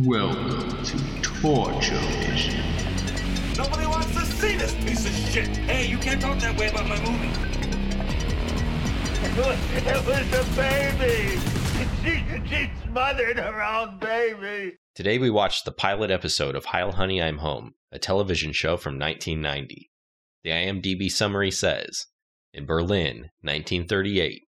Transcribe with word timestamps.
Welcome 0.00 0.82
to 0.84 1.20
Torture 1.20 1.98
Vision. 2.24 2.64
Nobody 3.58 3.86
wants 3.86 4.10
to 4.14 4.24
see 4.24 4.56
this 4.56 4.74
piece 4.76 5.04
of 5.04 5.12
shit. 5.30 5.48
Hey, 5.48 5.86
you 5.86 5.98
can't 5.98 6.18
talk 6.18 6.38
that 6.38 6.58
way 6.58 6.68
about 6.70 6.88
my 6.88 6.98
movie. 7.00 7.28
It 9.84 10.06
was 10.06 10.32
a 10.32 10.56
baby. 10.56 11.38
She, 12.02 12.24
she 12.48 12.70
smothered 12.84 13.38
her 13.38 13.62
own 13.62 13.98
baby. 13.98 14.78
Today 14.94 15.18
we 15.18 15.28
watched 15.28 15.66
the 15.66 15.72
pilot 15.72 16.10
episode 16.10 16.56
of 16.56 16.64
Heil 16.64 16.92
Honey 16.92 17.20
I'm 17.22 17.38
Home, 17.38 17.74
a 17.92 17.98
television 17.98 18.52
show 18.52 18.78
from 18.78 18.98
1990. 18.98 19.90
The 20.42 20.50
IMDb 20.50 21.10
summary 21.10 21.50
says 21.50 22.06
In 22.54 22.64
Berlin, 22.64 23.30
1938, 23.42 24.44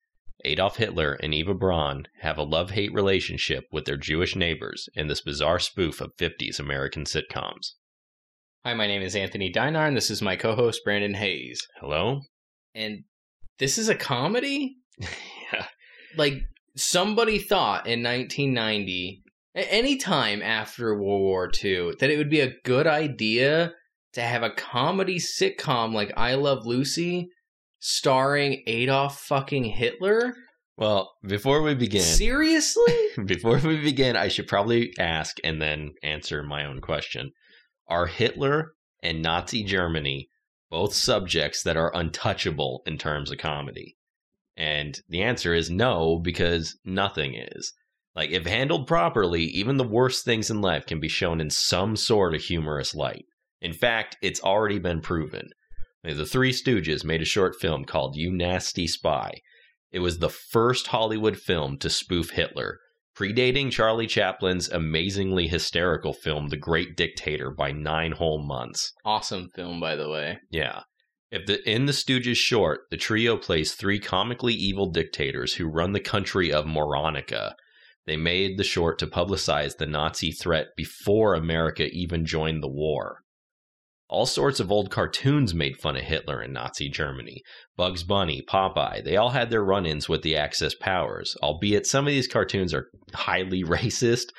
Adolf 0.45 0.77
Hitler 0.77 1.13
and 1.21 1.33
Eva 1.33 1.53
Braun 1.53 2.07
have 2.21 2.37
a 2.37 2.43
love 2.43 2.71
hate 2.71 2.93
relationship 2.93 3.65
with 3.71 3.85
their 3.85 3.97
Jewish 3.97 4.35
neighbors 4.35 4.87
in 4.93 5.07
this 5.07 5.21
bizarre 5.21 5.59
spoof 5.59 5.99
of 6.01 6.15
50s 6.17 6.59
American 6.59 7.03
sitcoms. 7.03 7.73
Hi, 8.65 8.73
my 8.73 8.87
name 8.87 9.01
is 9.01 9.15
Anthony 9.15 9.49
Dinar, 9.49 9.87
and 9.87 9.97
this 9.97 10.11
is 10.11 10.21
my 10.21 10.35
co 10.35 10.55
host, 10.55 10.81
Brandon 10.83 11.13
Hayes. 11.13 11.67
Hello? 11.79 12.21
And 12.75 13.03
this 13.57 13.77
is 13.77 13.89
a 13.89 13.95
comedy? 13.95 14.77
yeah. 14.99 15.65
Like, 16.17 16.41
somebody 16.75 17.39
thought 17.39 17.87
in 17.87 18.03
1990, 18.03 19.23
a- 19.55 19.73
any 19.73 19.97
time 19.97 20.41
after 20.41 20.93
World 20.93 21.21
War 21.21 21.51
II, 21.63 21.93
that 21.99 22.09
it 22.09 22.17
would 22.17 22.29
be 22.29 22.41
a 22.41 22.53
good 22.63 22.87
idea 22.87 23.73
to 24.13 24.21
have 24.21 24.43
a 24.43 24.49
comedy 24.49 25.19
sitcom 25.19 25.93
like 25.93 26.11
I 26.17 26.35
Love 26.35 26.65
Lucy 26.65 27.29
starring 27.79 28.63
Adolf 28.67 29.19
fucking 29.21 29.65
Hitler? 29.65 30.35
Well, 30.77 31.13
before 31.25 31.61
we 31.61 31.75
begin, 31.75 32.01
Seriously? 32.01 32.93
before 33.25 33.57
we 33.57 33.81
begin, 33.81 34.15
I 34.15 34.29
should 34.29 34.47
probably 34.47 34.93
ask 34.97 35.37
and 35.43 35.61
then 35.61 35.91
answer 36.03 36.43
my 36.43 36.65
own 36.65 36.79
question. 36.79 37.31
Are 37.87 38.05
Hitler 38.05 38.73
and 39.03 39.21
Nazi 39.21 39.63
Germany 39.63 40.29
both 40.69 40.93
subjects 40.93 41.63
that 41.63 41.75
are 41.75 41.95
untouchable 41.95 42.81
in 42.85 42.97
terms 42.97 43.31
of 43.31 43.39
comedy? 43.39 43.97
And 44.55 44.99
the 45.09 45.21
answer 45.21 45.53
is 45.53 45.69
no, 45.69 46.19
because 46.19 46.77
nothing 46.85 47.33
is. 47.35 47.73
Like, 48.15 48.31
if 48.31 48.45
handled 48.45 48.87
properly, 48.87 49.43
even 49.43 49.77
the 49.77 49.83
worst 49.83 50.25
things 50.25 50.49
in 50.49 50.61
life 50.61 50.85
can 50.85 50.99
be 50.99 51.07
shown 51.07 51.39
in 51.39 51.49
some 51.49 51.95
sort 51.95 52.35
of 52.35 52.41
humorous 52.41 52.93
light. 52.93 53.25
In 53.61 53.73
fact, 53.73 54.17
it's 54.21 54.41
already 54.41 54.79
been 54.79 55.01
proven. 55.01 55.49
The 56.03 56.25
Three 56.25 56.51
Stooges 56.51 57.03
made 57.03 57.21
a 57.21 57.25
short 57.25 57.55
film 57.59 57.83
called 57.83 58.15
You 58.15 58.31
Nasty 58.31 58.87
Spy. 58.87 59.41
It 59.91 59.99
was 59.99 60.19
the 60.19 60.29
first 60.29 60.87
Hollywood 60.87 61.37
film 61.37 61.77
to 61.79 61.89
spoof 61.89 62.31
Hitler, 62.31 62.79
predating 63.17 63.71
Charlie 63.71 64.07
Chaplin's 64.07 64.69
amazingly 64.69 65.47
hysterical 65.47 66.13
film 66.13 66.47
The 66.47 66.57
Great 66.57 66.95
Dictator 66.95 67.51
by 67.51 67.71
nine 67.71 68.13
whole 68.13 68.45
months. 68.45 68.93
awesome 69.03 69.49
film, 69.55 69.79
by 69.81 69.95
the 69.95 70.09
way. 70.09 70.37
Yeah. 70.49 70.83
If 71.31 71.45
the 71.45 71.69
in 71.69 71.85
the 71.85 71.91
Stooges 71.91 72.37
short, 72.37 72.81
the 72.91 72.97
trio 72.97 73.35
plays 73.37 73.73
three 73.73 73.99
comically 73.99 74.53
evil 74.53 74.89
dictators 74.89 75.55
who 75.55 75.67
run 75.67 75.91
the 75.91 75.99
country 75.99 76.51
of 76.51 76.65
Moronica. 76.65 77.53
They 78.07 78.17
made 78.17 78.57
the 78.57 78.63
short 78.63 78.97
to 78.99 79.07
publicize 79.07 79.77
the 79.77 79.85
Nazi 79.85 80.31
threat 80.31 80.67
before 80.77 81.35
America 81.35 81.87
even 81.91 82.25
joined 82.25 82.63
the 82.63 82.71
war. 82.71 83.19
All 84.09 84.25
sorts 84.25 84.59
of 84.59 84.71
old 84.71 84.89
cartoons 84.89 85.53
made 85.53 85.77
fun 85.77 85.95
of 85.95 86.01
Hitler 86.01 86.41
in 86.41 86.51
Nazi 86.51 86.89
Germany. 86.89 87.43
Bugs 87.77 88.03
Bunny, 88.03 88.41
Popeye, 88.41 89.03
they 89.03 89.15
all 89.17 89.29
had 89.29 89.51
their 89.51 89.63
run 89.63 89.85
ins 89.85 90.09
with 90.09 90.23
the 90.23 90.35
Axis 90.35 90.73
powers, 90.73 91.37
albeit 91.43 91.85
some 91.85 92.07
of 92.07 92.11
these 92.11 92.27
cartoons 92.27 92.73
are 92.73 92.89
highly 93.13 93.63
racist, 93.65 94.29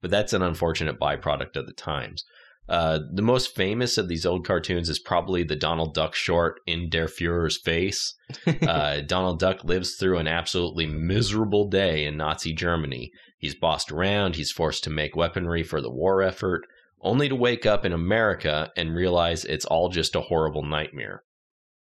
but 0.00 0.10
that's 0.10 0.32
an 0.32 0.42
unfortunate 0.42 0.98
byproduct 0.98 1.56
of 1.56 1.66
the 1.66 1.74
times. 1.74 2.24
Uh, 2.68 3.00
the 3.12 3.22
most 3.22 3.54
famous 3.54 3.96
of 3.96 4.08
these 4.08 4.26
old 4.26 4.46
cartoons 4.46 4.90
is 4.90 4.98
probably 4.98 5.42
the 5.42 5.56
Donald 5.56 5.94
Duck 5.94 6.14
short 6.14 6.60
in 6.66 6.90
Der 6.90 7.08
Fuhrer's 7.08 7.58
Face. 7.58 8.14
Uh, 8.62 9.00
Donald 9.00 9.38
Duck 9.38 9.64
lives 9.64 9.96
through 9.96 10.18
an 10.18 10.28
absolutely 10.28 10.84
miserable 10.84 11.68
day 11.68 12.04
in 12.04 12.18
Nazi 12.18 12.52
Germany. 12.52 13.10
He's 13.38 13.54
bossed 13.54 13.90
around, 13.90 14.36
he's 14.36 14.50
forced 14.50 14.84
to 14.84 14.90
make 14.90 15.16
weaponry 15.16 15.62
for 15.62 15.80
the 15.80 15.90
war 15.90 16.22
effort, 16.22 16.66
only 17.00 17.28
to 17.28 17.34
wake 17.34 17.66
up 17.66 17.84
in 17.84 17.92
America 17.92 18.70
and 18.76 18.94
realize 18.94 19.44
it's 19.44 19.64
all 19.64 19.88
just 19.88 20.14
a 20.14 20.22
horrible 20.22 20.62
nightmare. 20.62 21.22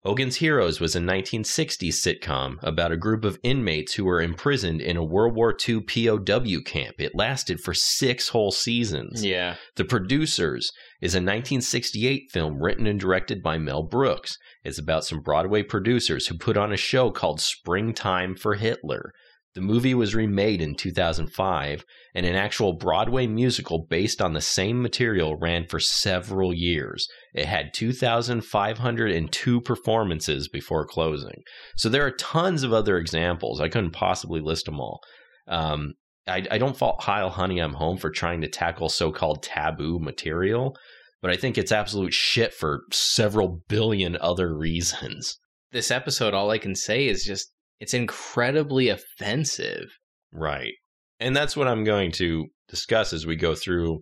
Hogan's 0.03 0.35
Heroes 0.35 0.81
was 0.81 0.97
a 0.97 1.00
1960s 1.00 1.94
sitcom 1.94 2.57
about 2.62 2.91
a 2.91 2.97
group 2.97 3.23
of 3.23 3.40
inmates 3.41 3.94
who 3.94 4.03
were 4.03 4.22
imprisoned 4.22 4.81
in 4.81 4.97
a 4.97 5.03
World 5.03 5.34
War 5.34 5.56
II 5.56 5.79
POW 5.79 6.59
camp. 6.66 6.96
It 7.00 7.16
lasted 7.16 7.62
for 7.62 7.73
six 7.73 8.28
whole 8.28 8.52
seasons. 8.52 9.23
Yeah. 9.23 9.56
The 9.78 9.85
Producers 9.85 10.73
is 11.02 11.13
a 11.13 11.19
1968 11.19 12.23
film 12.34 12.62
written 12.62 12.85
and 12.85 13.00
directed 13.00 13.41
by 13.41 13.57
Mel 13.57 13.84
Brooks. 13.84 14.38
It's 14.66 14.78
about 14.78 15.06
some 15.06 15.22
Broadway 15.22 15.63
producers 15.63 16.28
who 16.28 16.38
put 16.38 16.57
on 16.57 16.73
a 16.73 16.78
show 16.78 17.09
called 17.09 17.40
Springtime 17.40 18.35
for 18.35 18.56
Hitler. 18.56 19.13
The 19.56 19.62
movie 19.62 19.94
was 19.94 20.16
remade 20.16 20.62
in 20.62 20.74
2005, 20.74 21.86
and 22.16 22.25
an 22.25 22.36
actual 22.36 22.74
Broadway 22.74 23.28
musical 23.28 23.86
based 23.88 24.19
on 24.19 24.34
the 24.34 24.41
same 24.41 24.81
material 24.81 25.38
ran 25.38 25.68
for 25.68 25.80
several 25.80 26.52
years. 26.52 27.08
It 27.36 27.46
had 27.46 27.74
2,502 27.74 29.62
performances 29.62 30.47
before 30.47 30.88
closing. 30.88 31.44
So 31.78 31.88
there 31.88 32.06
are 32.06 32.12
tons 32.12 32.64
of 32.64 32.74
other 32.74 32.97
examples. 32.97 33.62
I 33.62 33.69
couldn't 33.69 33.91
possibly 33.91 34.41
list 34.41 34.66
them 34.66 34.80
all. 34.80 35.02
Um, 35.47 35.94
I, 36.28 36.46
I 36.50 36.58
don't 36.58 36.78
fault 36.78 37.03
Heil 37.03 37.30
Honey 37.30 37.59
I'm 37.59 37.74
Home 37.74 37.97
for 37.97 38.09
trying 38.09 38.41
to 38.41 38.50
tackle 38.50 38.90
so 38.90 39.12
called 39.12 39.44
taboo 39.44 40.00
material, 40.00 40.75
but 41.22 41.30
I 41.30 41.35
think 41.35 41.58
it's 41.58 41.72
absolute 41.72 42.14
shit 42.14 42.53
for 42.53 42.81
several 42.91 43.62
billion 43.68 44.18
other 44.18 44.56
reasons. 44.58 45.38
This 45.72 45.91
episode, 45.91 46.34
all 46.34 46.50
I 46.50 46.58
can 46.58 46.75
say 46.75 47.08
is 47.08 47.24
just, 47.24 47.52
it's 47.79 47.94
incredibly 47.94 48.89
offensive. 48.89 49.97
Right. 50.31 50.73
And 51.19 51.35
that's 51.35 51.56
what 51.56 51.67
I'm 51.67 51.84
going 51.84 52.11
to 52.13 52.47
discuss 52.67 53.13
as 53.13 53.25
we 53.25 53.35
go 53.35 53.56
through 53.56 54.01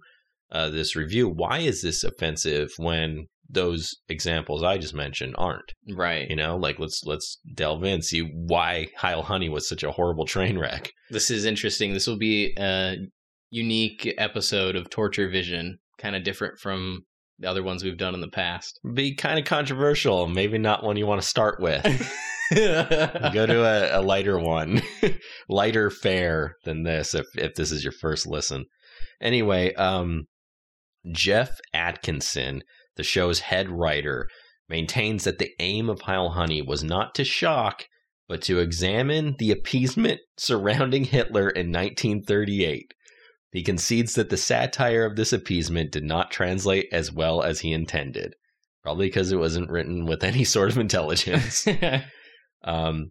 uh, 0.51 0.69
this 0.69 0.95
review. 0.95 1.29
Why 1.29 1.59
is 1.59 1.81
this 1.81 2.03
offensive 2.03 2.69
when 2.77 3.27
those 3.49 3.95
examples 4.07 4.63
I 4.63 4.77
just 4.77 4.93
mentioned 4.93 5.35
aren't? 5.37 5.73
Right. 5.93 6.29
You 6.29 6.35
know, 6.35 6.57
like 6.57 6.79
let's 6.79 7.03
let's 7.05 7.39
delve 7.53 7.83
in, 7.83 8.01
see 8.01 8.21
why 8.21 8.87
Heil 8.97 9.23
Honey 9.23 9.49
was 9.49 9.67
such 9.67 9.83
a 9.83 9.91
horrible 9.91 10.25
train 10.27 10.57
wreck. 10.57 10.91
This 11.09 11.29
is 11.29 11.45
interesting. 11.45 11.93
This 11.93 12.07
will 12.07 12.17
be 12.17 12.53
a 12.57 12.95
unique 13.49 14.13
episode 14.17 14.75
of 14.75 14.89
Torture 14.89 15.29
Vision, 15.29 15.79
kind 15.97 16.15
of 16.15 16.23
different 16.23 16.59
from 16.59 17.05
the 17.39 17.49
other 17.49 17.63
ones 17.63 17.83
we've 17.83 17.97
done 17.97 18.13
in 18.13 18.21
the 18.21 18.29
past. 18.29 18.79
Be 18.93 19.15
kind 19.15 19.39
of 19.39 19.45
controversial, 19.45 20.27
maybe 20.27 20.57
not 20.57 20.83
one 20.83 20.95
you 20.95 21.07
want 21.07 21.21
to 21.21 21.27
start 21.27 21.59
with. 21.59 21.85
Go 23.34 23.45
to 23.45 23.63
a, 23.63 24.00
a 24.00 24.01
lighter 24.01 24.38
one, 24.38 24.81
lighter 25.50 25.89
fare 25.89 26.56
than 26.66 26.84
this 26.84 27.16
if 27.16 27.25
if 27.35 27.56
this 27.56 27.72
is 27.72 27.84
your 27.84 27.94
first 27.94 28.28
listen. 28.28 28.66
Anyway, 29.22 29.73
um, 29.75 30.25
Jeff 31.13 31.59
Atkinson, 31.73 32.63
the 32.97 33.03
show's 33.03 33.39
head 33.39 33.69
writer, 33.69 34.28
maintains 34.67 35.23
that 35.23 35.39
the 35.39 35.51
aim 35.59 35.89
of 35.89 36.01
Heil 36.01 36.31
Honey 36.31 36.62
was 36.62 36.84
not 36.84 37.16
to 37.16 37.23
shock, 37.23 37.85
but 38.28 38.41
to 38.44 38.59
examine 38.59 39.35
the 39.39 39.51
appeasement 39.51 40.19
surrounding 40.38 41.06
Hitler 41.06 41.50
in 41.50 41.72
1938. 41.72 42.94
He 43.53 43.63
concedes 43.63 44.16
that 44.16 44.29
the 44.29 44.35
satire 44.35 45.06
of 45.06 45.16
this 45.16 45.31
appeasement 45.31 45.91
did 45.94 46.03
not 46.03 46.31
translate 46.31 46.88
as 46.91 47.13
well 47.13 47.41
as 47.41 47.62
he 47.62 47.72
intended, 47.72 48.33
probably 48.83 49.07
because 49.07 49.31
it 49.31 49.39
wasn't 49.39 49.69
written 49.69 50.06
with 50.06 50.23
any 50.23 50.44
sort 50.44 50.69
of 50.69 50.78
intelligence. 50.78 51.66
Um, 52.63 53.09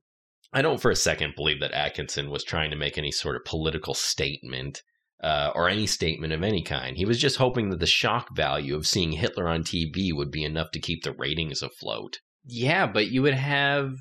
I 0.53 0.62
don't 0.62 0.81
for 0.81 0.91
a 0.91 0.97
second 0.97 1.34
believe 1.37 1.61
that 1.61 1.72
Atkinson 1.72 2.31
was 2.31 2.43
trying 2.43 2.71
to 2.71 2.77
make 2.77 2.99
any 2.99 3.12
sort 3.12 3.37
of 3.37 3.44
political 3.44 3.94
statement 3.94 4.83
uh, 5.22 5.53
or 5.55 5.69
any 5.69 5.87
statement 5.87 6.33
of 6.33 6.43
any 6.43 6.62
kind. 6.62 6.97
He 6.97 7.05
was 7.05 7.21
just 7.21 7.37
hoping 7.37 7.71
that 7.71 7.80
the 7.80 7.86
shock 7.86 8.34
value 8.34 8.75
of 8.75 8.86
seeing 8.86 9.13
Hitler 9.13 9.48
on 9.48 9.63
TV 9.63 10.13
would 10.13 10.30
be 10.30 10.45
enough 10.45 10.71
to 10.72 10.80
keep 10.80 11.04
the 11.04 11.13
ratings 11.13 11.63
afloat. 11.63 12.19
yeah, 12.45 12.86
but 12.86 13.10
you 13.10 13.22
would 13.22 13.34
have 13.34 13.95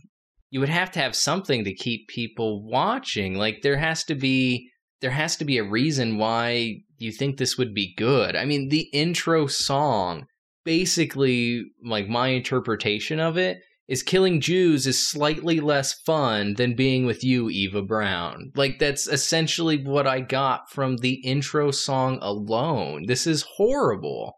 you 0.52 0.60
would 0.60 0.70
have 0.70 0.92
to 0.92 1.00
have 1.00 1.16
something 1.16 1.64
to 1.64 1.74
keep 1.74 2.08
people 2.08 2.64
watching. 2.68 3.36
Like 3.36 3.62
there 3.62 3.78
has 3.78 4.04
to 4.06 4.16
be 4.16 4.70
there 5.02 5.12
has 5.12 5.36
to 5.38 5.46
be 5.46 5.58
a 5.58 5.64
reason 5.64 6.18
why 6.18 6.78
you 6.98 7.12
think 7.12 7.38
this 7.38 7.58
would 7.58 7.74
be 7.74 7.94
good. 7.96 8.36
I 8.36 8.46
mean, 8.46 8.70
the 8.70 8.90
intro 8.92 9.48
song, 9.48 10.26
basically, 10.66 11.64
like 11.84 12.10
my 12.10 12.30
interpretation 12.30 13.20
of 13.20 13.38
it, 13.38 13.60
is 13.90 14.04
killing 14.04 14.40
Jews 14.40 14.86
is 14.86 15.06
slightly 15.06 15.60
less 15.60 15.94
fun 16.06 16.54
than 16.54 16.76
being 16.76 17.08
with 17.08 17.24
you, 17.24 17.50
Eva 17.50 17.82
Braun. 17.82 18.52
Like, 18.56 18.78
that's 18.78 19.08
essentially 19.08 19.84
what 19.84 20.06
I 20.06 20.22
got 20.22 20.70
from 20.70 20.98
the 20.98 21.16
intro 21.16 21.72
song 21.72 22.20
alone. 22.22 23.08
This 23.08 23.26
is 23.26 23.44
horrible. 23.58 24.38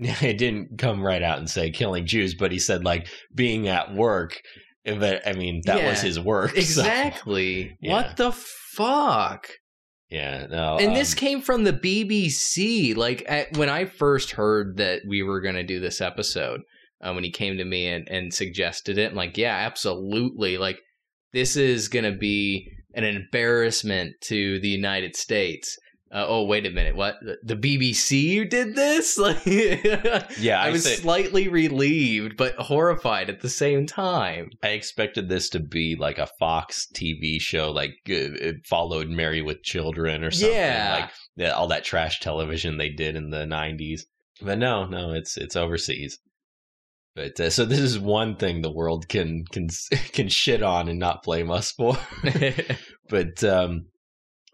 Yeah, 0.00 0.16
It 0.24 0.36
didn't 0.38 0.78
come 0.78 1.00
right 1.00 1.22
out 1.22 1.38
and 1.38 1.48
say 1.48 1.70
killing 1.70 2.06
Jews, 2.06 2.34
but 2.34 2.50
he 2.50 2.58
said 2.58 2.84
like 2.84 3.06
being 3.32 3.68
at 3.68 3.94
work. 3.94 4.40
But 4.84 5.26
I 5.26 5.32
mean, 5.32 5.62
that 5.66 5.84
was 5.84 6.00
his 6.00 6.18
work. 6.18 6.50
so- 6.54 6.58
Exactly. 6.58 7.76
yeah. 7.80 7.92
What 7.92 8.16
the 8.16 8.32
fuck? 8.32 9.48
Yeah, 10.10 10.46
no. 10.48 10.78
And 10.78 10.96
this 10.96 11.12
um, 11.12 11.18
came 11.18 11.40
from 11.42 11.64
the 11.64 11.72
BBC. 11.72 12.96
Like 12.96 13.22
at, 13.28 13.56
when 13.56 13.68
I 13.68 13.84
first 13.84 14.32
heard 14.32 14.78
that 14.78 15.02
we 15.06 15.22
were 15.22 15.40
going 15.40 15.56
to 15.56 15.62
do 15.62 15.78
this 15.80 16.00
episode, 16.00 16.62
uh, 17.00 17.12
when 17.12 17.24
he 17.24 17.30
came 17.30 17.56
to 17.58 17.64
me 17.64 17.86
and, 17.88 18.08
and 18.08 18.32
suggested 18.34 18.98
it, 18.98 19.10
I'm 19.10 19.16
like, 19.16 19.36
yeah, 19.38 19.56
absolutely. 19.56 20.58
Like 20.58 20.78
this 21.32 21.56
is 21.56 21.88
going 21.88 22.10
to 22.10 22.18
be 22.18 22.70
an 22.94 23.04
embarrassment 23.04 24.14
to 24.22 24.58
the 24.60 24.68
United 24.68 25.14
States. 25.16 25.76
Uh, 26.10 26.24
oh, 26.26 26.42
wait 26.44 26.64
a 26.64 26.70
minute. 26.70 26.96
What? 26.96 27.16
The 27.42 27.54
BBC 27.54 28.48
did 28.48 28.74
this? 28.74 29.18
Like, 29.18 29.44
Yeah, 29.44 30.58
I 30.62 30.68
I 30.68 30.70
was 30.70 30.84
slightly 30.96 31.48
relieved, 31.48 32.38
but 32.38 32.54
horrified 32.56 33.28
at 33.28 33.42
the 33.42 33.48
same 33.50 33.84
time. 33.86 34.48
I 34.62 34.68
expected 34.68 35.28
this 35.28 35.50
to 35.50 35.60
be 35.60 35.96
like 35.96 36.16
a 36.18 36.28
Fox 36.38 36.86
TV 36.94 37.38
show, 37.40 37.70
like 37.70 37.90
uh, 38.08 38.14
it 38.40 38.66
followed 38.66 39.10
Married 39.10 39.42
with 39.42 39.62
Children 39.62 40.24
or 40.24 40.30
something, 40.30 40.56
Yeah. 40.56 41.08
like 41.36 41.52
all 41.52 41.68
that 41.68 41.84
trash 41.84 42.20
television 42.20 42.78
they 42.78 42.88
did 42.88 43.14
in 43.14 43.28
the 43.28 43.44
'90s. 43.44 44.00
But 44.40 44.56
no, 44.58 44.86
no, 44.86 45.12
it's 45.12 45.36
it's 45.36 45.56
overseas. 45.56 46.18
But 47.18 47.40
uh, 47.40 47.50
so 47.50 47.64
this 47.64 47.80
is 47.80 47.98
one 47.98 48.36
thing 48.36 48.62
the 48.62 48.70
world 48.70 49.08
can 49.08 49.44
can 49.50 49.68
can 50.12 50.28
shit 50.28 50.62
on 50.62 50.88
and 50.88 51.00
not 51.00 51.24
blame 51.24 51.50
us 51.50 51.72
for. 51.72 51.96
But 53.10 53.42
um, 53.42 53.86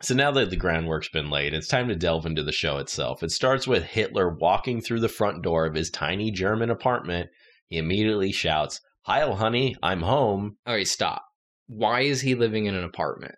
so 0.01 0.15
now 0.15 0.31
that 0.31 0.49
the 0.49 0.55
groundwork's 0.57 1.09
been 1.09 1.29
laid, 1.29 1.55
it's 1.55 1.67
time 1.67 1.89
to 1.89 1.97
delve 1.97 2.25
into 2.25 2.45
the 2.45 2.53
show 2.53 2.79
itself. 2.79 3.21
It 3.25 3.33
starts 3.33 3.67
with 3.67 3.83
Hitler 3.83 4.29
walking 4.29 4.81
through 4.81 5.01
the 5.01 5.09
front 5.09 5.43
door 5.43 5.67
of 5.67 5.75
his 5.75 5.91
tiny 5.91 6.31
German 6.31 6.71
apartment. 6.71 7.31
He 7.67 7.79
immediately 7.79 8.31
shouts, 8.31 8.81
Heil, 9.07 9.35
honey, 9.35 9.75
I'm 9.83 10.03
home. 10.03 10.57
All 10.65 10.75
right, 10.75 10.87
stop. 10.87 11.25
Why 11.67 12.03
is 12.03 12.21
he 12.21 12.37
living 12.37 12.67
in 12.67 12.77
an 12.77 12.85
apartment? 12.85 13.35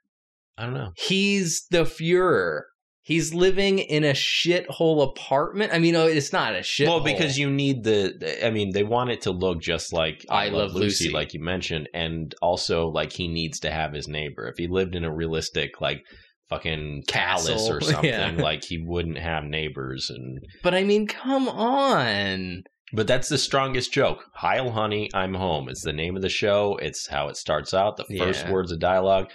I 0.58 0.64
don't 0.64 0.75
know. 0.75 0.93
He's 0.96 1.67
the 1.70 1.84
Fuhrer. 1.84 2.64
He's 3.06 3.32
living 3.32 3.79
in 3.79 4.03
a 4.03 4.14
shithole 4.14 5.05
apartment. 5.08 5.73
I 5.73 5.79
mean, 5.79 5.94
it's 5.94 6.32
not 6.32 6.56
a 6.56 6.58
shithole. 6.58 6.88
Well, 6.88 7.00
because 7.05 7.38
you 7.38 7.49
need 7.49 7.85
the. 7.85 8.44
I 8.44 8.50
mean, 8.50 8.73
they 8.73 8.82
want 8.82 9.11
it 9.11 9.20
to 9.23 9.31
look 9.31 9.61
just 9.62 9.93
like 9.93 10.26
I 10.29 10.49
Love 10.49 10.75
Lucy. 10.75 11.11
like 11.11 11.32
you 11.32 11.38
mentioned, 11.38 11.88
and 11.94 12.35
also 12.43 12.88
like 12.88 13.12
he 13.12 13.29
needs 13.29 13.61
to 13.61 13.70
have 13.70 13.93
his 13.93 14.08
neighbor. 14.08 14.49
If 14.49 14.56
he 14.58 14.67
lived 14.67 14.97
in 14.97 15.05
a 15.05 15.14
realistic 15.14 15.81
like 15.81 16.03
fucking 16.50 17.05
palace 17.08 17.47
Castle, 17.49 17.73
or 17.76 17.81
something, 17.93 18.11
yeah. 18.11 18.32
like 18.38 18.64
he 18.64 18.82
wouldn't 18.85 19.19
have 19.19 19.44
neighbors. 19.44 20.11
And 20.11 20.41
But 20.64 20.75
I 20.75 20.82
mean, 20.82 21.06
come 21.06 21.49
on. 21.49 22.64
but 22.93 23.06
that's 23.06 23.29
the 23.29 23.38
strongest 23.38 23.93
joke. 23.93 24.25
Heil, 24.35 24.73
honey, 24.73 25.11
I'm 25.14 25.35
home. 25.35 25.69
It's 25.69 25.85
the 25.85 25.93
name 25.93 26.17
of 26.17 26.23
the 26.23 26.29
show. 26.29 26.76
It's 26.82 27.06
how 27.08 27.29
it 27.29 27.37
starts 27.37 27.73
out. 27.73 27.99
The 27.99 28.19
first 28.19 28.47
Yeah. 28.47 28.50
words 28.50 28.73
of 28.73 28.81
dialogue, 28.81 29.31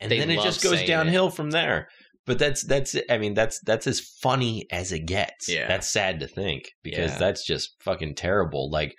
and 0.00 0.10
They 0.10 0.18
then 0.18 0.30
it 0.30 0.42
just 0.42 0.60
goes 0.60 0.82
downhill 0.82 1.30
from 1.30 1.50
there. 1.52 1.86
But 2.26 2.38
that's 2.38 2.64
that's 2.64 2.96
I 3.08 3.18
mean 3.18 3.34
that's 3.34 3.60
that's 3.60 3.86
as 3.86 4.00
funny 4.00 4.66
as 4.72 4.92
it 4.92 5.06
gets. 5.06 5.48
Yeah. 5.48 5.68
That's 5.68 5.88
sad 5.88 6.20
to 6.20 6.26
think 6.26 6.70
because 6.82 7.12
Yeah. 7.12 7.18
that's 7.18 7.44
just 7.46 7.76
fucking 7.80 8.16
terrible. 8.16 8.70
Like 8.70 8.94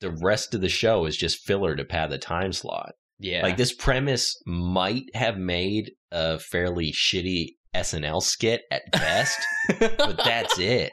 the 0.00 0.10
rest 0.22 0.54
of 0.54 0.60
the 0.62 0.68
show 0.68 1.04
is 1.06 1.16
just 1.16 1.44
filler 1.44 1.76
to 1.76 1.84
pad 1.84 2.10
the 2.10 2.18
time 2.18 2.52
slot. 2.52 2.92
Yeah. 3.18 3.42
Like 3.42 3.56
this 3.56 3.74
premise 3.74 4.36
might 4.46 5.04
have 5.14 5.36
made 5.38 5.92
a 6.10 6.38
fairly 6.38 6.92
shitty 6.92 7.50
SNL 7.74 8.22
skit 8.22 8.62
at 8.70 8.82
best, 8.90 9.38
but 9.78 10.16
that's 10.24 10.58
it. 10.58 10.92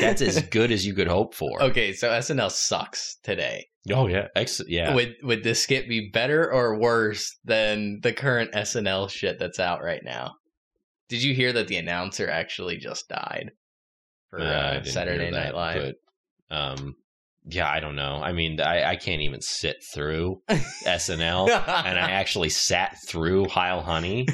That's 0.00 0.20
as 0.20 0.42
good 0.42 0.70
as 0.70 0.84
you 0.84 0.92
could 0.92 1.06
hope 1.08 1.34
for. 1.34 1.62
Okay, 1.62 1.94
so 1.94 2.10
SNL 2.10 2.50
sucks 2.50 3.16
today. 3.22 3.66
Oh 3.90 4.06
yeah, 4.06 4.26
Ex- 4.36 4.60
yeah. 4.66 4.94
Would 4.94 5.14
would 5.22 5.42
this 5.44 5.62
skit 5.62 5.88
be 5.88 6.10
better 6.12 6.52
or 6.52 6.78
worse 6.78 7.34
than 7.44 8.00
the 8.02 8.12
current 8.12 8.52
SNL 8.52 9.08
shit 9.08 9.38
that's 9.38 9.58
out 9.60 9.82
right 9.82 10.02
now? 10.04 10.32
Did 11.08 11.22
you 11.22 11.34
hear 11.34 11.52
that 11.52 11.68
the 11.68 11.76
announcer 11.76 12.28
actually 12.28 12.76
just 12.76 13.08
died 13.08 13.52
for 14.30 14.40
Uh, 14.40 14.44
uh, 14.44 14.84
Saturday 14.84 15.30
Night 15.30 15.52
that, 15.52 15.54
Live? 15.54 15.94
But, 16.48 16.56
um, 16.56 16.96
yeah, 17.46 17.70
I 17.70 17.80
don't 17.80 17.96
know. 17.96 18.20
I 18.22 18.32
mean, 18.32 18.60
I, 18.60 18.90
I 18.90 18.96
can't 18.96 19.22
even 19.22 19.40
sit 19.40 19.82
through 19.92 20.42
SNL, 20.50 21.48
and 21.48 21.98
I 21.98 22.10
actually 22.10 22.50
sat 22.50 22.96
through 23.06 23.48
Heil 23.48 23.80
Honey, 23.80 24.26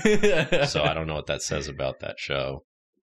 so 0.66 0.82
I 0.82 0.94
don't 0.94 1.06
know 1.06 1.14
what 1.14 1.26
that 1.26 1.42
says 1.42 1.68
about 1.68 2.00
that 2.00 2.18
show. 2.18 2.64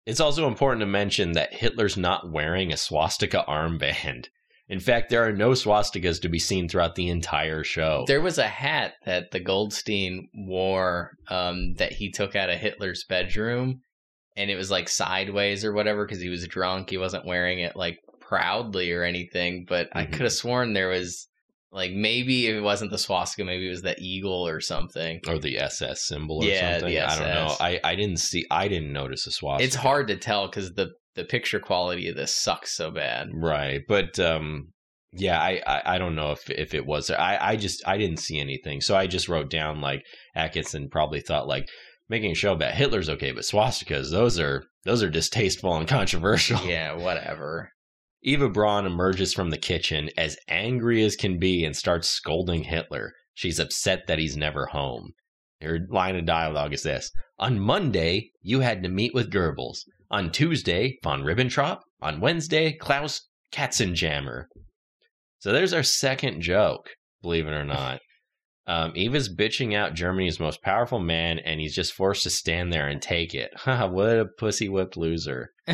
It's 0.06 0.20
also 0.20 0.48
important 0.48 0.80
to 0.80 0.86
mention 0.86 1.32
that 1.32 1.52
Hitler's 1.52 1.98
not 1.98 2.30
wearing 2.32 2.72
a 2.72 2.78
swastika 2.78 3.44
armband. 3.46 4.28
In 4.70 4.80
fact, 4.80 5.10
there 5.10 5.24
are 5.26 5.32
no 5.32 5.50
swastikas 5.50 6.20
to 6.22 6.28
be 6.28 6.38
seen 6.38 6.68
throughout 6.68 6.94
the 6.94 7.08
entire 7.08 7.64
show. 7.64 8.04
There 8.06 8.20
was 8.20 8.38
a 8.38 8.46
hat 8.46 8.94
that 9.04 9.32
the 9.32 9.40
Goldstein 9.40 10.28
wore 10.32 11.10
um, 11.28 11.74
that 11.74 11.92
he 11.92 12.10
took 12.10 12.36
out 12.36 12.50
of 12.50 12.58
Hitler's 12.58 13.04
bedroom, 13.04 13.80
and 14.36 14.48
it 14.48 14.54
was 14.56 14.70
like 14.70 14.88
sideways 14.88 15.64
or 15.64 15.72
whatever 15.72 16.06
because 16.06 16.22
he 16.22 16.28
was 16.28 16.46
drunk. 16.46 16.88
He 16.90 16.98
wasn't 16.98 17.26
wearing 17.26 17.58
it 17.58 17.74
like 17.74 17.98
proudly 18.20 18.92
or 18.92 19.02
anything, 19.02 19.66
but 19.68 19.88
I 19.92 20.06
Mhm. 20.06 20.12
could 20.12 20.22
have 20.22 20.32
sworn 20.32 20.72
there 20.72 20.88
was 20.88 21.26
like 21.72 21.92
maybe 21.92 22.46
it 22.48 22.60
wasn't 22.60 22.90
the 22.90 22.98
swastika, 22.98 23.44
maybe 23.44 23.66
it 23.66 23.70
was 23.70 23.82
the 23.82 23.96
eagle 24.00 24.46
or 24.46 24.60
something. 24.60 25.20
or 25.28 25.38
the 25.38 25.58
SS 25.58 26.06
symbol 26.06 26.42
or 26.42 26.44
Yeah, 26.46 26.72
something. 26.78 26.94
the 26.94 27.00
I 27.00 27.16
don't 27.18 27.28
know. 27.34 27.56
I, 27.60 27.80
I 27.84 27.94
didn't 27.94 28.18
see 28.18 28.44
I 28.50 28.68
didn't 28.68 28.92
notice 28.92 29.24
the 29.24 29.30
swastika. 29.30 29.64
It's 29.66 29.76
hard 29.76 30.08
to 30.08 30.16
tell 30.16 30.48
because 30.48 30.72
the 30.74 30.90
the 31.14 31.24
picture 31.24 31.60
quality 31.60 32.08
of 32.08 32.16
this 32.16 32.34
sucks 32.34 32.76
so 32.76 32.90
bad. 32.90 33.28
Right. 33.32 33.80
But 33.86 34.18
um 34.18 34.72
yeah, 35.12 35.40
I, 35.40 35.60
I, 35.66 35.82
I 35.96 35.98
don't 35.98 36.14
know 36.14 36.30
if 36.32 36.48
if 36.50 36.72
it 36.74 36.86
was 36.86 37.10
I, 37.10 37.36
I 37.40 37.56
just 37.56 37.82
I 37.86 37.98
didn't 37.98 38.18
see 38.18 38.38
anything. 38.38 38.80
So 38.80 38.96
I 38.96 39.06
just 39.06 39.28
wrote 39.28 39.50
down 39.50 39.80
like 39.80 40.02
Atkinson 40.36 40.88
probably 40.88 41.20
thought 41.20 41.48
like 41.48 41.68
making 42.08 42.30
a 42.32 42.34
show 42.34 42.52
about 42.52 42.74
Hitler's 42.74 43.08
okay, 43.08 43.32
but 43.32 43.44
swastikas, 43.44 44.10
those 44.10 44.38
are 44.38 44.64
those 44.84 45.02
are 45.02 45.10
distasteful 45.10 45.76
and 45.76 45.86
controversial. 45.88 46.60
Yeah, 46.64 46.94
whatever. 46.94 47.70
Eva 48.22 48.50
Braun 48.50 48.84
emerges 48.84 49.32
from 49.32 49.48
the 49.48 49.56
kitchen 49.56 50.10
as 50.16 50.36
angry 50.46 51.02
as 51.02 51.16
can 51.16 51.38
be 51.38 51.64
and 51.64 51.74
starts 51.74 52.08
scolding 52.08 52.64
Hitler. 52.64 53.14
She's 53.32 53.58
upset 53.58 54.06
that 54.06 54.18
he's 54.18 54.36
never 54.36 54.66
home. 54.66 55.12
Her 55.62 55.86
line 55.88 56.16
of 56.16 56.26
dialogue 56.26 56.74
is 56.74 56.82
this 56.82 57.10
On 57.38 57.58
Monday, 57.58 58.30
you 58.42 58.60
had 58.60 58.82
to 58.82 58.90
meet 58.90 59.14
with 59.14 59.32
Goebbels. 59.32 59.78
On 60.10 60.30
Tuesday, 60.30 60.98
von 61.02 61.22
Ribbentrop. 61.22 61.80
On 62.02 62.20
Wednesday, 62.20 62.72
Klaus 62.72 63.26
Katzenjammer. 63.52 64.44
So 65.38 65.52
there's 65.52 65.72
our 65.72 65.82
second 65.82 66.42
joke, 66.42 66.90
believe 67.22 67.46
it 67.46 67.52
or 67.52 67.64
not. 67.64 68.00
Um, 68.70 68.92
Eva's 68.94 69.28
bitching 69.28 69.74
out 69.74 69.94
Germany's 69.94 70.38
most 70.38 70.62
powerful 70.62 71.00
man, 71.00 71.40
and 71.40 71.58
he's 71.58 71.74
just 71.74 71.92
forced 71.92 72.22
to 72.22 72.30
stand 72.30 72.72
there 72.72 72.86
and 72.86 73.02
take 73.02 73.34
it. 73.34 73.52
What 73.66 74.16
a 74.16 74.26
pussy 74.26 74.68
whipped 74.68 74.96
loser. 74.96 75.52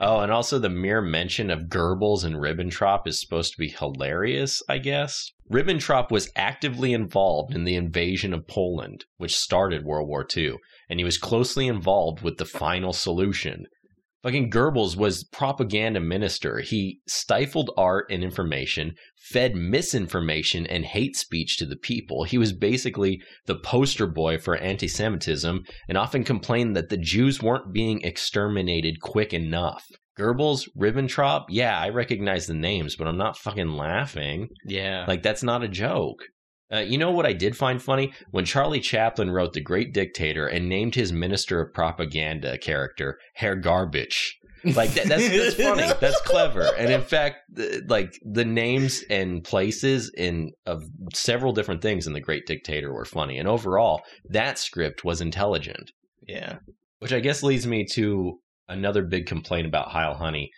Oh, 0.00 0.20
and 0.20 0.32
also 0.32 0.58
the 0.58 0.68
mere 0.68 1.00
mention 1.00 1.50
of 1.50 1.68
Goebbels 1.68 2.24
and 2.24 2.34
Ribbentrop 2.34 3.06
is 3.06 3.20
supposed 3.20 3.52
to 3.52 3.58
be 3.58 3.68
hilarious, 3.68 4.60
I 4.68 4.78
guess. 4.78 5.30
Ribbentrop 5.48 6.10
was 6.10 6.32
actively 6.34 6.92
involved 6.92 7.54
in 7.54 7.62
the 7.62 7.76
invasion 7.76 8.34
of 8.34 8.48
Poland, 8.48 9.04
which 9.18 9.36
started 9.36 9.84
World 9.84 10.08
War 10.08 10.26
II, 10.36 10.56
and 10.90 10.98
he 10.98 11.04
was 11.04 11.18
closely 11.18 11.68
involved 11.68 12.22
with 12.22 12.38
the 12.38 12.44
final 12.44 12.92
solution. 12.92 13.66
Fucking 14.22 14.50
Goebbels 14.50 14.96
was 14.96 15.24
propaganda 15.24 16.00
minister. 16.00 16.60
He 16.60 17.00
stifled 17.06 17.70
art 17.76 18.06
and 18.10 18.24
information, 18.24 18.94
fed 19.30 19.54
misinformation 19.54 20.66
and 20.66 20.84
hate 20.84 21.16
speech 21.16 21.58
to 21.58 21.66
the 21.66 21.76
people. 21.76 22.24
He 22.24 22.38
was 22.38 22.52
basically 22.52 23.20
the 23.46 23.56
poster 23.56 24.06
boy 24.06 24.38
for 24.38 24.56
anti 24.56 24.88
Semitism 24.88 25.62
and 25.88 25.98
often 25.98 26.24
complained 26.24 26.74
that 26.76 26.88
the 26.88 26.96
Jews 26.96 27.42
weren't 27.42 27.72
being 27.72 28.00
exterminated 28.02 29.00
quick 29.00 29.32
enough. 29.32 29.84
Goebbels, 30.18 30.66
Ribbentrop, 30.76 31.44
yeah, 31.50 31.78
I 31.78 31.90
recognize 31.90 32.46
the 32.46 32.54
names, 32.54 32.96
but 32.96 33.06
I'm 33.06 33.18
not 33.18 33.36
fucking 33.36 33.68
laughing. 33.68 34.48
yeah. 34.64 35.04
Like, 35.06 35.22
that's 35.22 35.42
not 35.42 35.62
a 35.62 35.68
joke. 35.68 36.22
Uh, 36.72 36.78
you 36.78 36.98
know 36.98 37.12
what 37.12 37.26
I 37.26 37.32
did 37.32 37.56
find 37.56 37.80
funny? 37.80 38.12
When 38.30 38.44
Charlie 38.44 38.80
Chaplin 38.80 39.30
wrote 39.30 39.52
The 39.52 39.60
Great 39.60 39.94
Dictator 39.94 40.46
and 40.46 40.68
named 40.68 40.94
his 40.96 41.12
Minister 41.12 41.60
of 41.60 41.72
Propaganda 41.72 42.58
character 42.58 43.18
Herr 43.34 43.54
Garbage. 43.56 44.38
Like, 44.64 44.90
that, 44.94 45.06
that's, 45.06 45.28
that's 45.28 45.54
funny. 45.62 45.86
That's 46.00 46.20
clever. 46.22 46.68
And 46.76 46.92
in 46.92 47.02
fact, 47.02 47.36
like, 47.86 48.18
the 48.22 48.44
names 48.44 49.04
and 49.08 49.44
places 49.44 50.10
in 50.16 50.50
of 50.66 50.82
several 51.14 51.52
different 51.52 51.82
things 51.82 52.08
in 52.08 52.14
The 52.14 52.20
Great 52.20 52.46
Dictator 52.46 52.92
were 52.92 53.04
funny. 53.04 53.38
And 53.38 53.46
overall, 53.46 54.02
that 54.30 54.58
script 54.58 55.04
was 55.04 55.20
intelligent. 55.20 55.92
yeah. 56.26 56.56
Which 56.98 57.12
I 57.12 57.20
guess 57.20 57.42
leads 57.42 57.66
me 57.66 57.84
to 57.92 58.40
another 58.68 59.02
big 59.02 59.26
complaint 59.26 59.66
about 59.66 59.90
Heil 59.90 60.14
Honey. 60.14 60.50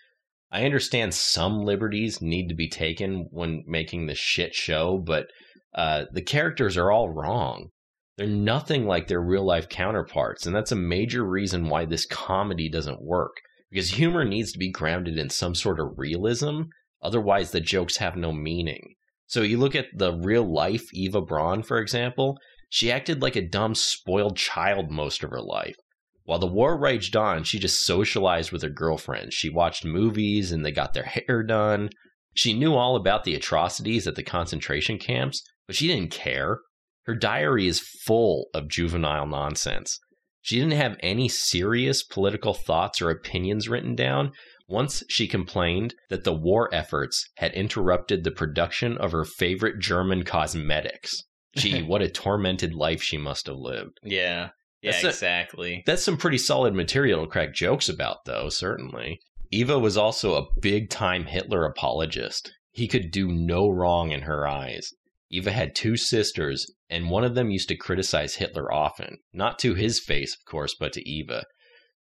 I 0.51 0.65
understand 0.65 1.13
some 1.13 1.65
liberties 1.65 2.23
need 2.23 2.49
to 2.49 2.55
be 2.55 2.69
taken 2.71 3.27
when 3.31 3.65
making 3.67 4.07
the 4.07 4.15
shit 4.15 4.55
show, 4.55 4.97
but 4.97 5.27
uh, 5.75 6.05
the 6.13 6.23
characters 6.23 6.77
are 6.77 6.91
all 6.91 7.11
wrong. 7.11 7.71
They're 8.17 8.27
nothing 8.27 8.87
like 8.87 9.07
their 9.07 9.23
real 9.23 9.45
life 9.45 9.69
counterparts, 9.69 10.47
and 10.47 10.55
that's 10.55 10.73
a 10.73 10.77
major 10.77 11.25
reason 11.25 11.69
why 11.69 11.85
this 11.85 12.07
comedy 12.07 12.69
doesn't 12.69 13.03
work. 13.03 13.37
Because 13.71 13.91
humor 13.91 14.25
needs 14.25 14.51
to 14.53 14.59
be 14.59 14.71
grounded 14.71 15.19
in 15.19 15.31
some 15.31 15.55
sort 15.55 15.79
of 15.79 15.99
realism, 15.99 16.63
otherwise, 17.03 17.51
the 17.51 17.61
jokes 17.61 17.99
have 17.99 18.17
no 18.17 18.33
meaning. 18.33 18.95
So 19.27 19.43
you 19.43 19.59
look 19.59 19.77
at 19.77 19.87
the 19.95 20.15
real 20.15 20.51
life 20.51 20.93
Eva 20.93 21.21
Braun, 21.21 21.63
for 21.63 21.79
example, 21.79 22.39
she 22.71 22.91
acted 22.91 23.23
like 23.23 23.37
a 23.37 23.47
dumb, 23.47 23.75
spoiled 23.75 24.37
child 24.37 24.91
most 24.91 25.23
of 25.23 25.31
her 25.31 25.41
life. 25.41 25.77
While 26.25 26.39
the 26.39 26.47
war 26.47 26.79
raged 26.79 27.17
on, 27.17 27.45
she 27.45 27.59
just 27.59 27.87
socialized 27.87 28.53
with 28.53 28.63
her 28.63 28.69
girlfriends. 28.69 29.35
She 29.35 29.49
watched 29.49 29.85
movies 29.85 30.53
and 30.53 30.65
they 30.65 30.73
got 30.73 30.93
their 30.93 31.05
hair 31.05 31.43
done. 31.43 31.91
She 32.35 32.53
knew 32.53 32.75
all 32.75 32.97
about 32.97 33.25
the 33.25 33.35
atrocities 33.35 34.07
at 34.07 34.15
the 34.15 34.23
concentration 34.23 34.99
camps, 34.99 35.43
but 35.69 35.77
she 35.77 35.87
didn't 35.87 36.11
care. 36.11 36.59
Her 37.05 37.15
diary 37.15 37.69
is 37.69 37.79
full 37.79 38.49
of 38.53 38.69
juvenile 38.69 39.27
nonsense. 39.27 40.01
She 40.43 40.57
didn't 40.57 40.73
have 40.73 40.97
any 41.01 41.29
serious 41.29 42.03
political 42.03 42.55
thoughts 42.55 43.01
or 43.01 43.11
opinions 43.11 43.69
written 43.69 43.95
down. 43.95 44.33
Once 44.67 45.03
she 45.09 45.27
complained 45.29 45.95
that 46.11 46.25
the 46.25 46.33
war 46.35 46.69
efforts 46.75 47.31
had 47.37 47.53
interrupted 47.55 48.25
the 48.25 48.31
production 48.31 48.99
of 48.99 49.13
her 49.13 49.25
favorite 49.25 49.79
German 49.79 50.25
cosmetics. 50.25 51.23
Gee, 51.57 51.83
what 51.87 52.03
a 52.03 52.09
tormented 52.11 52.75
life 52.75 53.03
she 53.03 53.17
must 53.17 53.47
have 53.47 53.57
lived. 53.57 53.99
Yeah. 54.03 54.51
Yeah, 54.83 54.93
That's 54.93 55.05
a- 55.05 55.09
exactly. 55.09 55.83
That's 55.87 56.03
some 56.03 56.17
pretty 56.17 56.39
solid 56.39 56.75
material 56.75 57.23
to 57.25 57.31
crack 57.31 57.55
jokes 57.55 57.89
about, 57.89 58.25
though, 58.27 58.49
certainly. 58.49 59.21
Eva 59.51 59.79
was 59.79 59.97
also 59.97 60.35
a 60.35 60.47
big 60.61 60.91
time 60.91 61.25
Hitler 61.25 61.65
apologist. 61.65 62.53
He 62.71 62.87
could 62.87 63.11
do 63.11 63.29
no 63.29 63.69
wrong 63.69 64.13
in 64.13 64.23
her 64.23 64.47
eyes. 64.47 64.93
Eva 65.31 65.51
had 65.51 65.75
two 65.75 65.97
sisters, 65.97 66.67
and 66.89 67.11
one 67.11 67.25
of 67.25 67.35
them 67.35 67.51
used 67.51 67.69
to 67.69 67.77
criticize 67.77 68.37
Hitler 68.37 68.73
often. 68.73 69.19
Not 69.33 69.59
to 69.61 69.75
his 69.75 70.01
face, 70.01 70.35
of 70.35 70.51
course, 70.51 70.75
but 70.79 70.93
to 70.95 71.09
Eva. 71.09 71.45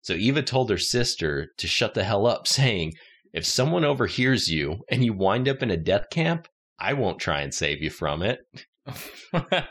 So 0.01 0.13
Eva 0.13 0.41
told 0.41 0.69
her 0.69 0.77
sister 0.77 1.49
to 1.57 1.67
shut 1.67 1.93
the 1.93 2.03
hell 2.03 2.25
up, 2.25 2.47
saying, 2.47 2.93
If 3.33 3.45
someone 3.45 3.83
overhears 3.83 4.49
you 4.49 4.81
and 4.89 5.03
you 5.03 5.13
wind 5.13 5.47
up 5.47 5.61
in 5.61 5.71
a 5.71 5.77
death 5.77 6.09
camp, 6.11 6.47
I 6.79 6.93
won't 6.93 7.19
try 7.19 7.41
and 7.41 7.53
save 7.53 7.81
you 7.81 7.89
from 7.89 8.21
it. 8.21 8.39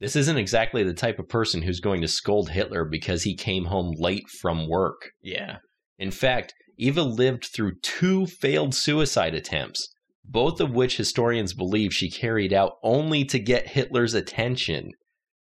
This 0.00 0.16
isn't 0.16 0.36
exactly 0.36 0.82
the 0.82 0.92
type 0.92 1.18
of 1.18 1.30
person 1.30 1.62
who's 1.62 1.80
going 1.80 2.02
to 2.02 2.08
scold 2.08 2.50
Hitler 2.50 2.84
because 2.84 3.22
he 3.22 3.34
came 3.34 3.64
home 3.64 3.94
late 3.96 4.28
from 4.28 4.68
work. 4.68 5.12
yeah. 5.22 5.58
In 5.98 6.10
fact, 6.10 6.52
Eva 6.76 7.02
lived 7.02 7.46
through 7.46 7.78
two 7.80 8.26
failed 8.26 8.74
suicide 8.74 9.34
attempts, 9.34 9.88
both 10.24 10.60
of 10.60 10.74
which 10.74 10.96
historians 10.96 11.52
believe 11.52 11.94
she 11.94 12.10
carried 12.10 12.52
out 12.52 12.78
only 12.82 13.24
to 13.26 13.38
get 13.38 13.68
Hitler's 13.68 14.14
attention. 14.14 14.92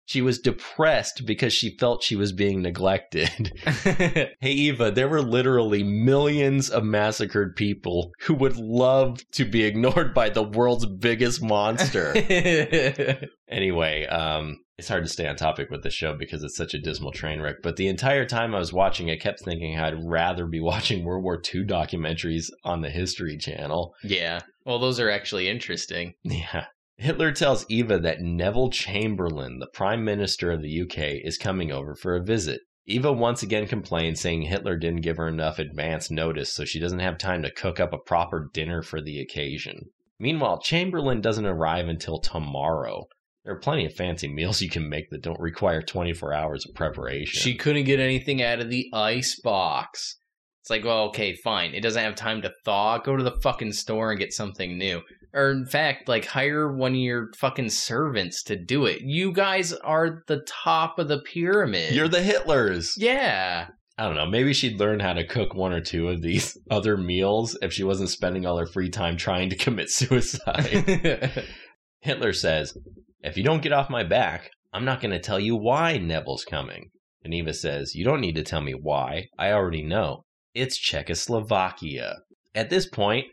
She 0.05 0.21
was 0.21 0.39
depressed 0.39 1.25
because 1.25 1.53
she 1.53 1.77
felt 1.77 2.03
she 2.03 2.17
was 2.17 2.33
being 2.33 2.61
neglected. 2.61 3.53
hey, 3.65 4.31
Eva, 4.41 4.91
there 4.91 5.07
were 5.07 5.21
literally 5.21 5.81
millions 5.81 6.69
of 6.69 6.83
massacred 6.83 7.55
people 7.55 8.11
who 8.21 8.33
would 8.33 8.57
love 8.57 9.21
to 9.31 9.45
be 9.45 9.63
ignored 9.63 10.13
by 10.13 10.29
the 10.29 10.43
world's 10.43 10.85
biggest 10.85 11.41
monster. 11.41 12.13
Anyway, 13.53 14.07
um, 14.07 14.57
it's 14.83 14.89
hard 14.89 15.05
to 15.05 15.09
stay 15.09 15.25
on 15.25 15.37
topic 15.37 15.69
with 15.69 15.81
the 15.81 15.89
show 15.89 16.13
because 16.13 16.43
it's 16.43 16.57
such 16.57 16.73
a 16.73 16.77
dismal 16.77 17.13
train 17.13 17.39
wreck. 17.39 17.61
But 17.63 17.77
the 17.77 17.87
entire 17.87 18.25
time 18.25 18.53
I 18.53 18.59
was 18.59 18.73
watching, 18.73 19.09
I 19.09 19.15
kept 19.15 19.39
thinking 19.39 19.79
I'd 19.79 20.03
rather 20.03 20.45
be 20.45 20.59
watching 20.61 21.05
World 21.05 21.23
War 21.23 21.35
II 21.35 21.63
documentaries 21.63 22.47
on 22.65 22.81
the 22.81 22.89
History 22.89 23.37
Channel. 23.37 23.95
yeah. 24.03 24.41
Well, 24.65 24.79
those 24.79 24.99
are 24.99 25.09
actually 25.09 25.47
interesting. 25.47 26.15
Yeah. 26.23 26.65
Hitler 26.97 27.31
tells 27.31 27.65
Eva 27.69 27.97
that 27.99 28.19
Neville 28.19 28.71
Chamberlain, 28.71 29.59
the 29.59 29.67
Prime 29.67 30.03
Minister 30.03 30.51
of 30.51 30.61
the 30.61 30.81
UK, 30.81 31.23
is 31.23 31.37
coming 31.37 31.71
over 31.71 31.95
for 31.95 32.17
a 32.17 32.23
visit. 32.23 32.59
Eva 32.85 33.13
once 33.13 33.41
again 33.41 33.65
complains, 33.65 34.19
saying 34.19 34.41
Hitler 34.41 34.75
didn't 34.75 35.01
give 35.01 35.15
her 35.15 35.29
enough 35.29 35.59
advance 35.59 36.11
notice, 36.11 36.53
so 36.53 36.65
she 36.65 36.79
doesn't 36.79 36.99
have 36.99 37.17
time 37.17 37.41
to 37.43 37.51
cook 37.51 37.79
up 37.79 37.93
a 37.93 37.97
proper 37.97 38.49
dinner 38.53 38.81
for 38.81 39.01
the 39.01 39.21
occasion. 39.21 39.91
Meanwhile, 40.19 40.59
Chamberlain 40.59 41.21
doesn't 41.21 41.45
arrive 41.45 41.87
until 41.87 42.19
tomorrow. 42.19 43.07
There 43.45 43.53
are 43.53 43.59
plenty 43.59 43.85
of 43.85 43.93
fancy 43.93 44.27
meals 44.29 44.61
you 44.61 44.69
can 44.69 44.87
make 44.87 45.09
that 45.09 45.21
don't 45.21 45.39
require 45.39 45.81
24 45.81 46.33
hours 46.33 46.65
of 46.65 46.75
preparation. 46.75 47.41
She 47.41 47.55
couldn't 47.55 47.83
get 47.83 47.99
anything 47.99 48.41
out 48.41 48.59
of 48.59 48.69
the 48.69 48.89
ice 48.93 49.39
box. 49.39 50.17
It's 50.61 50.69
like, 50.69 50.85
well, 50.85 51.07
okay, 51.09 51.35
fine. 51.35 51.73
It 51.73 51.81
doesn't 51.81 52.01
have 52.01 52.15
time 52.15 52.41
to 52.43 52.53
thaw. 52.63 52.99
Go 52.99 53.17
to 53.17 53.23
the 53.23 53.37
fucking 53.43 53.73
store 53.73 54.11
and 54.11 54.19
get 54.19 54.31
something 54.31 54.77
new. 54.77 55.01
Or, 55.33 55.51
in 55.51 55.65
fact, 55.65 56.07
like, 56.07 56.23
hire 56.23 56.71
one 56.71 56.93
of 56.93 56.99
your 56.99 57.31
fucking 57.37 57.69
servants 57.69 58.43
to 58.43 58.55
do 58.55 58.85
it. 58.85 59.01
You 59.01 59.33
guys 59.33 59.73
are 59.73 60.23
the 60.27 60.45
top 60.47 60.99
of 60.99 61.09
the 61.09 61.19
pyramid. 61.19 61.93
You're 61.93 62.07
the 62.07 62.19
Hitlers. 62.19 62.93
Yeah. 62.95 63.67
I 63.97 64.05
don't 64.05 64.15
know. 64.15 64.25
Maybe 64.25 64.53
she'd 64.53 64.79
learn 64.79 65.01
how 65.01 65.11
to 65.13 65.27
cook 65.27 65.53
one 65.53 65.73
or 65.73 65.81
two 65.81 66.07
of 66.07 66.21
these 66.21 66.57
other 66.71 66.95
meals 66.95 67.57
if 67.61 67.73
she 67.73 67.83
wasn't 67.83 68.09
spending 68.09 68.45
all 68.45 68.57
her 68.57 68.65
free 68.65 68.89
time 68.89 69.17
trying 69.17 69.49
to 69.49 69.57
commit 69.57 69.89
suicide. 69.89 71.43
Hitler 71.99 72.31
says, 72.31 72.77
If 73.23 73.37
you 73.37 73.43
don't 73.43 73.61
get 73.61 73.71
off 73.71 73.89
my 73.89 74.03
back, 74.03 74.51
I'm 74.73 74.83
not 74.83 74.99
going 74.99 75.11
to 75.11 75.19
tell 75.19 75.39
you 75.39 75.55
why 75.55 75.97
Neville's 75.97 76.43
coming. 76.43 76.89
And 77.23 77.33
Eva 77.33 77.53
says, 77.53 77.95
You 77.95 78.03
don't 78.03 78.19
need 78.19 78.35
to 78.35 78.43
tell 78.43 78.59
me 78.59 78.73
why. 78.73 79.27
I 79.39 79.53
already 79.53 79.81
know. 79.81 80.25
It's 80.53 80.77
Czechoslovakia. 80.77 82.17
At 82.53 82.69
this 82.69 82.85
point, 82.85 83.27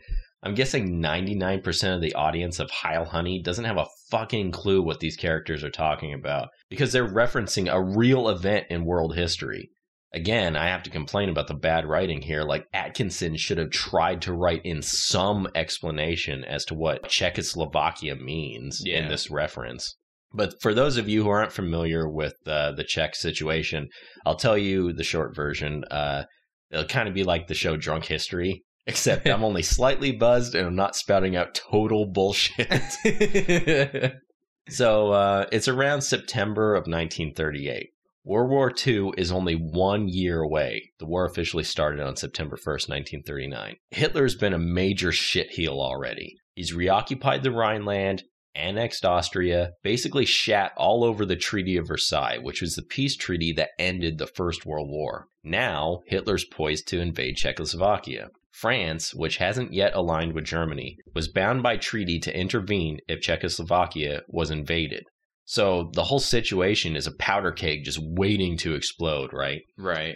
I'm 0.44 0.54
guessing 0.54 1.02
99% 1.02 1.94
of 1.96 2.00
the 2.00 2.14
audience 2.14 2.60
of 2.60 2.70
Heil 2.70 3.04
Honey 3.04 3.42
doesn't 3.42 3.64
have 3.64 3.78
a 3.78 3.88
fucking 4.10 4.52
clue 4.52 4.80
what 4.80 5.00
these 5.00 5.16
characters 5.16 5.64
are 5.64 5.70
talking 5.70 6.14
about 6.14 6.50
because 6.68 6.92
they're 6.92 7.12
referencing 7.12 7.68
a 7.68 7.82
real 7.82 8.28
event 8.28 8.66
in 8.70 8.84
world 8.84 9.16
history. 9.16 9.70
Again, 10.12 10.56
I 10.56 10.68
have 10.68 10.82
to 10.84 10.90
complain 10.90 11.28
about 11.28 11.46
the 11.46 11.54
bad 11.54 11.86
writing 11.86 12.22
here. 12.22 12.42
Like, 12.42 12.66
Atkinson 12.72 13.36
should 13.36 13.58
have 13.58 13.70
tried 13.70 14.22
to 14.22 14.32
write 14.32 14.62
in 14.64 14.82
some 14.82 15.46
explanation 15.54 16.44
as 16.44 16.64
to 16.66 16.74
what 16.74 17.08
Czechoslovakia 17.08 18.16
means 18.16 18.82
in 18.84 19.08
this 19.08 19.30
reference. 19.30 19.96
But 20.32 20.60
for 20.60 20.74
those 20.74 20.96
of 20.96 21.08
you 21.08 21.24
who 21.24 21.28
aren't 21.28 21.52
familiar 21.52 22.08
with 22.08 22.34
uh, 22.46 22.72
the 22.72 22.84
Czech 22.84 23.14
situation, 23.14 23.88
I'll 24.24 24.36
tell 24.36 24.58
you 24.58 24.92
the 24.92 25.04
short 25.04 25.34
version. 25.34 25.84
Uh, 25.90 26.24
it'll 26.70 26.84
kind 26.84 27.08
of 27.08 27.14
be 27.14 27.24
like 27.24 27.46
the 27.46 27.54
show 27.54 27.76
Drunk 27.76 28.04
History, 28.06 28.64
except 28.86 29.28
I'm 29.28 29.44
only 29.44 29.62
slightly 29.62 30.12
buzzed 30.12 30.54
and 30.54 30.66
I'm 30.66 30.76
not 30.76 30.96
spouting 30.96 31.36
out 31.36 31.54
total 31.54 32.06
bullshit. 32.06 32.82
so 34.68 35.12
uh, 35.12 35.46
it's 35.52 35.68
around 35.68 36.02
September 36.02 36.74
of 36.74 36.82
1938. 36.82 37.90
World 38.22 38.50
War 38.50 38.70
II 38.86 39.12
is 39.16 39.32
only 39.32 39.54
one 39.54 40.06
year 40.06 40.42
away. 40.42 40.92
The 40.98 41.06
war 41.06 41.24
officially 41.24 41.64
started 41.64 42.02
on 42.02 42.16
September 42.16 42.56
1st, 42.56 42.88
1939. 42.88 43.76
Hitler's 43.90 44.34
been 44.34 44.52
a 44.52 44.58
major 44.58 45.10
shitheel 45.10 45.78
already. 45.80 46.36
He's 46.54 46.74
reoccupied 46.74 47.42
the 47.42 47.50
Rhineland, 47.50 48.24
annexed 48.54 49.06
Austria, 49.06 49.70
basically 49.82 50.26
shat 50.26 50.72
all 50.76 51.02
over 51.02 51.24
the 51.24 51.36
Treaty 51.36 51.78
of 51.78 51.88
Versailles, 51.88 52.38
which 52.38 52.60
was 52.60 52.74
the 52.74 52.82
peace 52.82 53.16
treaty 53.16 53.54
that 53.54 53.70
ended 53.78 54.18
the 54.18 54.26
First 54.26 54.66
World 54.66 54.90
War. 54.90 55.26
Now, 55.42 56.00
Hitler's 56.06 56.44
poised 56.44 56.88
to 56.88 57.00
invade 57.00 57.36
Czechoslovakia. 57.36 58.28
France, 58.50 59.14
which 59.14 59.38
hasn't 59.38 59.72
yet 59.72 59.94
aligned 59.94 60.34
with 60.34 60.44
Germany, 60.44 60.98
was 61.14 61.32
bound 61.32 61.62
by 61.62 61.78
treaty 61.78 62.18
to 62.18 62.36
intervene 62.36 62.98
if 63.08 63.22
Czechoslovakia 63.22 64.20
was 64.28 64.50
invaded. 64.50 65.04
So 65.50 65.90
the 65.94 66.04
whole 66.04 66.20
situation 66.20 66.94
is 66.94 67.08
a 67.08 67.16
powder 67.16 67.50
keg 67.50 67.82
just 67.82 67.98
waiting 68.00 68.56
to 68.58 68.76
explode, 68.76 69.32
right? 69.32 69.62
right. 69.76 70.14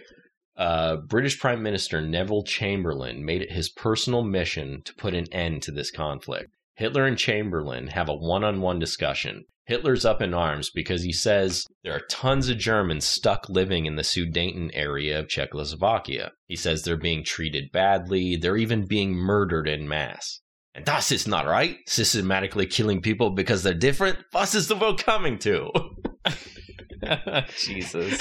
uh, 0.56 0.98
British 1.08 1.40
Prime 1.40 1.60
Minister 1.60 2.00
Neville 2.00 2.44
Chamberlain 2.44 3.24
made 3.24 3.42
it 3.42 3.50
his 3.50 3.68
personal 3.68 4.22
mission 4.22 4.82
to 4.84 4.94
put 4.94 5.12
an 5.12 5.26
end 5.32 5.62
to 5.62 5.72
this 5.72 5.90
conflict. 5.90 6.52
Hitler 6.76 7.04
and 7.04 7.18
Chamberlain 7.18 7.88
have 7.88 8.08
a 8.08 8.14
one 8.14 8.44
on 8.44 8.60
one 8.60 8.78
discussion. 8.78 9.44
Hitler's 9.64 10.04
up 10.04 10.22
in 10.22 10.34
arms 10.34 10.70
because 10.70 11.02
he 11.02 11.12
says 11.12 11.66
there 11.82 11.96
are 11.96 12.06
tons 12.08 12.48
of 12.48 12.58
Germans 12.58 13.04
stuck 13.04 13.48
living 13.48 13.86
in 13.86 13.96
the 13.96 14.02
Sudeten 14.02 14.70
area 14.72 15.18
of 15.18 15.28
Czechoslovakia. 15.28 16.30
He 16.46 16.54
says 16.54 16.84
they're 16.84 16.96
being 16.96 17.24
treated 17.24 17.72
badly, 17.72 18.36
they're 18.36 18.56
even 18.56 18.86
being 18.86 19.16
murdered 19.16 19.66
in 19.66 19.88
mass. 19.88 20.42
And 20.74 20.84
das 20.84 21.12
is 21.12 21.28
not 21.28 21.46
right. 21.46 21.78
Systematically 21.86 22.66
killing 22.66 23.00
people 23.00 23.30
because 23.30 23.62
they're 23.62 23.74
different. 23.74 24.18
Was 24.32 24.54
is 24.54 24.66
the 24.66 24.76
world 24.76 25.04
coming 25.04 25.38
to? 25.40 25.70
Jesus. 27.58 28.20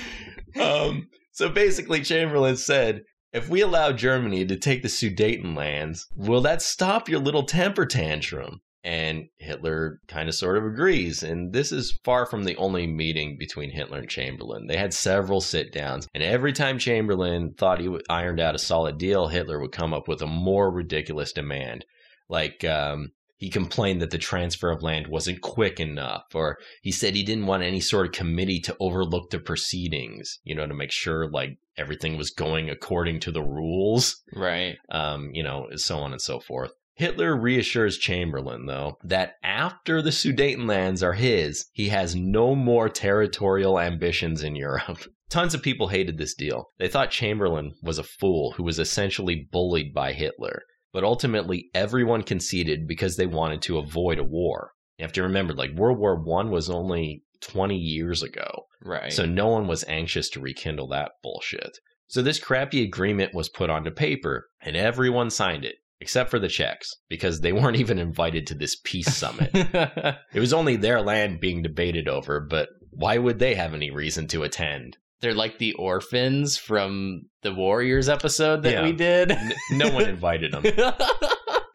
um, 0.60 1.08
so 1.30 1.48
basically, 1.48 2.02
Chamberlain 2.02 2.56
said, 2.56 3.02
if 3.32 3.48
we 3.48 3.62
allow 3.62 3.92
Germany 3.92 4.44
to 4.44 4.56
take 4.56 4.82
the 4.82 4.88
Sudeten 4.88 5.56
lands, 5.56 6.06
will 6.14 6.42
that 6.42 6.60
stop 6.60 7.08
your 7.08 7.20
little 7.20 7.44
temper 7.44 7.86
tantrum? 7.86 8.60
And 8.84 9.28
Hitler 9.38 10.00
kind 10.08 10.28
of 10.28 10.34
sort 10.34 10.56
of 10.56 10.64
agrees. 10.64 11.22
And 11.22 11.52
this 11.52 11.70
is 11.70 11.98
far 12.04 12.26
from 12.26 12.44
the 12.44 12.56
only 12.56 12.86
meeting 12.86 13.36
between 13.38 13.70
Hitler 13.70 13.98
and 13.98 14.08
Chamberlain. 14.08 14.66
They 14.66 14.76
had 14.76 14.92
several 14.92 15.40
sit 15.40 15.72
downs. 15.72 16.08
And 16.14 16.22
every 16.22 16.52
time 16.52 16.78
Chamberlain 16.78 17.54
thought 17.56 17.80
he 17.80 17.96
ironed 18.10 18.40
out 18.40 18.56
a 18.56 18.58
solid 18.58 18.98
deal, 18.98 19.28
Hitler 19.28 19.60
would 19.60 19.72
come 19.72 19.94
up 19.94 20.08
with 20.08 20.20
a 20.20 20.26
more 20.26 20.72
ridiculous 20.72 21.32
demand. 21.32 21.84
Like, 22.28 22.64
um, 22.64 23.12
he 23.42 23.50
complained 23.50 24.00
that 24.00 24.10
the 24.10 24.18
transfer 24.18 24.70
of 24.70 24.84
land 24.84 25.08
wasn't 25.08 25.40
quick 25.40 25.80
enough, 25.80 26.26
or 26.32 26.58
he 26.80 26.92
said 26.92 27.16
he 27.16 27.24
didn't 27.24 27.46
want 27.46 27.64
any 27.64 27.80
sort 27.80 28.06
of 28.06 28.12
committee 28.12 28.60
to 28.60 28.76
overlook 28.78 29.30
the 29.30 29.40
proceedings, 29.40 30.38
you 30.44 30.54
know, 30.54 30.64
to 30.64 30.72
make 30.74 30.92
sure 30.92 31.28
like 31.28 31.58
everything 31.76 32.16
was 32.16 32.30
going 32.30 32.70
according 32.70 33.18
to 33.18 33.32
the 33.32 33.42
rules 33.42 34.22
right. 34.32 34.76
um, 34.90 35.30
you 35.32 35.42
know, 35.42 35.66
so 35.74 35.98
on 35.98 36.12
and 36.12 36.22
so 36.22 36.38
forth. 36.38 36.70
Hitler 37.02 37.36
reassures 37.36 37.98
Chamberlain, 37.98 38.66
though, 38.66 38.96
that 39.02 39.34
after 39.42 40.00
the 40.00 40.10
Sudetenlands 40.10 41.02
are 41.02 41.14
his, 41.14 41.66
he 41.72 41.88
has 41.88 42.14
no 42.14 42.54
more 42.54 42.88
territorial 42.88 43.80
ambitions 43.80 44.44
in 44.44 44.54
Europe. 44.54 45.02
Tons 45.28 45.52
of 45.52 45.62
people 45.62 45.88
hated 45.88 46.16
this 46.16 46.32
deal. 46.32 46.70
They 46.78 46.86
thought 46.86 47.10
Chamberlain 47.10 47.72
was 47.82 47.98
a 47.98 48.04
fool 48.04 48.52
who 48.52 48.62
was 48.62 48.78
essentially 48.78 49.48
bullied 49.50 49.92
by 49.92 50.12
Hitler. 50.12 50.62
But 50.92 51.02
ultimately, 51.02 51.70
everyone 51.74 52.22
conceded 52.22 52.86
because 52.86 53.16
they 53.16 53.26
wanted 53.26 53.62
to 53.62 53.78
avoid 53.78 54.20
a 54.20 54.24
war. 54.24 54.70
You 54.96 55.02
have 55.02 55.12
to 55.14 55.24
remember, 55.24 55.54
like, 55.54 55.72
World 55.72 55.98
War 55.98 56.22
One 56.22 56.52
was 56.52 56.70
only 56.70 57.24
20 57.40 57.74
years 57.74 58.22
ago. 58.22 58.66
Right. 58.80 59.12
So 59.12 59.26
no 59.26 59.48
one 59.48 59.66
was 59.66 59.84
anxious 59.88 60.30
to 60.30 60.40
rekindle 60.40 60.86
that 60.90 61.10
bullshit. 61.20 61.78
So 62.06 62.22
this 62.22 62.38
crappy 62.38 62.84
agreement 62.84 63.34
was 63.34 63.48
put 63.48 63.70
onto 63.70 63.90
paper, 63.90 64.50
and 64.60 64.76
everyone 64.76 65.30
signed 65.30 65.64
it, 65.64 65.76
except 66.02 66.28
for 66.30 66.38
the 66.40 66.48
Czechs, 66.48 66.90
because 67.08 67.40
they 67.40 67.52
weren't 67.52 67.76
even 67.78 67.98
invited 67.98 68.46
to 68.48 68.54
this 68.54 68.76
peace 68.84 69.14
summit. 69.16 69.50
it 69.54 70.40
was 70.40 70.52
only 70.52 70.76
their 70.76 71.00
land 71.00 71.40
being 71.40 71.62
debated 71.62 72.08
over, 72.08 72.40
but 72.40 72.68
why 72.90 73.16
would 73.16 73.38
they 73.38 73.54
have 73.54 73.72
any 73.72 73.90
reason 73.90 74.26
to 74.28 74.42
attend? 74.42 74.96
They're 75.20 75.32
like 75.32 75.58
the 75.58 75.72
orphans 75.74 76.58
from 76.58 77.22
the 77.42 77.54
Warriors 77.54 78.08
episode 78.08 78.64
that 78.64 78.72
Yeah. 78.72 78.82
we 78.82 78.92
did. 78.92 79.30
N- 79.30 79.52
no 79.70 79.90
one 79.90 80.04
invited 80.08 80.52
them. 80.52 80.64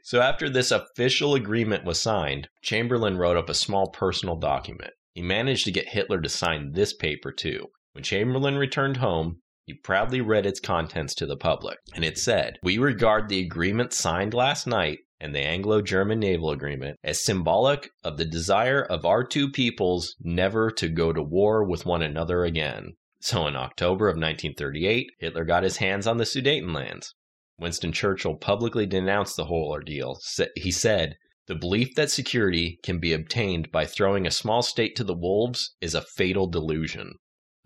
So 0.04 0.22
after 0.22 0.50
this 0.50 0.72
official 0.72 1.36
agreement 1.36 1.84
was 1.84 2.00
signed, 2.00 2.48
Chamberlain 2.62 3.18
wrote 3.18 3.36
up 3.36 3.50
a 3.50 3.54
small 3.54 3.90
personal 3.90 4.38
document. 4.38 4.92
He 5.14 5.22
managed 5.22 5.66
to 5.66 5.72
get 5.74 5.90
Hitler 5.90 6.22
to 6.22 6.30
sign 6.30 6.72
this 6.72 6.94
paper 6.94 7.30
too. 7.34 7.66
When 7.92 8.06
Chamberlain 8.06 8.56
returned 8.58 8.96
home, 8.98 9.42
he 9.68 9.74
proudly 9.74 10.22
read 10.22 10.46
its 10.46 10.62
contents 10.62 11.14
to 11.14 11.26
the 11.26 11.36
public, 11.36 11.78
and 11.94 12.06
it 12.06 12.18
said, 12.18 12.58
We 12.64 12.78
regard 12.78 13.28
the 13.28 13.42
agreement 13.42 13.92
signed 13.92 14.34
last 14.34 14.66
night 14.66 15.00
and 15.20 15.36
the 15.36 15.42
Anglo 15.42 15.82
German 15.82 16.22
naval 16.22 16.52
agreement 16.52 16.98
as 17.04 17.22
symbolic 17.22 17.90
of 18.02 18.16
the 18.16 18.24
desire 18.24 18.82
of 18.82 19.06
our 19.06 19.26
two 19.26 19.52
peoples 19.52 20.16
never 20.22 20.72
to 20.72 20.88
go 20.88 21.12
to 21.12 21.22
war 21.22 21.66
with 21.66 21.86
one 21.86 22.02
another 22.02 22.46
again. 22.46 22.94
So 23.20 23.46
in 23.46 23.58
October 23.58 24.08
of 24.08 24.14
1938, 24.14 25.12
Hitler 25.20 25.44
got 25.44 25.64
his 25.64 25.78
hands 25.78 26.08
on 26.08 26.16
the 26.16 26.24
Sudetenlands. 26.24 27.14
Winston 27.60 27.92
Churchill 27.92 28.36
publicly 28.36 28.86
denounced 28.86 29.36
the 29.36 29.46
whole 29.46 29.70
ordeal. 29.70 30.18
He 30.56 30.72
said, 30.72 31.18
The 31.48 31.56
belief 31.56 31.94
that 31.96 32.10
security 32.10 32.80
can 32.84 33.00
be 33.00 33.12
obtained 33.12 33.70
by 33.70 33.86
throwing 33.86 34.26
a 34.26 34.32
small 34.32 34.62
state 34.62 34.96
to 34.96 35.04
the 35.04 35.14
wolves 35.14 35.76
is 35.82 35.94
a 35.94 36.06
fatal 36.16 36.48
delusion. 36.48 37.16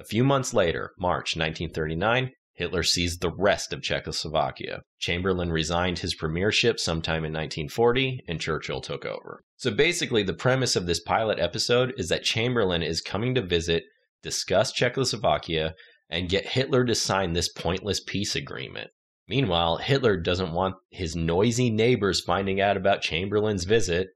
A 0.01 0.03
few 0.03 0.23
months 0.23 0.51
later, 0.51 0.93
March 0.97 1.37
1939, 1.37 2.31
Hitler 2.53 2.81
seized 2.81 3.21
the 3.21 3.29
rest 3.37 3.71
of 3.71 3.83
Czechoslovakia. 3.83 4.81
Chamberlain 4.97 5.51
resigned 5.51 5.99
his 5.99 6.15
premiership 6.15 6.79
sometime 6.79 7.23
in 7.23 7.31
1940, 7.31 8.21
and 8.27 8.41
Churchill 8.41 8.81
took 8.81 9.05
over. 9.05 9.43
So 9.57 9.69
basically, 9.69 10.23
the 10.23 10.33
premise 10.33 10.75
of 10.75 10.87
this 10.87 11.01
pilot 11.01 11.37
episode 11.37 11.93
is 11.97 12.09
that 12.09 12.23
Chamberlain 12.23 12.81
is 12.81 12.99
coming 12.99 13.35
to 13.35 13.43
visit, 13.43 13.83
discuss 14.23 14.71
Czechoslovakia, 14.71 15.75
and 16.09 16.27
get 16.27 16.47
Hitler 16.47 16.83
to 16.85 16.95
sign 16.95 17.33
this 17.33 17.49
pointless 17.49 17.99
peace 17.99 18.35
agreement. 18.35 18.89
Meanwhile, 19.27 19.77
Hitler 19.77 20.17
doesn't 20.17 20.51
want 20.51 20.77
his 20.89 21.15
noisy 21.15 21.69
neighbors 21.69 22.21
finding 22.21 22.59
out 22.59 22.75
about 22.75 23.03
Chamberlain's 23.03 23.65
visit. 23.65 24.07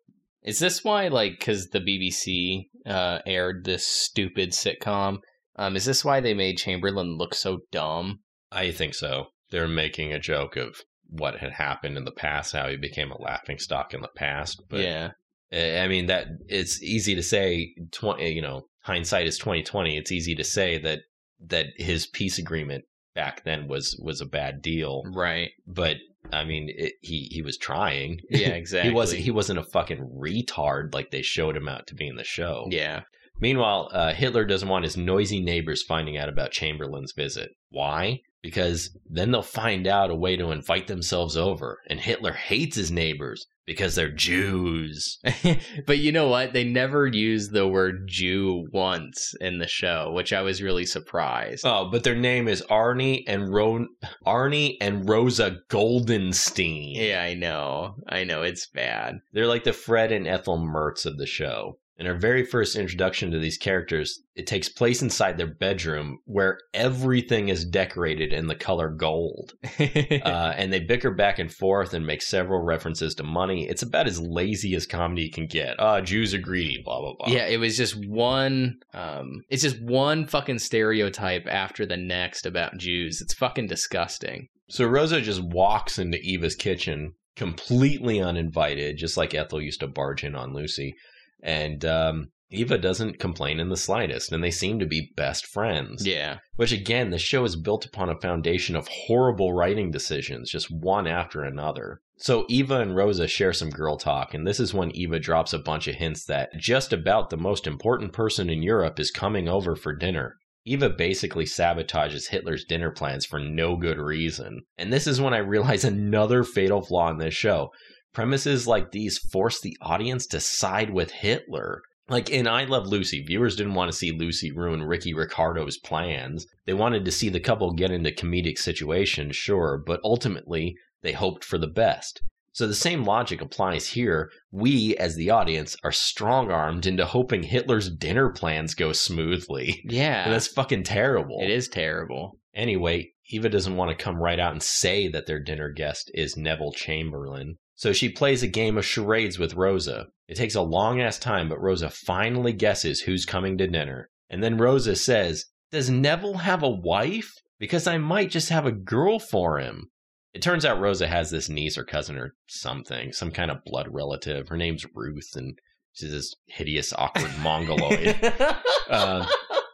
Is 0.42 0.58
this 0.58 0.84
why, 0.84 1.10
like, 1.10 1.34
because 1.38 1.68
the 1.68 1.80
BBC 1.80 2.70
uh, 2.88 3.20
aired 3.27 3.65
this 3.65 3.86
stupid 3.86 4.50
sitcom? 4.50 5.20
Um, 5.57 5.75
is 5.75 5.85
this 5.85 6.03
why 6.03 6.19
they 6.19 6.33
made 6.33 6.57
Chamberlain 6.57 7.17
look 7.17 7.33
so 7.33 7.59
dumb? 7.71 8.19
I 8.51 8.71
think 8.71 8.93
so. 8.93 9.27
They're 9.51 9.67
making 9.67 10.13
a 10.13 10.19
joke 10.19 10.55
of 10.55 10.75
what 11.07 11.38
had 11.38 11.53
happened 11.53 11.97
in 11.97 12.05
the 12.05 12.12
past, 12.12 12.53
how 12.53 12.67
he 12.67 12.77
became 12.77 13.12
a 13.12 13.21
laughing 13.21 13.59
stock 13.59 13.93
in 13.93 14.01
the 14.01 14.09
past. 14.15 14.62
But 14.69 14.81
yeah, 14.81 15.12
I 15.51 15.88
mean 15.88 16.07
that 16.07 16.27
it's 16.47 16.81
easy 16.81 17.15
to 17.15 17.24
say. 17.24 17.74
Twenty, 17.91 18.33
you 18.33 18.41
know, 18.41 18.63
hindsight 18.83 19.27
is 19.27 19.38
twenty 19.38 19.63
twenty. 19.63 19.97
It's 19.97 20.12
easy 20.12 20.35
to 20.35 20.43
say 20.43 20.77
that 20.79 21.00
that 21.47 21.67
his 21.77 22.07
peace 22.07 22.38
agreement 22.38 22.85
back 23.13 23.43
then 23.43 23.67
was 23.67 24.00
was 24.03 24.21
a 24.21 24.25
bad 24.25 24.62
deal. 24.62 25.03
right. 25.13 25.51
But 25.65 25.97
I 26.31 26.43
mean, 26.43 26.69
it, 26.75 26.93
he 27.01 27.29
he 27.31 27.41
was 27.41 27.57
trying. 27.57 28.19
Yeah, 28.29 28.50
exactly. 28.50 28.89
he 28.91 28.95
wasn't 28.95 29.21
he 29.21 29.32
wasn't 29.32 29.60
a 29.60 29.63
fucking 29.63 30.10
retard 30.19 30.93
like 30.93 31.12
they 31.12 31.21
showed 31.21 31.56
him 31.56 31.69
out 31.69 31.88
to 31.88 31.95
be 31.95 32.08
in 32.08 32.15
the 32.15 32.23
show. 32.23 32.67
Yeah, 32.69 33.01
Meanwhile, 33.39 33.89
uh, 33.91 34.13
Hitler 34.13 34.45
doesn't 34.45 34.69
want 34.69 34.86
his 34.86 34.98
noisy 34.98 35.41
neighbors 35.41 35.84
finding 35.84 36.17
out 36.17 36.30
about 36.30 36.52
Chamberlain's 36.52 37.13
visit. 37.13 37.52
Why? 37.69 38.21
Because 38.41 38.95
then 39.10 39.32
they'll 39.32 39.41
find 39.41 39.88
out 39.88 40.12
a 40.12 40.15
way 40.15 40.38
to 40.38 40.52
invite 40.52 40.88
themselves 40.88 41.36
over. 41.36 41.80
And 41.89 42.00
Hitler 42.00 42.34
hates 42.34 42.76
his 42.76 42.91
neighbors 42.91 43.48
because 43.65 43.95
they're 43.95 44.12
Jews. 44.12 45.19
but 45.88 45.98
you 45.98 46.12
know 46.12 46.28
what? 46.28 46.54
They 46.54 46.63
never 46.63 47.08
used 47.08 47.52
the 47.52 47.67
word 47.67 48.08
Jew 48.08 48.67
once 48.71 49.34
in 49.41 49.58
the 49.58 49.67
show, 49.67 50.12
which 50.13 50.32
I 50.32 50.41
was 50.41 50.62
really 50.62 50.86
surprised. 50.86 51.65
Oh, 51.65 51.89
but 51.91 52.04
their 52.04 52.15
name 52.15 52.48
is 52.48 52.63
Arnie 52.69 53.24
and 53.28 53.52
Ro- 53.52 53.88
Arnie 54.26 54.78
and 54.80 55.08
Rosa 55.10 55.58
Goldenstein. 55.69 56.93
Yeah, 56.95 57.21
I 57.21 57.34
know. 57.34 57.95
I 58.08 58.24
know 58.24 58.43
it's 58.43 58.67
bad. 58.67 59.15
They're 59.34 59.48
like 59.48 59.63
the 59.63 59.74
Fred 59.74 60.12
and 60.12 60.28
Ethel 60.28 60.60
Mertz 60.60 61.06
of 61.06 61.17
the 61.17 61.28
show. 61.28 61.80
In 61.97 62.08
our 62.08 62.15
very 62.15 62.43
first 62.43 62.75
introduction 62.75 63.31
to 63.31 63.39
these 63.39 63.58
characters, 63.58 64.21
it 64.36 64.47
takes 64.47 64.67
place 64.67 65.01
inside 65.01 65.38
their 65.38 65.53
bedroom 65.53 66.19
where 66.25 66.60
everything 66.73 67.47
is 67.47 67.63
decorated 67.63 68.34
in 68.34 68.47
the 68.47 68.55
color 68.55 68.89
gold. 68.89 69.53
uh, 69.79 70.53
and 70.58 70.73
they 70.73 70.81
bicker 70.81 71.12
back 71.12 71.39
and 71.39 71.53
forth 71.53 71.93
and 71.93 72.05
make 72.05 72.21
several 72.21 72.62
references 72.62 73.15
to 73.15 73.23
money. 73.23 73.67
It's 73.69 73.81
about 73.81 74.08
as 74.08 74.19
lazy 74.19 74.75
as 74.75 74.86
comedy 74.86 75.29
can 75.29 75.47
get. 75.47 75.79
Ah, 75.79 76.01
Jews 76.01 76.34
are 76.34 76.39
greedy, 76.39 76.81
blah, 76.84 76.99
blah, 76.99 77.13
blah. 77.17 77.34
yeah, 77.34 77.47
it 77.47 77.58
was 77.58 77.77
just 77.77 77.95
one. 78.08 78.75
Um, 78.93 79.43
it's 79.49 79.63
just 79.63 79.81
one 79.81 80.27
fucking 80.27 80.60
stereotype 80.60 81.47
after 81.47 81.86
the 81.86 81.97
next 81.97 82.45
about 82.45 82.77
Jews. 82.77 83.21
It's 83.21 83.34
fucking 83.34 83.67
disgusting. 83.67 84.49
So 84.69 84.86
Rosa 84.86 85.21
just 85.21 85.41
walks 85.41 85.97
into 85.97 86.19
Eva's 86.19 86.55
kitchen 86.55 87.13
completely 87.36 88.19
uninvited, 88.19 88.97
just 88.97 89.17
like 89.17 89.34
Ethel 89.34 89.62
used 89.62 89.81
to 89.81 89.88
barge 89.88 90.23
in 90.23 90.36
on 90.36 90.53
Lucy. 90.53 90.95
And 91.41 91.86
um, 91.86 92.32
Eva 92.52 92.78
doesn't 92.78 93.19
complain 93.19 93.60
in 93.60 93.69
the 93.69 93.78
slightest, 93.78 94.32
and 94.32 94.43
they 94.43 94.52
seem 94.52 94.80
to 94.80 94.86
be 94.86 95.12
best 95.15 95.45
friends. 95.45 96.06
Yeah, 96.06 96.38
Which 96.56 96.71
again, 96.71 97.10
the 97.10 97.17
show 97.17 97.43
is 97.43 97.56
built 97.56 97.86
upon 97.86 98.10
a 98.10 98.19
foundation 98.19 98.76
of 98.76 98.88
horrible 98.88 99.54
writing 99.54 99.91
decisions, 99.91 100.52
just 100.52 100.71
one 100.71 101.08
after 101.08 101.43
another. 101.43 102.02
So 102.17 102.45
Eva 102.48 102.80
and 102.80 102.95
Rosa 102.95 103.28
share 103.28 103.52
some 103.52 103.69
girl 103.69 103.98
talk, 103.98 104.34
and 104.34 104.48
this 104.48 104.60
is 104.60 104.74
when 104.74 104.95
Eva 104.95 105.19
drops 105.19 105.54
a 105.54 105.60
bunch 105.60 105.88
of 105.88 105.95
hints 105.95 106.26
that 106.26 106.50
just 106.58 106.93
about 106.93 107.30
the 107.30 107.38
most 107.38 107.67
important 107.67 108.13
person 108.13 108.50
in 108.50 108.63
Europe 108.63 109.00
is 109.00 109.12
coming 109.12 109.50
over 109.50 109.76
for 109.76 109.93
dinner. 109.93 110.38
Eva 110.67 110.89
basically 110.89 111.45
sabotages 111.45 112.30
Hitler's 112.30 112.65
dinner 112.65 112.89
plans 112.89 113.26
for 113.26 113.39
no 113.39 113.76
good 113.76 114.00
reason. 114.00 114.62
And 114.78 114.91
this 114.91 115.06
is 115.06 115.21
when 115.21 115.34
I 115.34 115.39
realize 115.39 115.84
another 115.84 116.43
fatal 116.43 116.82
flaw 116.82 117.10
in 117.12 117.17
this 117.17 117.34
show. 117.34 117.71
Premises 118.15 118.65
like 118.65 118.91
these 118.91 119.17
force 119.17 119.60
the 119.60 119.78
audience 119.82 120.25
to 120.28 120.39
side 120.39 120.89
with 120.89 121.12
Hitler. 121.12 121.82
Like 122.08 122.30
in 122.30 122.47
I 122.47 122.63
Love 122.63 122.88
Lucy, 122.88 123.21
viewers 123.21 123.58
didn't 123.58 123.73
want 123.73 123.91
to 123.91 123.97
see 123.97 124.12
Lucy 124.13 124.54
ruin 124.54 124.84
Ricky 124.84 125.13
Ricardo's 125.13 125.78
plans. 125.78 126.47
They 126.65 126.73
wanted 126.73 127.04
to 127.04 127.12
see 127.12 127.28
the 127.28 127.41
couple 127.41 127.73
get 127.73 127.91
into 127.91 128.12
comedic 128.12 128.58
situations, 128.58 129.36
sure, 129.36 129.84
but 129.86 129.99
ultimately 130.01 130.78
they 131.01 131.12
hoped 131.12 131.43
for 131.43 131.58
the 131.58 131.67
best. 131.67 132.21
So 132.54 132.67
the 132.67 132.73
same 132.73 133.04
logic 133.04 133.41
applies 133.41 133.89
here. 133.89 134.32
We, 134.49 134.95
as 134.95 135.17
the 135.17 135.30
audience, 135.30 135.75
are 135.84 135.91
strong 135.91 136.49
armed 136.49 136.86
into 136.86 137.06
hoping 137.06 137.43
Hitler's 137.43 137.89
dinner 137.89 138.30
plans 138.30 138.75
go 138.75 138.93
smoothly. 138.93 139.82
yeah. 139.84 140.23
And 140.23 140.34
that's 140.34 140.47
fucking 140.47 140.84
terrible. 140.84 141.39
it 141.41 141.49
is 141.49 141.67
terrible. 141.67 142.39
Anyway, 142.54 143.12
Eva 143.28 143.49
doesn't 143.49 143.75
want 143.75 143.89
to 143.89 144.01
come 144.01 144.23
right 144.23 144.39
out 144.39 144.54
and 144.54 144.63
say 144.63 145.10
that 145.10 145.25
their 145.25 145.41
dinner 145.41 145.69
guest 145.69 146.10
is 146.13 146.38
Neville 146.38 146.71
Chamberlain. 146.71 147.58
So 147.75 147.91
she 147.91 148.09
plays 148.09 148.41
a 148.41 148.47
game 148.47 148.77
of 148.77 148.85
charades 148.85 149.38
with 149.38 149.55
Rosa. 149.55 150.07
It 150.27 150.35
takes 150.35 150.55
a 150.55 150.61
long 150.61 151.01
ass 151.01 151.19
time, 151.19 151.49
but 151.49 151.61
Rosa 151.61 151.89
finally 151.89 152.53
guesses 152.53 153.01
who's 153.01 153.25
coming 153.25 153.57
to 153.57 153.67
dinner. 153.67 154.09
And 154.29 154.43
then 154.43 154.57
Rosa 154.57 154.95
says, 154.95 155.45
Does 155.71 155.89
Neville 155.89 156.38
have 156.38 156.63
a 156.63 156.69
wife? 156.69 157.33
Because 157.59 157.85
I 157.88 157.97
might 157.97 158.31
just 158.31 158.49
have 158.49 158.65
a 158.65 158.71
girl 158.71 159.19
for 159.19 159.59
him. 159.59 159.89
It 160.33 160.41
turns 160.41 160.65
out 160.65 160.79
Rosa 160.79 161.07
has 161.07 161.31
this 161.31 161.47
niece 161.47 161.77
or 161.77 161.85
cousin 161.85 162.17
or 162.17 162.35
something, 162.47 163.13
some 163.13 163.31
kind 163.31 163.49
of 163.49 163.63
blood 163.65 163.88
relative. 163.89 164.49
Her 164.49 164.57
name's 164.57 164.85
Ruth, 164.93 165.29
and 165.35 165.57
she's 165.93 166.11
this 166.11 166.35
hideous, 166.47 166.93
awkward 166.93 167.31
mongoloid. 167.41 168.15
Uh, 168.88 169.25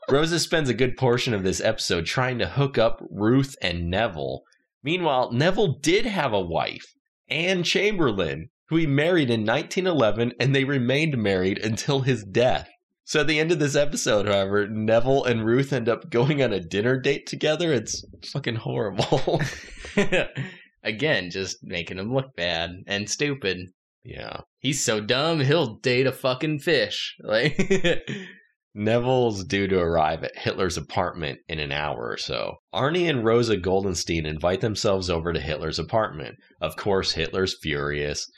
Rosa 0.09 0.39
spends 0.39 0.69
a 0.69 0.73
good 0.73 0.95
portion 0.95 1.33
of 1.33 1.43
this 1.43 1.59
episode 1.59 2.05
trying 2.05 2.39
to 2.39 2.47
hook 2.47 2.77
up 2.77 3.03
Ruth 3.09 3.57
and 3.61 3.89
Neville. 3.89 4.43
Meanwhile, 4.83 5.33
Neville 5.33 5.79
did 5.79 6.05
have 6.05 6.31
a 6.31 6.39
wife, 6.39 6.95
Anne 7.31 7.63
Chamberlain, 7.63 8.49
who 8.67 8.75
he 8.75 8.85
married 8.85 9.29
in 9.29 9.45
1911, 9.45 10.33
and 10.39 10.53
they 10.53 10.63
remained 10.63 11.17
married 11.17 11.57
until 11.57 12.01
his 12.01 12.23
death. 12.23 12.69
So 13.03 13.21
at 13.21 13.27
the 13.27 13.39
end 13.39 13.51
of 13.51 13.59
this 13.59 13.75
episode, 13.75 14.27
however, 14.27 14.67
Neville 14.67 15.23
and 15.25 15.45
Ruth 15.45 15.73
end 15.73 15.89
up 15.89 16.09
going 16.09 16.41
on 16.43 16.53
a 16.53 16.59
dinner 16.59 16.99
date 16.99 17.25
together. 17.27 17.73
It's 17.73 18.05
fucking 18.31 18.55
horrible. 18.55 19.41
Again, 20.83 21.29
just 21.29 21.57
making 21.63 21.97
him 21.99 22.13
look 22.13 22.35
bad 22.35 22.83
and 22.87 23.09
stupid. 23.09 23.57
yeah. 24.03 24.41
He's 24.59 24.83
so 24.83 25.01
dumb, 25.01 25.39
he'll 25.39 25.75
date 25.75 26.07
a 26.07 26.11
fucking 26.11 26.59
fish. 26.59 27.17
Like 27.21 27.57
Neville's 28.73 29.43
due 29.43 29.67
to 29.67 29.79
arrive 29.79 30.23
at 30.23 30.37
Hitler's 30.37 30.77
apartment 30.77 31.39
in 31.49 31.59
an 31.59 31.71
hour 31.71 32.09
or 32.09 32.17
so. 32.17 32.55
Arnie 32.73 33.09
and 33.09 33.25
Rosa 33.25 33.57
Goldenstein 33.57 34.25
invite 34.25 34.61
themselves 34.61 35.09
over 35.09 35.33
to 35.33 35.41
Hitler's 35.41 35.79
apartment. 35.79 36.37
Of 36.61 36.77
course, 36.77 37.11
Hitler's 37.11 37.57
furious, 37.61 38.29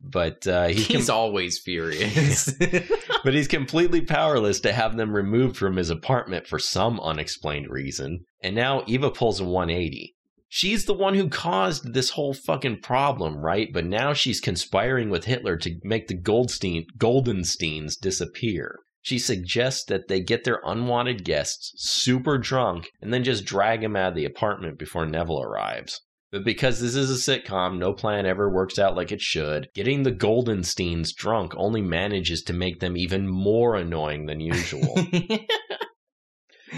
but 0.00 0.46
uh, 0.46 0.68
he 0.68 0.82
He's 0.82 1.08
com- 1.08 1.16
always 1.16 1.58
furious. 1.58 2.52
but 3.24 3.34
he's 3.34 3.48
completely 3.48 4.00
powerless 4.00 4.60
to 4.60 4.72
have 4.72 4.96
them 4.96 5.14
removed 5.14 5.56
from 5.56 5.76
his 5.76 5.90
apartment 5.90 6.46
for 6.46 6.58
some 6.58 6.98
unexplained 7.00 7.68
reason. 7.70 8.24
And 8.40 8.54
now 8.54 8.84
Eva 8.86 9.10
pulls 9.10 9.40
a 9.40 9.44
180. 9.44 10.14
She's 10.48 10.84
the 10.84 10.94
one 10.94 11.14
who 11.14 11.28
caused 11.28 11.94
this 11.94 12.10
whole 12.10 12.34
fucking 12.34 12.80
problem, 12.80 13.38
right? 13.38 13.68
But 13.72 13.86
now 13.86 14.12
she's 14.12 14.40
conspiring 14.40 15.08
with 15.08 15.24
Hitler 15.24 15.56
to 15.58 15.78
make 15.82 16.08
the 16.08 16.14
Goldstein 16.14 16.86
Goldensteins 16.98 17.98
disappear. 17.98 18.78
She 19.02 19.18
suggests 19.18 19.84
that 19.86 20.06
they 20.06 20.20
get 20.20 20.44
their 20.44 20.60
unwanted 20.64 21.24
guests 21.24 21.72
super 21.76 22.38
drunk 22.38 22.90
and 23.00 23.12
then 23.12 23.24
just 23.24 23.44
drag 23.44 23.80
them 23.80 23.96
out 23.96 24.10
of 24.10 24.14
the 24.14 24.24
apartment 24.24 24.78
before 24.78 25.06
Neville 25.06 25.42
arrives. 25.42 26.00
But 26.30 26.44
because 26.44 26.80
this 26.80 26.94
is 26.94 27.10
a 27.10 27.14
sitcom, 27.14 27.78
no 27.78 27.92
plan 27.92 28.24
ever 28.24 28.48
works 28.48 28.78
out 28.78 28.96
like 28.96 29.12
it 29.12 29.20
should. 29.20 29.68
Getting 29.74 30.02
the 30.02 30.12
Goldensteins 30.12 31.14
drunk 31.14 31.52
only 31.56 31.82
manages 31.82 32.42
to 32.44 32.54
make 32.54 32.80
them 32.80 32.96
even 32.96 33.28
more 33.28 33.74
annoying 33.74 34.26
than 34.26 34.40
usual. 34.40 34.94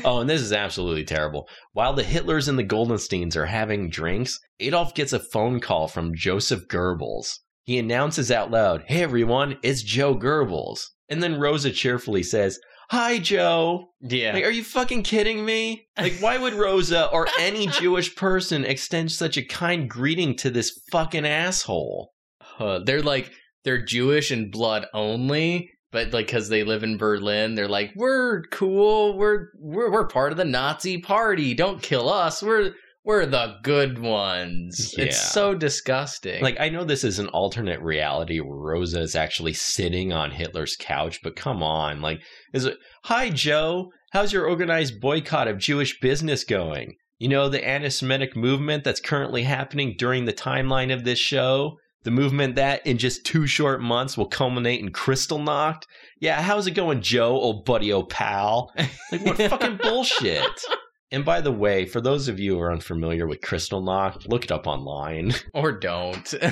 oh, 0.05 0.21
and 0.21 0.29
this 0.29 0.41
is 0.41 0.53
absolutely 0.53 1.05
terrible. 1.05 1.47
While 1.73 1.93
the 1.93 2.03
Hitlers 2.03 2.49
and 2.49 2.59
the 2.59 2.65
Goldensteins 2.65 3.37
are 3.37 3.47
having 3.47 3.91
drinks, 3.91 4.41
Adolf 4.59 4.93
gets 4.95 5.13
a 5.13 5.21
phone 5.21 5.61
call 5.61 5.87
from 5.87 6.17
Joseph 6.17 6.67
Goebbels. 6.67 7.39
He 7.63 7.79
announces 7.79 8.33
out 8.33 8.51
loud, 8.51 8.83
Hey 8.89 9.03
everyone, 9.03 9.59
it's 9.63 9.83
Joe 9.83 10.17
Goebbels. 10.17 10.81
And 11.09 11.23
then 11.23 11.39
Rosa 11.39 11.71
cheerfully 11.71 12.23
says, 12.23 12.59
Hi, 12.91 13.19
Joe. 13.19 13.87
yeah. 14.01 14.35
Like, 14.35 14.45
are 14.45 14.51
you 14.51 14.63
fucking 14.63 15.05
kidding 15.05 15.45
me? 15.45 15.87
Like, 15.99 16.19
why 16.21 16.37
would 16.37 16.53
Rosa 16.53 17.09
or 17.11 17.27
any 17.39 17.67
Jewish 17.81 18.15
person 18.15 18.65
extend 18.65 19.11
such 19.11 19.37
a 19.37 19.45
kind 19.45 19.89
greeting 19.89 20.37
to 20.37 20.51
this 20.51 20.81
fucking 20.93 21.25
asshole? 21.25 22.13
Uh, 22.59 22.81
they're 22.85 23.03
like 23.03 23.33
they're 23.65 23.83
Jewish 23.83 24.31
in 24.31 24.51
blood 24.51 24.87
only, 24.93 25.71
but 25.93 26.13
like 26.13 26.27
because 26.27 26.51
they 26.51 26.63
live 26.63 26.83
in 26.85 26.99
Berlin, 26.99 27.55
they're 27.55 27.69
like 27.69 27.93
we're 27.97 28.43
cool. 28.53 29.17
We're 29.17 29.49
we're 29.59 29.91
we're 29.91 30.07
part 30.07 30.31
of 30.33 30.39
the 30.39 30.45
Nazi 30.45 30.99
party. 30.99 31.55
Don't 31.55 31.83
kill 31.83 32.09
us. 32.11 32.43
We're 32.43 32.73
we're 33.05 33.27
the 33.27 33.57
good 33.63 33.99
ones. 33.99 34.95
Yeah. 34.97 35.05
It's 35.05 35.21
so 35.33 35.55
disgusting. 35.55 36.43
Like, 36.43 36.59
I 36.59 36.71
know 36.71 36.85
this 36.85 37.05
is 37.05 37.19
an 37.19 37.29
alternate 37.29 37.81
reality 37.81 38.41
where 38.41 38.57
Rosa 38.57 39.01
is 39.01 39.15
actually 39.15 39.53
sitting 39.53 40.13
on 40.13 40.31
Hitler's 40.31 40.77
couch, 40.79 41.21
but 41.23 41.37
come 41.37 41.63
on. 41.63 42.01
Like, 42.01 42.21
is 42.53 42.65
it, 42.65 42.79
Hi, 43.05 43.29
Joe. 43.29 43.91
How's 44.13 44.33
your 44.33 44.47
organized 44.47 45.01
boycott 45.01 45.49
of 45.49 45.59
Jewish 45.59 46.01
business 46.01 46.45
going? 46.45 46.95
You 47.19 47.29
know, 47.29 47.49
the 47.49 47.67
anti 47.67 47.91
Semitic 47.91 48.35
movement 48.37 48.85
that's 48.85 49.01
currently 49.01 49.43
happening 49.43 49.95
during 49.99 50.25
the 50.25 50.33
timeline 50.33 50.93
of 50.93 51.05
this 51.05 51.19
show? 51.19 51.77
The 52.05 52.11
movement 52.11 52.55
that 52.57 52.87
in 52.87 52.99
just 52.99 53.27
two 53.27 53.47
short 53.47 53.81
months 53.81 54.17
will 54.17 54.29
culminate 54.29 54.81
in 54.81 54.91
Kristallnacht? 54.91 55.83
Yeah, 56.21 56.41
how's 56.41 56.67
it 56.67 56.73
going, 56.73 57.03
Joe, 57.03 57.33
old 57.33 57.65
buddy, 57.65 57.93
old 57.93 58.09
pal? 58.09 58.73
Like, 59.13 59.25
what 59.25 59.37
fucking 59.51 59.79
bullshit? 59.83 60.65
And 61.11 61.25
by 61.25 61.41
the 61.41 61.53
way, 61.53 61.87
for 61.87 62.01
those 62.01 62.29
of 62.29 62.41
you 62.41 62.55
who 62.55 62.61
are 62.61 62.73
unfamiliar 62.73 63.27
with 63.27 63.41
Kristallnacht, 63.41 64.29
look 64.29 64.45
it 64.45 64.51
up 64.51 64.67
online. 64.67 65.33
or 65.55 65.71
don't. 65.71 66.33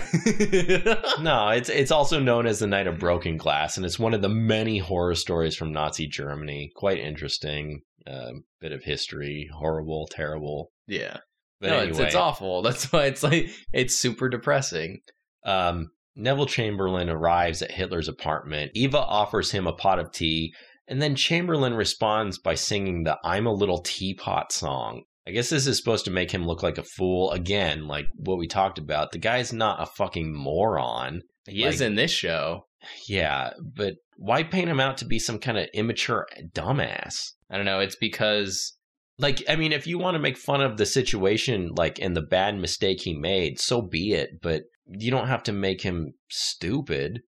no, 1.20 1.48
it's 1.48 1.68
it's 1.68 1.90
also 1.90 2.20
known 2.20 2.46
as 2.46 2.60
the 2.60 2.66
Night 2.66 2.86
of 2.86 2.98
Broken 2.98 3.36
Glass, 3.36 3.76
and 3.76 3.84
it's 3.84 3.98
one 3.98 4.14
of 4.14 4.22
the 4.22 4.28
many 4.28 4.78
horror 4.78 5.14
stories 5.14 5.56
from 5.56 5.72
Nazi 5.72 6.06
Germany. 6.06 6.70
Quite 6.76 6.98
interesting, 6.98 7.80
uh, 8.06 8.32
bit 8.60 8.72
of 8.72 8.84
history. 8.84 9.48
Horrible, 9.52 10.06
terrible. 10.10 10.70
yeah. 10.86 11.16
But 11.60 11.68
no, 11.68 11.76
anyway, 11.78 11.90
it's 11.90 11.98
it's 12.00 12.14
awful. 12.16 12.62
That's 12.62 12.92
why 12.92 13.04
it's 13.06 13.22
like 13.22 13.48
it's 13.72 13.96
super 13.96 14.28
depressing. 14.28 14.98
um, 15.44 15.90
Neville 16.14 16.46
Chamberlain 16.46 17.08
arrives 17.08 17.62
at 17.62 17.70
Hitler's 17.70 18.08
apartment. 18.08 18.72
Eva 18.74 18.98
offers 18.98 19.50
him 19.50 19.66
a 19.66 19.72
pot 19.72 19.98
of 19.98 20.12
tea, 20.12 20.52
and 20.92 21.00
then 21.00 21.14
Chamberlain 21.16 21.74
responds 21.74 22.38
by 22.38 22.54
singing 22.54 23.04
the 23.04 23.18
"I'm 23.24 23.46
a 23.46 23.52
Little 23.52 23.78
Teapot" 23.78 24.52
song. 24.52 25.04
I 25.26 25.30
guess 25.30 25.48
this 25.50 25.66
is 25.66 25.76
supposed 25.78 26.04
to 26.04 26.10
make 26.10 26.30
him 26.32 26.46
look 26.46 26.62
like 26.62 26.78
a 26.78 26.82
fool 26.82 27.30
again, 27.30 27.86
like 27.88 28.06
what 28.16 28.38
we 28.38 28.46
talked 28.46 28.78
about. 28.78 29.12
The 29.12 29.18
guy's 29.18 29.52
not 29.52 29.80
a 29.82 29.86
fucking 29.86 30.34
moron. 30.34 31.22
He 31.48 31.64
Like- 31.64 31.74
is 31.74 31.80
in 31.80 31.94
this 31.94 32.10
show. 32.10 32.66
Yeah, 33.08 33.50
but 33.60 33.94
why 34.16 34.42
paint 34.42 34.68
him 34.68 34.80
out 34.80 34.98
to 34.98 35.04
be 35.04 35.18
some 35.18 35.38
kind 35.38 35.56
of 35.58 35.68
immature 35.72 36.26
dumbass? 36.52 37.32
I 37.48 37.56
don't 37.56 37.66
know. 37.66 37.80
It's 37.80 37.96
because 37.96 38.76
Like, 39.18 39.42
I 39.48 39.56
mean, 39.56 39.72
if 39.72 39.86
you 39.86 39.98
want 39.98 40.14
to 40.16 40.18
make 40.18 40.36
fun 40.38 40.60
of 40.62 40.78
the 40.78 40.86
situation, 40.86 41.70
like, 41.76 42.00
and 42.00 42.16
the 42.16 42.22
bad 42.22 42.56
mistake 42.58 43.02
he 43.02 43.14
made, 43.14 43.60
so 43.60 43.80
be 43.82 44.12
it. 44.14 44.40
But 44.42 44.62
you 44.88 45.10
don't 45.12 45.28
have 45.28 45.42
to 45.44 45.52
make 45.52 45.82
him 45.82 46.14
stupid. 46.28 47.20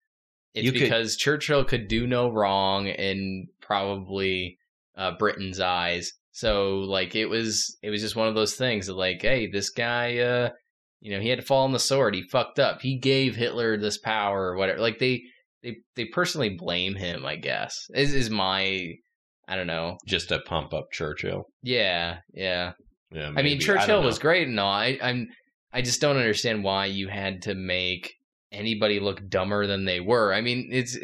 It's 0.55 0.65
You 0.65 0.73
could- 0.73 0.81
because 0.81 1.17
Churchill 1.17 1.63
could 1.65 1.87
do 1.89 2.07
no 2.07 2.29
wrong 2.31 2.87
in 2.87 3.49
probably 3.65 4.59
uh, 4.97 5.13
Britain's 5.19 5.61
eyes. 5.61 6.13
So 6.33 6.79
like 6.81 7.15
it 7.15 7.27
was 7.27 7.77
it 7.83 7.91
was 7.91 8.01
just 8.01 8.17
one 8.17 8.29
of 8.29 8.35
those 8.35 8.55
things 8.55 8.87
that 8.87 8.95
like, 8.95 9.23
hey, 9.23 9.47
this 9.47 9.71
guy 9.71 10.19
uh 10.19 10.51
you 11.01 11.11
know, 11.13 11.21
he 11.21 11.29
had 11.29 11.39
to 11.39 11.45
fall 11.45 11.65
on 11.65 11.73
the 11.73 11.79
sword. 11.79 12.15
He 12.15 12.23
fucked 12.23 12.59
up. 12.59 12.81
He 12.81 12.97
gave 12.97 13.37
Hitler 13.37 13.77
this 13.77 13.99
power 13.99 14.53
or 14.53 14.57
whatever. 14.57 14.81
Like 14.81 14.99
they 14.99 15.23
they 15.63 15.77
they 15.97 16.07
personally 16.07 16.51
blame 16.51 16.95
him, 16.95 17.27
I 17.27 17.37
guess. 17.37 17.89
Is 17.95 18.15
is 18.15 18.31
my 18.31 18.95
I 19.47 19.57
don't 19.57 19.67
know. 19.67 19.99
Just 20.07 20.31
to 20.31 20.41
pump 20.41 20.73
up 20.73 20.91
Churchill. 20.91 21.45
Yeah, 21.63 22.19
yeah. 22.33 22.73
Yeah, 23.13 23.33
I 23.37 23.43
mean. 23.43 23.61
Churchill 23.61 23.87
don't 23.87 24.05
was 24.05 24.19
great 24.19 24.49
and 24.49 24.59
all. 24.59 24.73
I, 24.73 24.99
I'm, 25.03 25.29
I 25.73 25.83
just 25.83 26.01
don't 26.01 26.17
understand 26.17 26.65
why 26.65 26.87
you 26.87 27.09
had 27.09 27.43
to 27.43 27.55
make 27.55 28.15
anybody 28.51 29.01
look 29.01 29.29
dumber 29.29 29.67
than 29.67 29.85
they 29.85 30.01
were. 30.01 30.33
I 30.33 30.41
mean, 30.41 30.69
it's 30.73 30.97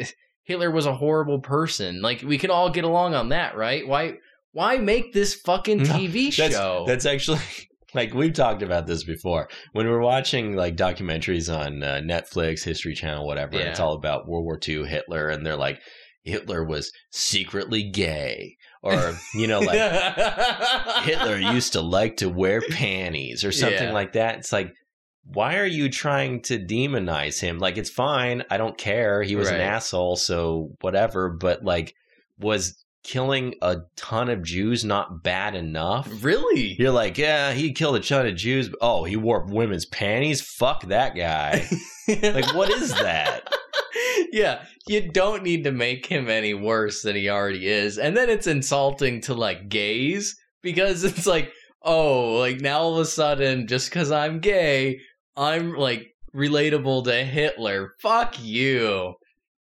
Hitler 0.45 0.71
was 0.71 0.87
a 0.87 0.95
horrible 0.95 1.41
person. 1.41 2.03
Like 2.03 2.23
we 2.23 2.39
can 2.39 2.51
all 2.51 2.71
get 2.71 2.85
along 2.85 3.15
on 3.15 3.29
that, 3.31 3.57
right? 3.57 3.87
Why, 3.87 4.15
why 4.53 4.79
make 4.79 5.13
this 5.13 5.35
fucking 5.35 5.79
No, 5.83 5.85
TV 5.85 6.35
That's, 6.37 6.55
show? 6.55 6.85
that's 6.87 7.07
actually 7.07 7.41
like 7.95 8.15
we've 8.15 8.33
talked 8.33 8.63
about 8.63 8.87
this 8.87 9.05
before. 9.05 9.49
When 9.73 9.87
we're 9.89 10.01
watching 10.01 10.55
like 10.57 10.77
documentaries 10.77 11.53
on 11.55 11.83
uh, 11.83 12.01
Netflix, 12.05 12.65
History 12.65 12.95
Channel, 12.95 13.27
whatever, 13.27 13.59
and 13.59 13.69
it's 13.69 13.81
all 13.81 13.95
about 13.95 14.29
World 14.29 14.45
War 14.45 14.59
II, 14.67 14.85
Hitler, 14.87 15.29
and 15.29 15.45
they're 15.47 15.57
like, 15.57 15.81
Hitler 16.25 16.65
was 16.65 16.93
secretly 17.11 17.89
gay, 17.91 18.57
or 18.83 19.15
you 19.35 19.47
know, 19.47 19.61
like 19.61 19.79
Hitler 21.05 21.39
used 21.39 21.73
to 21.75 21.81
like 21.81 22.19
to 22.19 22.29
wear 22.29 22.61
panties 22.61 23.45
or 23.45 23.53
something 23.53 23.89
Yeah. 23.89 23.93
like 23.93 24.13
that. 24.13 24.39
It's 24.39 24.53
like, 24.53 24.73
why 25.25 25.59
are 25.59 25.67
you 25.67 25.89
trying 25.89 26.41
to 26.43 26.59
demonize 26.59 27.41
him? 27.41 27.59
Like, 27.59 27.79
it's 27.79 27.91
fine. 27.91 28.43
I 28.51 28.57
don't 28.57 28.77
care. 28.77 29.23
He 29.23 29.37
was 29.37 29.49
an 29.49 29.55
Right. 29.55 29.61
asshole, 29.63 30.17
so 30.17 30.71
whatever. 30.81 31.29
But 31.29 31.65
like, 31.65 31.95
was 32.39 32.85
killing 33.03 33.55
a 33.63 33.79
ton 33.97 34.29
of 34.29 34.43
Jews 34.43 34.85
not 34.85 35.23
bad 35.23 35.55
enough? 35.55 36.09
really? 36.23 36.75
You're 36.79 36.91
like, 36.91 37.17
yeah, 37.17 37.53
he 37.53 37.73
killed 37.73 37.97
a 37.97 38.01
ton 38.01 38.27
of 38.27 38.35
Jews. 38.37 38.69
But, 38.69 38.79
oh, 38.83 39.05
he 39.05 39.17
wore 39.17 39.45
women's 39.47 39.87
panties. 39.87 40.41
Fuck 40.41 40.87
that 40.87 41.15
guy. 41.15 41.67
like, 42.09 42.55
what 42.55 42.71
is 42.71 42.93
that? 42.95 43.53
yeah, 44.33 44.65
you 44.87 45.11
don't 45.13 45.43
need 45.43 45.65
to 45.65 45.73
make 45.73 46.07
him 46.07 46.29
any 46.29 46.55
worse 46.55 47.03
than 47.03 47.17
he 47.17 47.29
already 47.29 47.67
is. 47.69 47.99
And 47.99 48.17
then 48.17 48.29
it's 48.31 48.47
insulting 48.47 49.21
to 49.23 49.35
like 49.35 49.69
gays 49.69 50.39
because 50.63 51.05
it's 51.05 51.27
like, 51.27 51.53
oh, 51.83 52.35
like 52.39 52.61
now 52.61 52.81
all 52.81 52.95
of 52.95 53.01
a 53.01 53.05
sudden, 53.07 53.67
just 53.67 53.89
because 53.91 54.11
I'm 54.13 54.41
gay, 54.41 55.01
I'm 55.41 55.73
like 55.73 56.15
relatable 56.37 57.05
to 57.05 57.25
Hitler. 57.25 57.95
Fuck 57.99 58.37
you. 58.43 59.15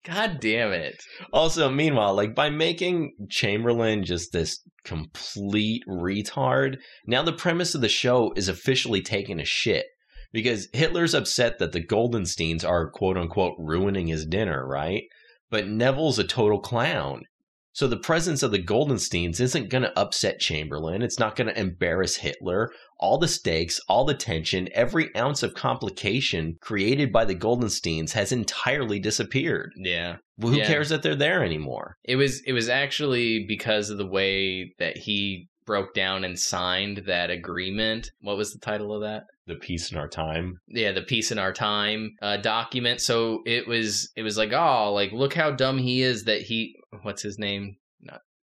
God 0.04 0.38
damn 0.38 0.72
it. 0.72 1.02
Also, 1.32 1.70
meanwhile, 1.70 2.14
like 2.14 2.34
by 2.34 2.50
making 2.50 3.14
Chamberlain 3.30 4.04
just 4.04 4.32
this 4.32 4.60
complete 4.84 5.82
retard, 5.88 6.76
now 7.06 7.22
the 7.22 7.32
premise 7.32 7.74
of 7.74 7.80
the 7.80 7.88
show 7.88 8.32
is 8.36 8.48
officially 8.48 9.00
taking 9.00 9.40
a 9.40 9.44
shit. 9.44 9.86
Because 10.32 10.68
Hitler's 10.74 11.14
upset 11.14 11.58
that 11.58 11.72
the 11.72 11.84
Goldensteins 11.84 12.64
are 12.64 12.90
quote 12.90 13.16
unquote 13.16 13.56
ruining 13.58 14.06
his 14.06 14.26
dinner, 14.26 14.66
right? 14.66 15.04
But 15.50 15.66
Neville's 15.66 16.18
a 16.18 16.24
total 16.24 16.60
clown. 16.60 17.24
So 17.72 17.86
the 17.86 17.96
presence 17.96 18.42
of 18.42 18.50
the 18.50 18.62
Goldensteins 18.62 19.40
isn't 19.40 19.70
going 19.70 19.82
to 19.82 19.98
upset 19.98 20.40
Chamberlain. 20.40 21.02
It's 21.02 21.18
not 21.18 21.36
going 21.36 21.46
to 21.48 21.58
embarrass 21.58 22.16
Hitler. 22.16 22.70
All 23.02 23.18
the 23.18 23.28
stakes, 23.28 23.80
all 23.88 24.04
the 24.04 24.14
tension, 24.14 24.68
every 24.74 25.14
ounce 25.16 25.42
of 25.42 25.54
complication 25.54 26.56
created 26.60 27.10
by 27.12 27.24
the 27.24 27.34
Goldensteins 27.34 28.12
has 28.12 28.30
entirely 28.30 28.98
disappeared. 28.98 29.72
Yeah. 29.76 30.16
Well, 30.38 30.52
who 30.52 30.58
Yeah. 30.58 30.66
cares 30.66 30.90
that 30.90 31.02
they're 31.02 31.16
there 31.16 31.42
anymore? 31.44 31.96
It 32.04 32.16
was 32.16 32.40
it 32.46 32.52
was 32.52 32.68
actually 32.68 33.44
because 33.48 33.90
of 33.90 33.98
the 33.98 34.06
way 34.06 34.72
that 34.78 34.96
he 34.98 35.48
broke 35.66 35.94
down 35.94 36.24
and 36.24 36.38
signed 36.38 37.02
that 37.06 37.30
agreement. 37.30 38.10
What 38.20 38.36
was 38.36 38.52
the 38.52 38.58
title 38.58 38.94
of 38.94 39.02
that? 39.02 39.24
The 39.46 39.54
peace 39.56 39.90
in 39.90 39.98
our 39.98 40.08
time. 40.08 40.58
yeah 40.68 40.92
the 40.92 41.02
peace 41.02 41.32
in 41.32 41.38
our 41.38 41.52
time 41.52 42.14
uh, 42.22 42.36
document 42.36 43.00
so 43.00 43.40
it 43.46 43.66
was 43.66 44.10
it 44.14 44.22
was 44.22 44.36
like 44.38 44.52
oh 44.52 44.92
like 44.92 45.10
look 45.12 45.34
how 45.34 45.50
dumb 45.50 45.78
he 45.78 46.02
is 46.02 46.24
that 46.24 46.42
he 46.42 46.74
what's 47.02 47.22
his 47.22 47.36
name 47.38 47.74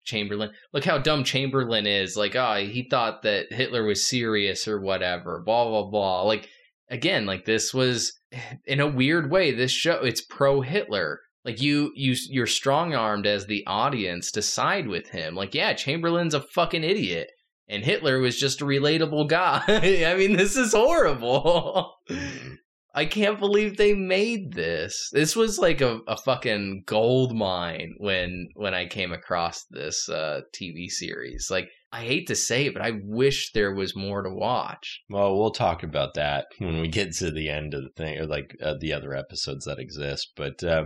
Chamberlain. 0.04 0.50
Look 0.72 0.84
how 0.84 0.98
dumb 0.98 1.24
Chamberlain 1.24 1.86
is. 1.86 2.16
Like, 2.16 2.36
oh, 2.36 2.56
he 2.56 2.86
thought 2.88 3.22
that 3.22 3.52
Hitler 3.52 3.84
was 3.84 4.06
serious 4.06 4.68
or 4.68 4.80
whatever. 4.80 5.40
Blah 5.40 5.68
blah 5.68 5.90
blah. 5.90 6.22
Like 6.22 6.48
again, 6.90 7.26
like 7.26 7.44
this 7.44 7.74
was 7.74 8.18
in 8.66 8.80
a 8.80 8.88
weird 8.88 9.30
way. 9.30 9.52
This 9.52 9.72
show 9.72 9.96
it's 10.02 10.20
pro 10.20 10.60
Hitler. 10.60 11.20
Like 11.44 11.60
you 11.60 11.92
you 11.94 12.14
you're 12.28 12.46
strong 12.46 12.94
armed 12.94 13.26
as 13.26 13.46
the 13.46 13.64
audience 13.66 14.30
to 14.32 14.42
side 14.42 14.88
with 14.88 15.08
him. 15.08 15.34
Like, 15.34 15.54
yeah, 15.54 15.74
Chamberlain's 15.74 16.34
a 16.34 16.40
fucking 16.40 16.84
idiot. 16.84 17.30
And 17.66 17.82
Hitler 17.82 18.18
was 18.18 18.38
just 18.38 18.60
a 18.60 18.66
relatable 18.66 19.28
guy. 19.28 19.62
I 20.06 20.14
mean, 20.16 20.36
this 20.36 20.56
is 20.56 20.72
horrible. 20.72 21.94
Mm-hmm. 22.10 22.54
I 22.96 23.06
can't 23.06 23.40
believe 23.40 23.76
they 23.76 23.92
made 23.92 24.52
this. 24.52 25.10
This 25.12 25.34
was 25.34 25.58
like 25.58 25.80
a, 25.80 25.98
a 26.06 26.16
fucking 26.16 26.84
gold 26.86 27.34
mine 27.34 27.94
when 27.98 28.48
when 28.54 28.72
I 28.72 28.86
came 28.86 29.12
across 29.12 29.64
this 29.70 30.08
uh, 30.08 30.42
TV 30.54 30.88
series. 30.88 31.48
Like 31.50 31.68
I 31.92 32.02
hate 32.02 32.28
to 32.28 32.36
say 32.36 32.66
it, 32.66 32.72
but 32.72 32.82
I 32.82 32.92
wish 33.02 33.50
there 33.52 33.74
was 33.74 33.96
more 33.96 34.22
to 34.22 34.30
watch. 34.30 35.00
Well, 35.10 35.36
we'll 35.36 35.50
talk 35.50 35.82
about 35.82 36.14
that 36.14 36.46
when 36.58 36.80
we 36.80 36.88
get 36.88 37.12
to 37.14 37.32
the 37.32 37.48
end 37.48 37.74
of 37.74 37.82
the 37.82 37.90
thing, 37.96 38.18
or 38.18 38.26
like 38.26 38.56
uh, 38.62 38.74
the 38.80 38.92
other 38.92 39.14
episodes 39.14 39.64
that 39.64 39.80
exist. 39.80 40.32
But 40.36 40.62
uh, 40.62 40.84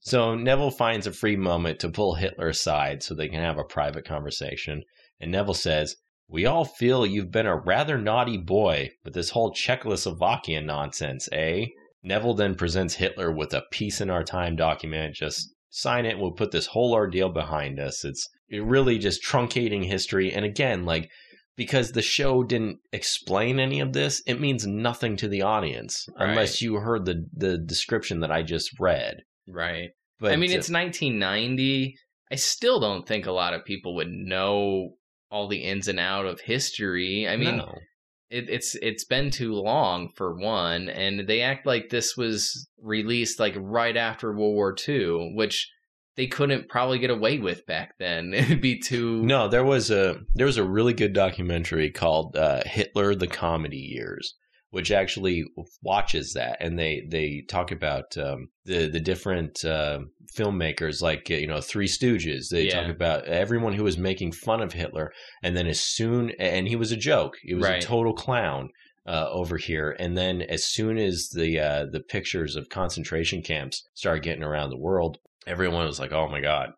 so 0.00 0.34
Neville 0.34 0.72
finds 0.72 1.06
a 1.06 1.12
free 1.12 1.36
moment 1.36 1.78
to 1.80 1.88
pull 1.88 2.14
Hitler 2.14 2.48
aside 2.48 3.02
so 3.02 3.14
they 3.14 3.28
can 3.28 3.40
have 3.40 3.58
a 3.58 3.64
private 3.64 4.04
conversation. 4.04 4.82
And 5.20 5.30
Neville 5.30 5.54
says, 5.54 5.96
We 6.28 6.46
all 6.46 6.64
feel 6.64 7.04
you've 7.06 7.30
been 7.30 7.46
a 7.46 7.56
rather 7.56 7.98
naughty 7.98 8.38
boy 8.38 8.90
with 9.04 9.14
this 9.14 9.30
whole 9.30 9.52
Czechoslovakian 9.52 10.64
nonsense, 10.64 11.28
eh? 11.32 11.66
Neville 12.02 12.34
then 12.34 12.54
presents 12.54 12.94
Hitler 12.94 13.32
with 13.32 13.54
a 13.54 13.62
Peace 13.70 14.00
in 14.00 14.10
Our 14.10 14.24
Time 14.24 14.56
document. 14.56 15.14
Just 15.14 15.54
sign 15.70 16.06
it. 16.06 16.18
We'll 16.18 16.32
put 16.32 16.50
this 16.50 16.66
whole 16.66 16.92
ordeal 16.92 17.30
behind 17.30 17.78
us. 17.80 18.04
It's 18.04 18.28
really 18.50 18.98
just 18.98 19.22
truncating 19.24 19.84
history. 19.86 20.32
And 20.32 20.44
again, 20.44 20.84
like, 20.84 21.10
because 21.56 21.92
the 21.92 22.02
show 22.02 22.42
didn't 22.42 22.78
explain 22.92 23.58
any 23.58 23.80
of 23.80 23.92
this, 23.92 24.22
it 24.26 24.40
means 24.40 24.66
nothing 24.66 25.16
to 25.18 25.28
the 25.28 25.42
audience 25.42 26.06
Right. 26.18 26.30
unless 26.30 26.60
you 26.60 26.74
heard 26.76 27.04
the, 27.04 27.26
the 27.32 27.58
description 27.58 28.20
that 28.20 28.30
I 28.32 28.42
just 28.42 28.78
read. 28.78 29.18
Right. 29.46 29.90
But 30.20 30.32
I 30.32 30.36
mean, 30.36 30.50
uh, 30.50 30.54
it's 30.58 30.70
1990. 30.70 31.96
I 32.30 32.34
still 32.34 32.80
don't 32.80 33.06
think 33.06 33.26
a 33.26 33.32
lot 33.32 33.54
of 33.54 33.64
people 33.64 33.94
would 33.96 34.10
know 34.10 34.94
all 35.34 35.48
the 35.48 35.64
ins 35.64 35.88
and 35.88 35.98
out 35.98 36.26
of 36.26 36.40
history. 36.40 37.28
I 37.28 37.36
mean, 37.36 37.56
no. 37.56 37.74
it, 38.30 38.48
it's 38.48 38.76
it's 38.76 39.04
been 39.04 39.32
too 39.32 39.52
long 39.52 40.10
for 40.14 40.32
one, 40.32 40.88
and 40.88 41.26
they 41.26 41.40
act 41.40 41.66
like 41.66 41.90
this 41.90 42.16
was 42.16 42.68
released 42.80 43.40
like 43.40 43.54
right 43.58 43.96
after 43.96 44.32
World 44.32 44.54
War 44.54 44.76
II, 44.88 45.32
which 45.34 45.68
they 46.16 46.28
couldn't 46.28 46.68
probably 46.68 47.00
get 47.00 47.10
away 47.10 47.40
with 47.40 47.66
back 47.66 47.98
then. 47.98 48.32
It'd 48.34 48.60
be 48.60 48.78
too 48.78 49.24
No, 49.24 49.48
there 49.48 49.64
was 49.64 49.90
a 49.90 50.20
there 50.36 50.46
was 50.46 50.56
a 50.56 50.64
really 50.64 50.94
good 50.94 51.12
documentary 51.12 51.90
called 51.90 52.36
uh, 52.36 52.62
Hitler: 52.64 53.16
The 53.16 53.26
Comedy 53.26 53.78
Years, 53.78 54.34
which 54.74 54.90
actually 54.90 55.44
watches 55.82 56.32
that, 56.32 56.56
and 56.60 56.76
they 56.76 57.06
they 57.08 57.44
talk 57.48 57.70
about 57.70 58.18
um, 58.18 58.48
the 58.64 58.88
the 58.88 58.98
different 58.98 59.64
uh, 59.64 60.00
filmmakers, 60.36 61.00
like 61.00 61.28
you 61.30 61.46
know 61.46 61.60
Three 61.60 61.86
Stooges. 61.86 62.48
They 62.50 62.64
Yeah. 62.66 62.80
talk 62.82 62.90
about 62.90 63.24
everyone 63.26 63.74
who 63.74 63.84
was 63.84 63.96
making 63.96 64.32
fun 64.32 64.60
of 64.60 64.72
Hitler, 64.72 65.12
and 65.44 65.56
then 65.56 65.68
as 65.68 65.80
soon 65.80 66.32
and 66.40 66.66
he 66.66 66.74
was 66.74 66.90
a 66.90 66.96
joke, 66.96 67.34
he 67.40 67.54
was 67.54 67.64
Right. 67.64 67.82
a 67.82 67.86
total 67.86 68.12
clown. 68.12 68.70
Uh, 69.06 69.28
over 69.32 69.58
here, 69.58 69.94
and 69.98 70.16
then 70.16 70.40
as 70.40 70.64
soon 70.64 70.96
as 70.96 71.28
the 71.34 71.60
uh, 71.60 71.84
the 71.92 72.00
pictures 72.00 72.56
of 72.56 72.70
concentration 72.70 73.42
camps 73.42 73.86
started 73.92 74.22
getting 74.22 74.42
around 74.42 74.70
the 74.70 74.78
world, 74.78 75.18
everyone 75.46 75.84
was 75.84 76.00
like, 76.00 76.10
"Oh 76.10 76.26
my 76.26 76.40
god, 76.40 76.70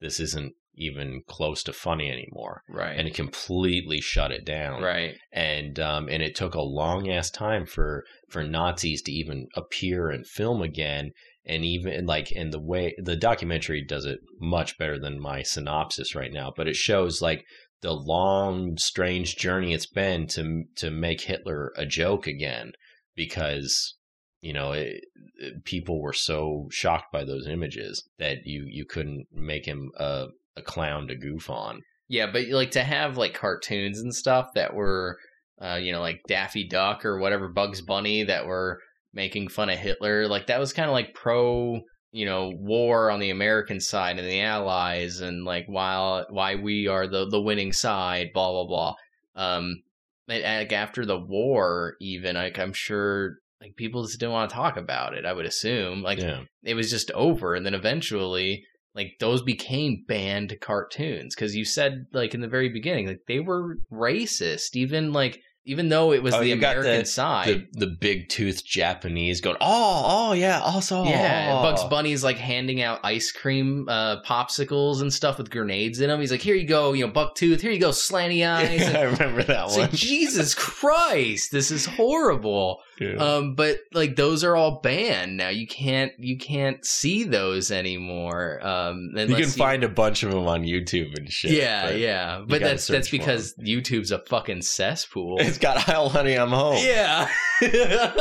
this 0.00 0.18
isn't 0.18 0.54
even 0.78 1.22
close 1.26 1.62
to 1.64 1.72
funny 1.72 2.10
anymore." 2.10 2.62
right, 2.68 2.96
and 2.98 3.06
it 3.08 3.14
completely 3.14 4.00
shut 4.00 4.30
it 4.32 4.44
down. 4.44 4.82
right, 4.82 5.14
And 5.32 5.78
um, 5.78 6.08
and 6.08 6.22
it 6.22 6.34
took 6.34 6.54
a 6.54 6.60
long 6.62 7.10
ass 7.10 7.30
time 7.30 7.66
for 7.66 8.04
for 8.30 8.42
Nazis 8.44 9.02
to 9.02 9.12
even 9.12 9.46
appear 9.54 10.08
and 10.10 10.26
film 10.26 10.62
again. 10.62 11.10
And 11.50 11.64
even 11.64 12.04
like 12.04 12.30
in 12.30 12.50
the 12.50 12.60
way 12.60 12.94
the 13.02 13.16
documentary 13.16 13.82
does 13.82 14.04
it 14.04 14.18
much 14.38 14.76
better 14.76 14.98
than 15.00 15.18
my 15.18 15.42
synopsis 15.42 16.14
right 16.14 16.30
now, 16.32 16.52
but 16.54 16.68
it 16.68 16.76
shows 16.76 17.22
like 17.22 17.42
the 17.80 17.92
long, 17.94 18.76
strange 18.76 19.36
journey 19.36 19.72
it's 19.72 19.86
been 19.86 20.26
to 20.28 20.64
to 20.76 20.90
make 20.90 21.22
Hitler 21.22 21.72
a 21.76 21.86
joke 21.86 22.26
again, 22.26 22.72
because 23.16 23.94
you 24.40 24.52
know 24.52 24.72
it, 24.72 25.00
it- 25.36 25.64
people 25.64 26.02
were 26.02 26.12
so 26.12 26.66
shocked 26.70 27.10
by 27.12 27.24
those 27.24 27.46
images 27.48 28.06
that 28.18 28.38
you 28.44 28.66
you 28.68 28.84
couldn't 28.84 29.26
make 29.32 29.64
him 29.66 29.90
a, 29.96 30.26
a 30.58 30.62
clown 30.62 31.08
to 31.08 31.14
goof 31.14 31.48
on. 31.50 31.82
yeah. 32.08 32.26
But 32.30 32.48
like 32.48 32.72
to 32.72 32.82
have 32.82 33.16
like 33.16 33.34
cartoons 33.34 34.00
and 34.00 34.14
stuff 34.14 34.50
that 34.54 34.74
were, 34.74 35.18
uh, 35.60 35.76
you 35.76 35.92
know, 35.92 36.00
like 36.00 36.20
Daffy 36.28 36.66
Duck 36.68 37.04
or 37.04 37.18
whatever 37.18 37.48
Bugs 37.48 37.80
Bunny 37.80 38.24
that 38.24 38.46
were 38.46 38.80
making 39.12 39.48
fun 39.48 39.70
of 39.70 39.78
Hitler, 39.78 40.28
like 40.28 40.46
that 40.46 40.60
was 40.60 40.72
kind 40.72 40.88
of 40.88 40.92
like 40.92 41.14
pro. 41.14 41.80
You 42.10 42.24
know, 42.24 42.52
war 42.56 43.10
on 43.10 43.20
the 43.20 43.28
American 43.28 43.80
side 43.80 44.18
and 44.18 44.26
the 44.26 44.40
Allies, 44.40 45.20
and 45.20 45.44
like 45.44 45.66
while 45.66 46.24
why 46.30 46.54
we 46.54 46.88
are 46.88 47.06
the 47.06 47.28
the 47.28 47.40
winning 47.40 47.70
side, 47.74 48.30
blah 48.32 48.50
blah 48.50 48.66
blah. 48.66 48.94
Um, 49.36 49.82
like 50.28 50.72
after 50.72 51.04
the 51.04 51.18
war, 51.18 51.96
even 52.00 52.36
like 52.36 52.58
I'm 52.58 52.72
sure 52.72 53.36
like 53.60 53.76
people 53.76 54.04
just 54.04 54.20
didn't 54.20 54.32
want 54.32 54.50
to 54.50 54.56
talk 54.56 54.76
about 54.76 55.14
it. 55.14 55.24
I 55.24 55.32
would 55.32 55.46
assume 55.46 56.02
like 56.02 56.20
yeah. 56.20 56.42
it 56.62 56.74
was 56.74 56.90
just 56.90 57.10
over 57.12 57.54
and 57.54 57.64
then 57.64 57.74
eventually 57.74 58.64
like 58.98 59.12
those 59.20 59.40
became 59.42 60.04
banned 60.08 60.54
cartoons 60.60 61.34
because 61.34 61.54
you 61.56 61.64
said 61.64 62.06
like 62.12 62.34
in 62.34 62.40
the 62.40 62.48
very 62.48 62.68
beginning 62.68 63.06
like 63.06 63.20
they 63.28 63.40
were 63.40 63.78
racist 63.92 64.74
even 64.74 65.12
like 65.12 65.40
even 65.64 65.90
though 65.90 66.12
it 66.14 66.22
was 66.22 66.32
Oh, 66.34 66.40
the 66.40 66.52
american 66.52 67.00
the- 67.00 67.04
side 67.04 67.66
the 67.74 67.86
the 67.86 67.96
big 68.00 68.28
tooth 68.30 68.64
Japanese 68.64 69.40
going, 69.42 69.56
oh, 69.60 70.02
oh 70.06 70.32
yeah, 70.32 70.60
also, 70.60 71.04
yeah 71.04 71.54
oh. 71.58 71.62
bugs 71.62 71.84
bunny's 71.84 72.24
like 72.24 72.38
handing 72.38 72.80
out 72.82 73.00
ice 73.04 73.30
cream 73.32 73.86
uh 73.88 74.20
popsicles 74.22 75.00
and 75.02 75.12
stuff 75.12 75.38
with 75.38 75.50
grenades 75.50 76.00
in 76.00 76.08
them 76.08 76.20
he's 76.20 76.30
like 76.30 76.40
here 76.40 76.54
you 76.54 76.66
go 76.66 76.92
you 76.92 77.06
know 77.06 77.12
buck 77.12 77.34
tooth 77.34 77.60
here 77.60 77.70
you 77.70 77.80
go 77.80 77.90
slanty 77.90 78.46
eyes 78.56 78.80
Yeah, 78.80 78.98
I 79.00 79.02
remember 79.04 79.42
that 79.44 79.66
one. 79.68 79.78
like 79.80 79.90
jesus 79.92 80.54
christ 80.54 81.52
this 81.52 81.70
is 81.70 81.84
horrible 81.86 82.80
Yeah. 83.00 83.14
um 83.16 83.54
but 83.54 83.78
like 83.92 84.16
those 84.16 84.42
are 84.44 84.56
all 84.56 84.80
banned 84.80 85.36
now 85.36 85.48
you 85.48 85.66
can't 85.66 86.12
you 86.18 86.36
can't 86.36 86.84
see 86.84 87.24
those 87.24 87.70
anymore 87.70 88.64
um 88.66 89.10
you 89.14 89.34
can 89.36 89.46
find 89.46 89.84
a 89.84 89.88
bunch 89.88 90.22
of 90.22 90.30
them 90.32 90.46
on 90.46 90.62
YouTube 90.64 91.16
and 91.16 91.30
shit. 91.30 91.52
yeah, 91.52 91.86
but 91.86 91.98
yeah, 91.98 92.42
but 92.46 92.60
that's 92.60 92.86
that's 92.86 93.10
because 93.10 93.54
YouTube's 93.60 94.10
a 94.10 94.18
fucking 94.18 94.62
cesspool. 94.62 95.36
It's 95.40 95.58
got 95.58 95.78
Heil 95.78 96.08
honey, 96.08 96.34
I'm 96.34 96.50
home. 96.50 96.78
yeah, 96.82 97.28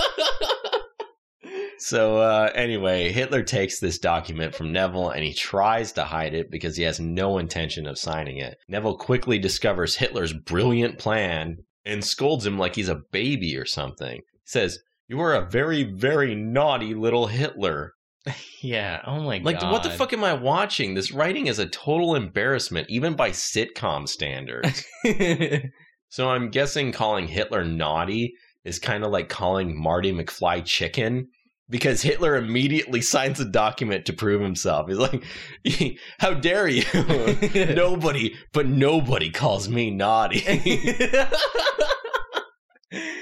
So 1.80 2.18
uh, 2.18 2.52
anyway, 2.56 3.12
Hitler 3.12 3.44
takes 3.44 3.80
this 3.80 4.00
document 4.00 4.56
from 4.56 4.72
Neville 4.74 5.10
and 5.10 5.24
he 5.24 5.34
tries 5.34 5.92
to 5.94 6.04
hide 6.04 6.34
it 6.34 6.50
because 6.50 6.76
he 6.76 6.84
has 6.84 7.00
no 7.00 7.38
intention 7.38 7.86
of 7.86 8.00
signing 8.00 8.38
it. 8.38 8.58
Neville 8.68 8.98
quickly 8.98 9.38
discovers 9.38 9.96
Hitler's 9.96 10.34
brilliant 10.34 10.98
plan 10.98 11.58
and 11.86 12.04
scolds 12.04 12.46
him 12.46 12.58
like 12.58 12.76
he's 12.76 12.90
a 12.90 13.02
baby 13.12 13.56
or 13.56 13.66
something. 13.66 14.22
Says, 14.48 14.80
"You 15.08 15.20
are 15.20 15.36
a 15.36 15.46
very, 15.48 15.84
very 15.84 16.34
naughty 16.34 16.94
little 16.96 17.28
Hitler." 17.28 17.94
yeah. 18.62 19.02
Oh 19.06 19.20
my 19.22 19.40
Like, 19.40 19.60
god, 19.60 19.64
Like, 19.64 19.72
what 19.74 19.84
the 19.84 19.90
fuck 19.90 20.14
am 20.14 20.24
I 20.24 20.34
watching? 20.34 20.94
This 20.94 21.12
writing 21.12 21.48
is 21.48 21.60
a 21.60 21.68
total 21.68 22.16
embarrassment, 22.16 22.90
even 22.90 23.14
by 23.16 23.32
sitcom 23.32 24.08
standards. 24.08 24.86
so 26.10 26.30
I'm 26.30 26.50
guessing 26.50 26.92
calling 26.92 27.28
Hitler 27.28 27.64
naughty 27.64 28.34
is 28.64 28.80
kind 28.80 29.04
of 29.04 29.12
like 29.12 29.30
calling 29.30 29.82
Marty 29.82 30.12
McFly 30.12 30.64
chicken. 30.66 31.28
Because 31.70 32.02
Hitler 32.02 32.38
immediately 32.38 33.02
signs 33.14 33.42
a 33.42 33.46
document 33.46 34.06
to 34.06 34.14
prove 34.14 34.42
himself. 34.42 34.88
He's 34.88 34.98
like, 34.98 35.26
"How 36.18 36.34
dare 36.34 36.70
you? 36.70 36.86
nobody, 37.76 38.36
but 38.54 38.68
nobody 38.68 39.30
calls 39.30 39.68
me 39.68 39.92
naughty." 39.92 40.40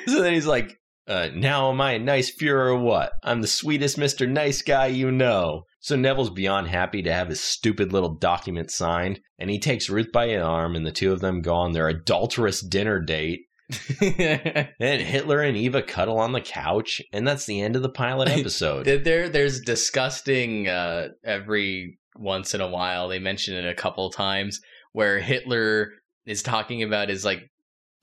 so 0.06 0.22
then 0.22 0.34
he's 0.34 0.46
like, 0.46 0.78
uh, 1.08 1.30
now 1.34 1.72
am 1.72 1.82
I 1.82 1.94
a 1.94 2.00
nice 2.00 2.36
Fuhrer 2.36 2.68
or 2.68 2.78
what? 2.78 3.12
I'm 3.24 3.42
the 3.42 3.48
sweetest 3.48 3.98
Mr. 3.98 4.28
Nice 4.28 4.62
Guy 4.62 4.88
you 4.88 5.12
know. 5.12 5.64
So 5.80 5.96
Neville's 5.96 6.32
beyond 6.32 6.68
happy 6.68 7.04
to 7.04 7.14
have 7.14 7.30
his 7.30 7.42
stupid 7.42 7.94
little 7.94 8.16
document 8.16 8.72
signed, 8.72 9.20
and 9.38 9.50
he 9.50 9.60
takes 9.60 9.90
Ruth 9.90 10.12
by 10.12 10.26
an 10.26 10.42
arm, 10.42 10.76
and 10.76 10.86
the 10.86 10.92
two 10.92 11.14
of 11.14 11.20
them 11.20 11.42
go 11.42 11.54
on 11.54 11.74
their 11.74 11.88
adulterous 11.88 12.62
dinner 12.62 13.00
date. 13.00 13.42
And 14.00 15.02
Hitler 15.02 15.42
and 15.42 15.58
Eva 15.58 15.82
cuddle 15.82 16.20
on 16.20 16.32
the 16.32 16.42
couch, 16.42 17.02
and 17.14 17.28
that's 17.28 17.46
the 17.46 17.62
end 17.62 17.76
of 17.76 17.82
the 17.82 17.90
pilot 17.90 18.30
episode. 18.40 18.86
there, 18.86 19.30
there's 19.30 19.62
disgusting. 19.62 20.68
Uh, 20.68 21.10
every 21.24 22.00
once 22.16 22.54
in 22.54 22.62
a 22.62 22.68
while, 22.70 23.08
they 23.08 23.20
mention 23.20 23.56
it 23.56 23.68
a 23.70 23.76
couple 23.76 24.10
times 24.10 24.62
where 24.92 25.20
Hitler 25.20 25.92
is 26.26 26.42
talking 26.42 26.82
about 26.84 27.10
his 27.10 27.26
like 27.26 27.50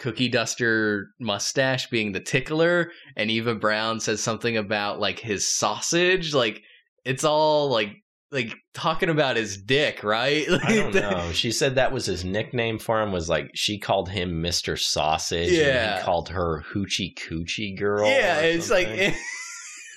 cookie 0.02 0.28
duster 0.28 1.06
mustache 1.20 1.88
being 1.88 2.10
the 2.12 2.20
tickler, 2.20 2.90
and 3.16 3.30
Eva 3.30 3.54
Braun 3.54 4.00
says 4.00 4.20
something 4.22 4.56
about 4.56 4.98
like 5.00 5.18
his 5.20 5.56
sausage. 5.56 6.34
Like 6.34 6.60
it's 7.04 7.24
all 7.24 7.68
like 7.70 7.90
like 8.32 8.54
talking 8.74 9.08
about 9.10 9.36
his 9.36 9.56
dick, 9.58 10.02
right? 10.02 10.46
I 10.64 10.74
don't 10.76 10.94
know. 10.94 11.30
She 11.32 11.52
said 11.52 11.74
that 11.76 11.92
was 11.92 12.06
his 12.06 12.24
nickname 12.24 12.78
for 12.78 13.00
him. 13.00 13.12
Was 13.12 13.28
like 13.28 13.50
she 13.54 13.78
called 13.78 14.08
him 14.08 14.40
Mister 14.42 14.76
Sausage. 14.76 15.48
and 15.48 15.56
Yeah. 15.56 15.98
he 15.98 16.02
called 16.04 16.30
her 16.30 16.64
Hoochie 16.74 17.14
Coochie 17.16 17.78
Girl. 17.78 18.06
yeah, 18.08 18.40
it's 18.40 18.70
like 18.70 18.88
something. 18.88 19.14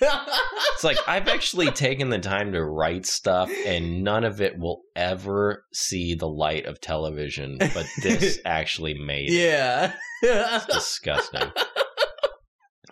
it's 0.00 0.84
like 0.84 0.98
I've 1.06 1.28
actually 1.28 1.70
taken 1.70 2.10
the 2.10 2.18
time 2.18 2.52
to 2.52 2.64
write 2.64 3.06
stuff, 3.06 3.50
and 3.66 4.02
none 4.02 4.24
of 4.24 4.40
it 4.40 4.58
will 4.58 4.82
ever 4.94 5.64
see 5.72 6.14
the 6.14 6.28
light 6.28 6.66
of 6.66 6.80
television. 6.80 7.58
But 7.58 7.86
this 8.02 8.38
actually 8.44 8.94
made 8.94 9.30
it. 9.30 9.32
yeah. 9.32 9.92
It's 10.22 10.66
disgusting. 10.66 11.52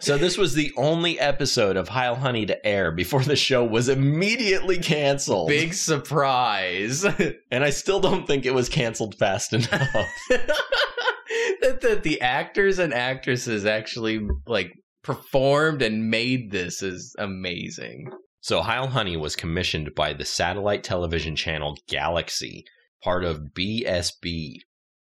So 0.05 0.19
this 0.19 0.37
was 0.37 0.53
the 0.53 0.71
only 0.77 1.19
episode 1.19 1.79
of 1.79 1.89
Heil 1.89 2.17
Honey 2.17 2.45
to 2.45 2.67
air 2.67 2.93
before 2.93 3.23
the 3.23 3.37
show 3.37 3.65
was 3.65 3.89
immediately 3.89 4.77
canceled. 4.79 5.49
Big 5.49 5.73
surprise. 5.73 7.05
and 7.51 7.65
I 7.65 7.71
still 7.71 8.01
don't 8.01 8.27
think 8.27 8.45
it 8.45 8.53
was 8.53 8.69
canceled 8.69 9.15
fast 9.15 9.55
enough. 9.55 9.71
that 10.29 11.79
the, 11.81 12.01
the 12.03 12.21
actors 12.21 12.79
and 12.79 12.93
actresses 12.93 13.65
actually 13.65 14.29
like 14.47 14.75
performed 15.05 15.83
and 15.83 16.11
made 16.11 16.51
this 16.51 16.83
is 16.83 17.15
amazing. 17.19 18.11
so 18.41 18.63
Heil 18.63 18.89
Honey 18.89 19.17
was 19.17 19.37
commissioned 19.37 19.95
by 19.95 20.13
the 20.13 20.25
satellite 20.25 20.83
television 20.83 21.37
channel 21.37 21.77
Galaxy, 21.89 22.65
part 23.03 23.25
of 23.25 23.53
BSB, 23.55 24.57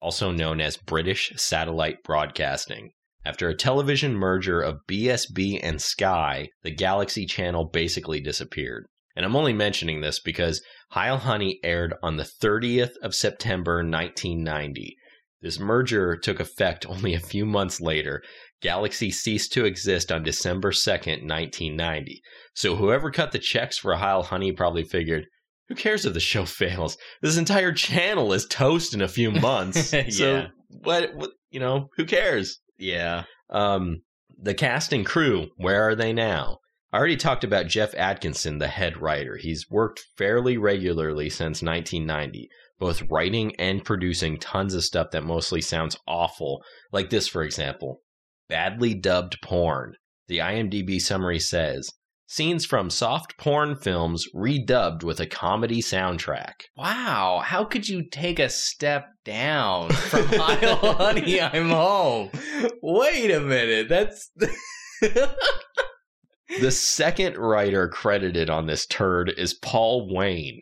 also 0.01 0.31
known 0.31 0.61
as 0.61 0.77
British 0.77 1.33
Satellite 1.37 2.03
Broadcasting. 2.03 2.93
After 3.25 3.49
a 3.49 3.57
television 3.57 4.15
merger 4.15 4.61
of 4.61 4.87
BSB 4.89 5.61
and 5.63 5.83
Sky, 5.83 6.49
the 6.63 6.71
Galaxy 6.71 7.27
channel 7.27 7.65
basically 7.65 8.21
disappeared. 8.21 8.87
And 9.17 9.27
I'm 9.27 9.37
only 9.37 9.53
mentioning 9.53 10.01
this 10.01 10.21
because 10.21 10.63
Heil 10.91 11.19
Honey 11.19 11.59
aired 11.65 11.95
on 12.03 12.17
the 12.17 12.23
30th 12.23 12.97
of 13.03 13.15
September 13.15 13.79
1990. 13.79 14.97
This 15.41 15.59
merger 15.59 16.17
took 16.17 16.41
effect 16.41 16.85
only 16.89 17.15
a 17.15 17.21
few 17.21 17.47
months 17.47 17.81
later. 17.81 18.23
Galaxy 18.61 19.11
ceased 19.11 19.53
to 19.53 19.65
exist 19.65 20.11
on 20.11 20.25
December 20.25 20.73
2nd, 20.73 21.23
1990. 21.29 22.21
So 22.55 22.75
whoever 22.77 23.11
cut 23.11 23.31
the 23.33 23.39
checks 23.39 23.79
for 23.79 23.95
Heil 23.95 24.25
Honey 24.25 24.51
probably 24.53 24.83
figured, 24.83 25.27
who 25.69 25.75
cares 25.77 26.05
if 26.05 26.15
the 26.15 26.21
show 26.21 26.45
fails? 26.47 26.97
This 27.23 27.37
entire 27.39 27.73
channel 27.73 28.33
is 28.33 28.47
toast 28.47 28.95
in 28.95 29.01
a 29.01 29.09
few 29.09 29.31
months. 29.31 29.91
So 29.91 29.99
Yeah. 30.09 30.47
what, 30.69 31.15
what 31.15 31.31
you 31.51 31.61
know, 31.61 31.89
who 31.97 32.05
cares? 32.05 32.61
Yeah. 32.79 33.25
Um, 33.51 34.03
the 34.41 34.55
cast 34.55 34.93
and 34.93 35.07
crew, 35.07 35.49
where 35.57 35.89
are 35.89 35.95
they 35.95 36.13
now? 36.13 36.59
I 36.93 36.97
already 36.99 37.17
talked 37.17 37.45
about 37.45 37.67
Jeff 37.67 37.95
Atkinson, 37.97 38.59
the 38.59 38.69
head 38.69 38.97
writer. 39.01 39.37
He's 39.37 39.67
worked 39.71 40.01
fairly 40.17 40.57
regularly 40.57 41.29
since 41.29 41.63
1990, 41.63 42.49
both 42.79 43.03
writing 43.11 43.55
and 43.57 43.85
producing 43.85 44.39
tons 44.39 44.75
of 44.75 44.85
stuff 44.85 45.09
that 45.13 45.25
mostly 45.25 45.61
sounds 45.61 45.97
awful, 46.07 46.63
like 46.93 47.11
this, 47.11 47.29
for 47.29 47.43
example 47.43 48.03
badly 48.49 48.95
dubbed 48.95 49.41
porn. 49.43 49.95
The 50.29 50.39
IMDb 50.39 51.01
summary 51.01 51.39
says 51.39 51.93
scenes 52.27 52.67
from 52.67 52.91
soft 52.91 53.39
porn 53.39 53.77
films 53.77 54.27
redubbed 54.35 55.03
with 55.03 55.21
a 55.21 55.27
comedy 55.27 55.81
soundtrack. 55.81 56.53
Wow, 56.77 57.43
how 57.45 57.65
could 57.65 57.89
you 57.89 58.07
take 58.09 58.39
a 58.39 58.51
step 58.51 59.07
down 59.25 59.91
from 59.93 60.27
Heil 60.27 60.77
Honey, 60.77 61.41
I'm 61.41 61.71
home? 61.71 62.31
Wait 62.83 63.31
a 63.31 63.41
minute, 63.41 63.89
that's 63.89 64.31
The 66.61 66.71
second 66.71 67.37
writer 67.37 67.89
credited 67.89 68.49
on 68.49 68.67
this 68.67 68.87
turd 68.87 69.33
is 69.37 69.53
Paul 69.53 70.09
Wayne. 70.11 70.61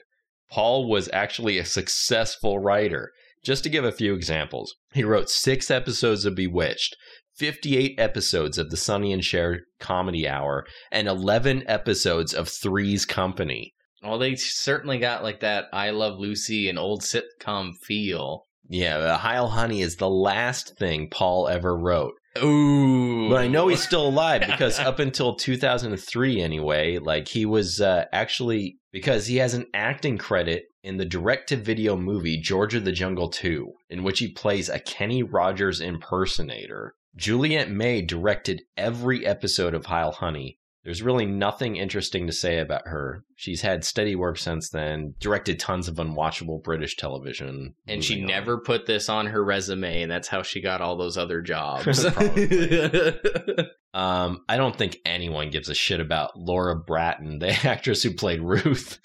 Paul 0.51 0.89
was 0.89 1.09
actually 1.13 1.59
a 1.59 1.65
successful 1.65 2.59
writer. 2.59 3.13
Just 3.43 3.63
to 3.65 3.71
give 3.71 3.85
a 3.85 3.93
few 3.93 4.15
examples, 4.15 4.75
he 4.93 5.05
wrote 5.05 5.31
six 5.31 5.71
episodes 5.71 6.25
of 6.25 6.35
Bewitched, 6.35 6.97
58 7.37 7.95
episodes 7.99 8.59
of 8.59 8.71
the 8.71 8.77
Sonny 8.77 9.13
and 9.13 9.25
Cher 9.25 9.61
Comedy 9.79 10.27
Hour, 10.29 10.67
and 10.91 11.07
11 11.07 11.65
episodes 11.69 12.35
of 12.35 12.49
Three's 12.49 13.05
Company. 13.05 13.75
Well, 14.03 14.19
they 14.19 14.35
certainly 14.37 14.99
got 14.99 15.23
like 15.23 15.41
that 15.41 15.67
I 15.73 15.91
Love 15.91 16.19
Lucy 16.19 16.69
and 16.69 16.79
old 16.79 17.03
sitcom 17.03 17.73
feel. 17.83 18.45
Yeah, 18.69 19.17
Heil 19.17 19.49
Honey 19.49 19.81
is 19.81 19.97
the 19.97 20.11
last 20.11 20.77
thing 20.77 21.09
Paul 21.11 21.49
ever 21.49 21.77
wrote. 21.77 22.15
Ooh. 22.43 23.06
But 23.29 23.41
I 23.41 23.49
know 23.49 23.69
he's 23.69 23.83
still 23.83 24.07
alive 24.07 24.41
because 24.47 24.79
up 24.79 24.99
until 24.99 25.35
2003, 25.35 26.41
anyway, 26.41 26.99
like 26.99 27.29
he 27.29 27.47
was 27.47 27.81
uh, 27.81 28.05
actually 28.13 28.79
because 28.93 29.27
he 29.27 29.37
has 29.37 29.55
an 29.55 29.67
acting 29.75 30.19
credit 30.19 30.65
in 30.83 30.97
the 30.97 31.05
direct-to-video 31.05 31.97
movie 31.97 32.39
George 32.39 32.75
of 32.75 32.85
the 32.85 32.93
Jungle 32.93 33.29
2, 33.29 33.73
in 33.91 34.05
which 34.05 34.21
he 34.21 34.29
plays 34.29 34.69
a 34.69 34.79
Kenny 34.79 35.23
Rogers 35.23 35.81
impersonator. 35.81 36.95
Juliet 37.17 37.71
May 37.71 38.03
directed 38.03 38.63
every 38.77 39.27
episode 39.27 39.75
of 39.75 39.87
Heil 39.87 40.13
Honey. 40.13 40.59
There's 40.87 41.03
really 41.03 41.27
nothing 41.27 41.77
interesting 41.77 42.29
to 42.29 42.33
say 42.33 42.61
about 42.61 42.87
her. 42.87 43.25
She's 43.35 43.61
had 43.61 43.85
steady 43.85 44.15
work 44.15 44.39
since 44.39 44.71
then, 44.71 45.15
directed 45.19 45.59
tons 45.59 45.89
of 45.89 45.97
unwatchable 45.97 46.63
British 46.63 46.97
television. 46.97 47.75
and 47.89 48.05
she 48.05 48.21
on. 48.23 48.29
never 48.29 48.59
put 48.59 48.87
this 48.87 49.09
on 49.09 49.27
her 49.27 49.45
resume, 49.45 50.03
and 50.03 50.11
that's 50.11 50.29
how 50.29 50.43
she 50.43 50.61
got 50.61 50.81
all 50.81 50.97
those 50.97 51.19
other 51.19 51.43
jobs. 51.43 52.07
Um, 53.97 54.45
I 54.47 54.59
don't 54.59 54.77
think 54.77 54.99
anyone 55.07 55.49
gives 55.49 55.71
a 55.71 55.75
shit 55.75 56.01
about 56.01 56.39
Laura 56.39 56.77
Bratton, 56.77 57.39
the 57.39 57.49
actress 57.67 58.03
who 58.03 58.13
played 58.13 58.43
Ruth. 58.43 59.01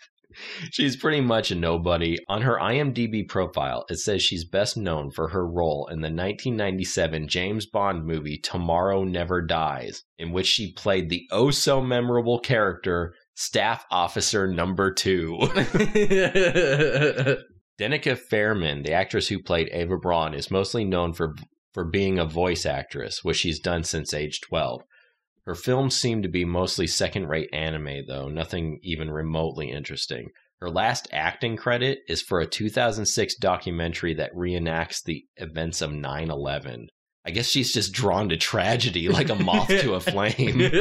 She's 0.71 0.95
pretty 0.95 1.21
much 1.21 1.51
a 1.51 1.55
nobody. 1.55 2.17
On 2.27 2.41
her 2.41 2.57
IMDb 2.57 3.27
profile, 3.27 3.85
it 3.89 3.97
says 3.97 4.21
she's 4.21 4.45
best 4.45 4.77
known 4.77 5.11
for 5.11 5.29
her 5.29 5.45
role 5.45 5.87
in 5.87 6.01
the 6.01 6.07
1997 6.07 7.27
James 7.27 7.65
Bond 7.65 8.05
movie 8.05 8.37
Tomorrow 8.37 9.03
Never 9.03 9.41
Dies, 9.41 10.03
in 10.17 10.31
which 10.31 10.47
she 10.47 10.73
played 10.73 11.09
the 11.09 11.27
oh 11.31 11.51
so 11.51 11.81
memorable 11.81 12.39
character 12.39 13.13
Staff 13.35 13.85
Officer 13.91 14.47
Number 14.47 14.93
Two. 14.93 15.37
Denica 17.79 18.15
Fairman, 18.15 18.83
the 18.83 18.93
actress 18.93 19.27
who 19.27 19.41
played 19.41 19.69
Eva 19.69 19.97
Braun, 19.97 20.33
is 20.33 20.51
mostly 20.51 20.85
known 20.85 21.13
for 21.13 21.33
for 21.73 21.85
being 21.85 22.19
a 22.19 22.25
voice 22.25 22.65
actress, 22.65 23.23
which 23.23 23.37
she's 23.37 23.59
done 23.59 23.83
since 23.83 24.13
age 24.13 24.41
12. 24.41 24.83
Her 25.45 25.55
films 25.55 25.95
seem 25.95 26.21
to 26.21 26.29
be 26.29 26.45
mostly 26.45 26.87
second-rate 26.87 27.49
anime 27.51 28.05
though, 28.07 28.27
nothing 28.27 28.79
even 28.83 29.09
remotely 29.09 29.71
interesting. 29.71 30.29
Her 30.59 30.69
last 30.69 31.07
acting 31.11 31.57
credit 31.57 31.99
is 32.07 32.21
for 32.21 32.39
a 32.39 32.45
2006 32.45 33.35
documentary 33.35 34.13
that 34.13 34.35
reenacts 34.35 35.03
the 35.03 35.25
events 35.37 35.81
of 35.81 35.91
9/11. 35.91 36.87
I 37.25 37.31
guess 37.31 37.47
she's 37.47 37.73
just 37.73 37.93
drawn 37.93 38.29
to 38.29 38.37
tragedy 38.37 39.09
like 39.09 39.29
a 39.29 39.35
moth 39.35 39.67
to 39.67 39.93
a 39.95 39.99
flame. 39.99 40.61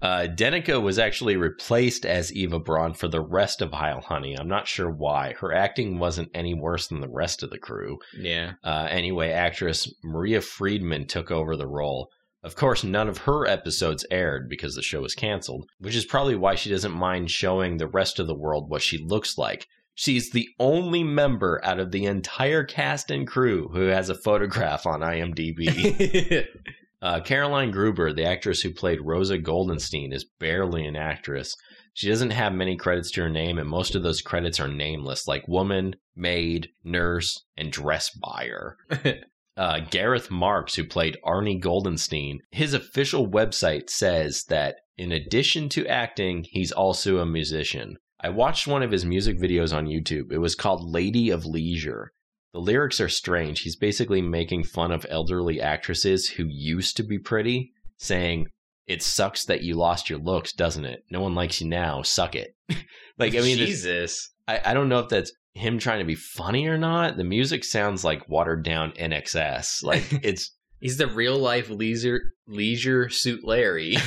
Uh, 0.00 0.28
Denica 0.28 0.80
was 0.80 0.96
actually 0.98 1.36
replaced 1.36 2.06
as 2.06 2.32
Eva 2.32 2.60
Braun 2.60 2.94
for 2.94 3.08
the 3.08 3.20
rest 3.20 3.60
of 3.60 3.72
Heil 3.72 4.00
Honey. 4.00 4.36
I'm 4.38 4.46
not 4.46 4.68
sure 4.68 4.88
why. 4.88 5.34
Her 5.40 5.52
acting 5.52 5.98
wasn't 5.98 6.30
any 6.34 6.54
worse 6.54 6.86
than 6.86 7.00
the 7.00 7.08
rest 7.08 7.42
of 7.42 7.50
the 7.50 7.58
crew. 7.58 7.98
yeah. 8.16 8.52
Uh, 8.62 8.86
anyway, 8.88 9.30
actress 9.30 9.92
Maria 10.04 10.40
Friedman 10.40 11.08
took 11.08 11.32
over 11.32 11.56
the 11.56 11.66
role. 11.66 12.10
Of 12.42 12.54
course, 12.54 12.84
none 12.84 13.08
of 13.08 13.18
her 13.18 13.46
episodes 13.46 14.06
aired 14.10 14.48
because 14.48 14.74
the 14.74 14.82
show 14.82 15.00
was 15.00 15.14
canceled, 15.14 15.68
which 15.78 15.96
is 15.96 16.04
probably 16.04 16.36
why 16.36 16.54
she 16.54 16.70
doesn't 16.70 16.92
mind 16.92 17.30
showing 17.30 17.76
the 17.76 17.88
rest 17.88 18.18
of 18.18 18.26
the 18.26 18.34
world 18.34 18.70
what 18.70 18.82
she 18.82 18.98
looks 18.98 19.36
like. 19.36 19.66
She's 19.94 20.30
the 20.30 20.48
only 20.60 21.02
member 21.02 21.60
out 21.64 21.80
of 21.80 21.90
the 21.90 22.04
entire 22.04 22.62
cast 22.62 23.10
and 23.10 23.26
crew 23.26 23.68
who 23.72 23.86
has 23.86 24.08
a 24.08 24.14
photograph 24.14 24.86
on 24.86 25.00
IMDb. 25.00 26.46
Uh, 27.00 27.20
Caroline 27.20 27.70
Gruber, 27.70 28.12
the 28.12 28.24
actress 28.24 28.60
who 28.60 28.72
played 28.72 29.00
Rosa 29.00 29.38
Goldenstein, 29.38 30.12
is 30.12 30.24
barely 30.24 30.84
an 30.84 30.96
actress. 30.96 31.54
She 31.94 32.08
doesn't 32.08 32.30
have 32.30 32.52
many 32.52 32.76
credits 32.76 33.10
to 33.12 33.22
her 33.22 33.28
name, 33.28 33.58
and 33.58 33.68
most 33.68 33.94
of 33.94 34.02
those 34.02 34.20
credits 34.20 34.58
are 34.58 34.68
nameless, 34.68 35.28
like 35.28 35.46
woman, 35.46 35.94
maid, 36.16 36.70
nurse, 36.82 37.44
and 37.56 37.70
dress 37.70 38.10
buyer. 38.10 38.76
uh, 39.58 39.80
Gareth 39.90 40.30
Marks, 40.30 40.76
who 40.76 40.84
played 40.84 41.18
Arnie 41.24 41.60
Goldenstein, 41.60 42.38
his 42.50 42.72
official 42.72 43.28
website 43.28 43.90
says 43.90 44.44
that 44.44 44.76
in 44.96 45.12
addition 45.12 45.68
to 45.70 45.86
acting, 45.86 46.44
he's 46.48 46.72
also 46.72 47.18
a 47.18 47.26
musician. 47.26 47.96
I 48.20 48.30
watched 48.30 48.66
one 48.66 48.82
of 48.82 48.92
his 48.92 49.04
music 49.04 49.38
videos 49.38 49.76
on 49.76 49.86
YouTube. 49.86 50.32
It 50.32 50.38
was 50.38 50.54
called 50.54 50.88
Lady 50.88 51.30
of 51.30 51.44
Leisure. 51.44 52.12
The 52.52 52.60
lyrics 52.60 53.00
are 53.00 53.08
strange. 53.08 53.60
He's 53.60 53.76
basically 53.76 54.22
making 54.22 54.64
fun 54.64 54.90
of 54.92 55.06
elderly 55.08 55.60
actresses 55.60 56.28
who 56.28 56.46
used 56.48 56.96
to 56.96 57.02
be 57.02 57.18
pretty, 57.18 57.72
saying, 57.96 58.46
It 58.86 59.02
sucks 59.02 59.44
that 59.44 59.62
you 59.62 59.74
lost 59.74 60.08
your 60.08 60.18
looks, 60.18 60.52
doesn't 60.52 60.84
it? 60.84 61.04
No 61.10 61.20
one 61.20 61.34
likes 61.34 61.60
you 61.60 61.68
now. 61.68 62.02
Suck 62.02 62.34
it. 62.34 62.54
like, 63.18 63.34
I 63.34 63.40
mean, 63.40 63.58
this- 63.58 63.68
Jesus. 63.68 64.30
I, 64.46 64.60
I 64.66 64.74
don't 64.74 64.88
know 64.88 65.00
if 65.00 65.08
that's 65.08 65.32
him 65.58 65.78
trying 65.78 65.98
to 65.98 66.04
be 66.04 66.14
funny 66.14 66.66
or 66.66 66.78
not. 66.78 67.16
The 67.16 67.24
music 67.24 67.64
sounds 67.64 68.04
like 68.04 68.28
watered 68.28 68.62
down 68.62 68.92
INXS. 68.92 69.82
Like, 69.82 70.04
it's 70.22 70.52
He's 70.80 70.96
the 70.96 71.08
real 71.08 71.36
life 71.36 71.70
leisure 71.70 72.34
leisure 72.46 73.08
suit 73.08 73.44
Larry. 73.44 73.96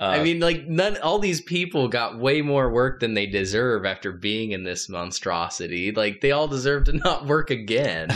Uh, 0.00 0.16
I 0.18 0.22
mean, 0.22 0.40
like 0.40 0.66
none. 0.66 0.96
All 1.02 1.18
these 1.18 1.42
people 1.42 1.86
got 1.86 2.18
way 2.18 2.40
more 2.40 2.72
work 2.72 3.00
than 3.00 3.12
they 3.12 3.26
deserve 3.26 3.84
after 3.84 4.12
being 4.12 4.52
in 4.52 4.64
this 4.64 4.88
monstrosity. 4.88 5.92
Like 5.92 6.22
they 6.22 6.32
all 6.32 6.48
deserve 6.48 6.84
to 6.84 6.94
not 6.94 7.26
work 7.26 7.50
again. 7.50 8.08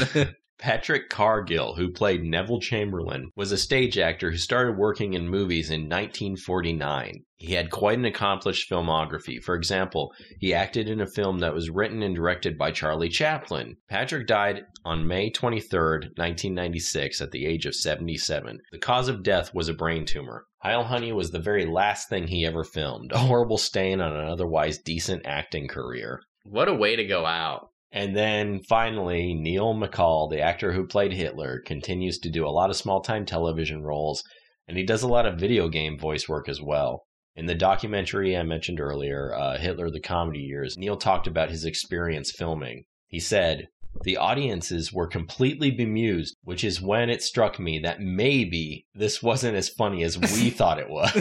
Patrick 0.58 1.10
Cargill, 1.10 1.74
who 1.74 1.90
played 1.90 2.24
Neville 2.24 2.60
Chamberlain, 2.60 3.30
was 3.36 3.52
a 3.52 3.58
stage 3.58 3.98
actor 3.98 4.30
who 4.30 4.38
started 4.38 4.78
working 4.78 5.12
in 5.12 5.28
movies 5.28 5.68
in 5.68 5.82
1949. 5.82 7.22
He 7.44 7.52
had 7.52 7.70
quite 7.70 7.98
an 7.98 8.06
accomplished 8.06 8.70
filmography. 8.70 9.42
For 9.42 9.54
example, 9.54 10.14
he 10.40 10.54
acted 10.54 10.88
in 10.88 11.02
a 11.02 11.06
film 11.06 11.40
that 11.40 11.52
was 11.52 11.68
written 11.68 12.02
and 12.02 12.16
directed 12.16 12.56
by 12.56 12.70
Charlie 12.70 13.10
Chaplin. 13.10 13.76
Patrick 13.86 14.26
died 14.26 14.62
on 14.82 15.06
May 15.06 15.28
23, 15.28 15.78
1996, 16.16 17.20
at 17.20 17.32
the 17.32 17.44
age 17.44 17.66
of 17.66 17.74
77. 17.74 18.60
The 18.72 18.78
cause 18.78 19.08
of 19.08 19.22
death 19.22 19.54
was 19.54 19.68
a 19.68 19.74
brain 19.74 20.06
tumor. 20.06 20.46
Heil 20.62 20.84
Honey 20.84 21.12
was 21.12 21.32
the 21.32 21.38
very 21.38 21.66
last 21.66 22.08
thing 22.08 22.28
he 22.28 22.46
ever 22.46 22.64
filmed, 22.64 23.12
a 23.12 23.18
horrible 23.18 23.58
stain 23.58 24.00
on 24.00 24.16
an 24.16 24.26
otherwise 24.26 24.78
decent 24.78 25.26
acting 25.26 25.68
career. 25.68 26.22
what 26.44 26.68
a 26.68 26.74
way 26.74 26.96
to 26.96 27.04
go 27.04 27.26
out. 27.26 27.68
And 27.92 28.16
then 28.16 28.60
finally, 28.62 29.34
Neil 29.34 29.74
McCaul, 29.74 30.30
the 30.30 30.40
actor 30.40 30.72
who 30.72 30.86
played 30.86 31.12
Hitler, 31.12 31.60
continues 31.66 32.18
to 32.20 32.30
do 32.30 32.46
a 32.46 32.48
lot 32.48 32.70
of 32.70 32.76
small 32.76 33.02
time 33.02 33.26
television 33.26 33.82
roles, 33.82 34.24
and 34.66 34.78
he 34.78 34.84
does 34.84 35.02
a 35.02 35.08
lot 35.08 35.26
of 35.26 35.38
video 35.38 35.68
game 35.68 35.98
voice 35.98 36.26
work 36.26 36.48
as 36.48 36.60
well. 36.60 37.03
In 37.36 37.46
the 37.46 37.54
documentary 37.54 38.36
I 38.36 38.44
mentioned 38.44 38.80
earlier, 38.80 39.34
uh, 39.34 39.58
Hitler 39.58 39.90
the 39.90 40.00
Comedy 40.00 40.40
Years, 40.40 40.78
Neil 40.78 40.96
talked 40.96 41.26
about 41.26 41.50
his 41.50 41.64
experience 41.64 42.30
filming. 42.30 42.84
He 43.08 43.18
said, 43.18 43.68
The 44.02 44.16
audiences 44.18 44.92
were 44.92 45.08
completely 45.08 45.72
bemused, 45.72 46.36
which 46.44 46.62
is 46.62 46.80
when 46.80 47.10
it 47.10 47.22
struck 47.22 47.58
me 47.58 47.80
that 47.80 48.00
maybe 48.00 48.86
this 48.94 49.20
wasn't 49.20 49.56
as 49.56 49.68
funny 49.68 50.04
as 50.04 50.16
we 50.16 50.50
thought 50.50 50.78
it 50.78 50.88
was. 50.88 51.12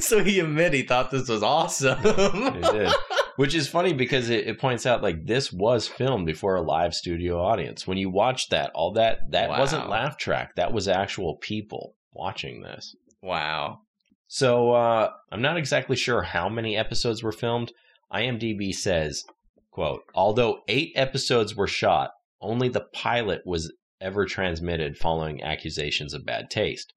so 0.04 0.24
he 0.24 0.40
admit 0.40 0.72
he 0.72 0.82
thought 0.82 1.12
this 1.12 1.28
was 1.28 1.44
awesome. 1.44 2.02
Did. 2.02 2.92
Which 3.36 3.54
is 3.54 3.68
funny 3.68 3.92
because 3.92 4.30
it, 4.30 4.48
it 4.48 4.58
points 4.58 4.84
out 4.84 5.02
like 5.02 5.26
this 5.26 5.52
was 5.52 5.86
filmed 5.86 6.26
before 6.26 6.56
a 6.56 6.62
live 6.62 6.92
studio 6.92 7.38
audience. 7.40 7.86
When 7.86 7.98
you 7.98 8.10
watch 8.10 8.48
that, 8.48 8.72
all 8.74 8.94
that 8.94 9.30
that 9.30 9.50
wasn't 9.50 9.90
laugh 9.90 10.16
track. 10.16 10.56
That 10.56 10.72
was 10.72 10.88
actual 10.88 11.36
people 11.36 11.94
watching 12.12 12.62
this. 12.62 12.96
wow. 13.22 13.82
So 14.28 14.72
uh, 14.72 15.10
I'm 15.30 15.42
not 15.42 15.56
exactly 15.56 15.96
sure 15.96 16.22
how 16.22 16.48
many 16.48 16.76
episodes 16.76 17.22
were 17.22 17.32
filmed. 17.32 17.72
IMDb 18.12 18.72
says, 18.72 19.24
"quote 19.70 20.02
Although 20.14 20.62
eight 20.68 20.92
episodes 20.94 21.54
were 21.54 21.68
shot, 21.68 22.10
only 22.40 22.68
the 22.68 22.86
pilot 22.92 23.42
was 23.44 23.72
ever 24.00 24.26
transmitted 24.26 24.96
following 24.96 25.42
accusations 25.42 26.12
of 26.12 26.26
bad 26.26 26.50
taste." 26.50 26.92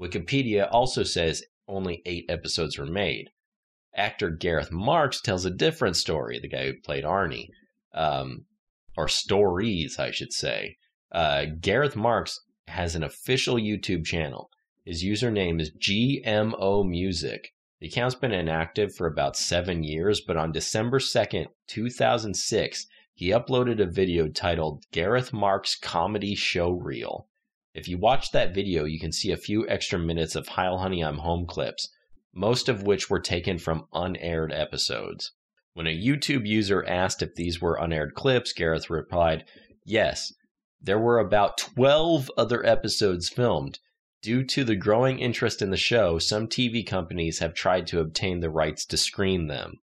Wikipedia 0.00 0.68
also 0.70 1.04
says 1.04 1.44
only 1.68 2.02
eight 2.04 2.26
episodes 2.28 2.78
were 2.78 2.86
made. 2.86 3.30
Actor 3.96 4.30
Gareth 4.30 4.72
Marks 4.72 5.20
tells 5.20 5.44
a 5.44 5.50
different 5.50 5.96
story. 5.96 6.40
The 6.40 6.48
guy 6.48 6.66
who 6.66 6.80
played 6.84 7.04
Arnie, 7.04 7.48
um, 7.94 8.46
or 8.96 9.08
stories, 9.08 9.98
I 9.98 10.10
should 10.10 10.32
say. 10.32 10.76
Uh, 11.12 11.46
Gareth 11.60 11.94
Marks 11.94 12.40
has 12.66 12.94
an 12.96 13.04
official 13.04 13.54
YouTube 13.54 14.04
channel. 14.04 14.50
His 14.84 15.02
username 15.02 15.62
is 15.62 15.70
GMO 15.70 16.86
Music. 16.86 17.54
The 17.80 17.86
account's 17.86 18.14
been 18.14 18.32
inactive 18.32 18.94
for 18.94 19.06
about 19.06 19.34
seven 19.34 19.82
years, 19.82 20.20
but 20.20 20.36
on 20.36 20.52
December 20.52 20.98
2nd, 20.98 21.46
2006, 21.68 22.86
he 23.14 23.28
uploaded 23.30 23.80
a 23.80 23.86
video 23.86 24.28
titled 24.28 24.84
Gareth 24.92 25.32
Marks 25.32 25.74
Comedy 25.74 26.34
Show 26.34 26.70
Reel. 26.70 27.28
If 27.72 27.88
you 27.88 27.96
watch 27.96 28.30
that 28.32 28.54
video, 28.54 28.84
you 28.84 29.00
can 29.00 29.10
see 29.10 29.32
a 29.32 29.38
few 29.38 29.66
extra 29.68 29.98
minutes 29.98 30.36
of 30.36 30.48
Heil 30.48 30.76
Honey 30.76 31.02
I'm 31.02 31.18
Home 31.18 31.46
clips, 31.46 31.88
most 32.34 32.68
of 32.68 32.82
which 32.82 33.08
were 33.08 33.20
taken 33.20 33.56
from 33.56 33.86
unaired 33.94 34.52
episodes. 34.52 35.32
When 35.72 35.86
a 35.86 35.98
YouTube 35.98 36.46
user 36.46 36.84
asked 36.84 37.22
if 37.22 37.34
these 37.34 37.58
were 37.58 37.78
unaired 37.80 38.14
clips, 38.14 38.52
Gareth 38.52 38.90
replied, 38.90 39.46
Yes, 39.86 40.34
there 40.78 40.98
were 40.98 41.18
about 41.18 41.56
12 41.56 42.30
other 42.36 42.64
episodes 42.66 43.30
filmed. 43.30 43.78
Due 44.24 44.42
to 44.42 44.64
the 44.64 44.74
growing 44.74 45.18
interest 45.18 45.60
in 45.60 45.70
the 45.70 45.76
show, 45.76 46.18
some 46.18 46.48
TV 46.48 46.86
companies 46.86 47.40
have 47.40 47.52
tried 47.52 47.86
to 47.88 48.00
obtain 48.00 48.40
the 48.40 48.48
rights 48.48 48.86
to 48.86 48.96
screen 48.96 49.48
them. 49.48 49.80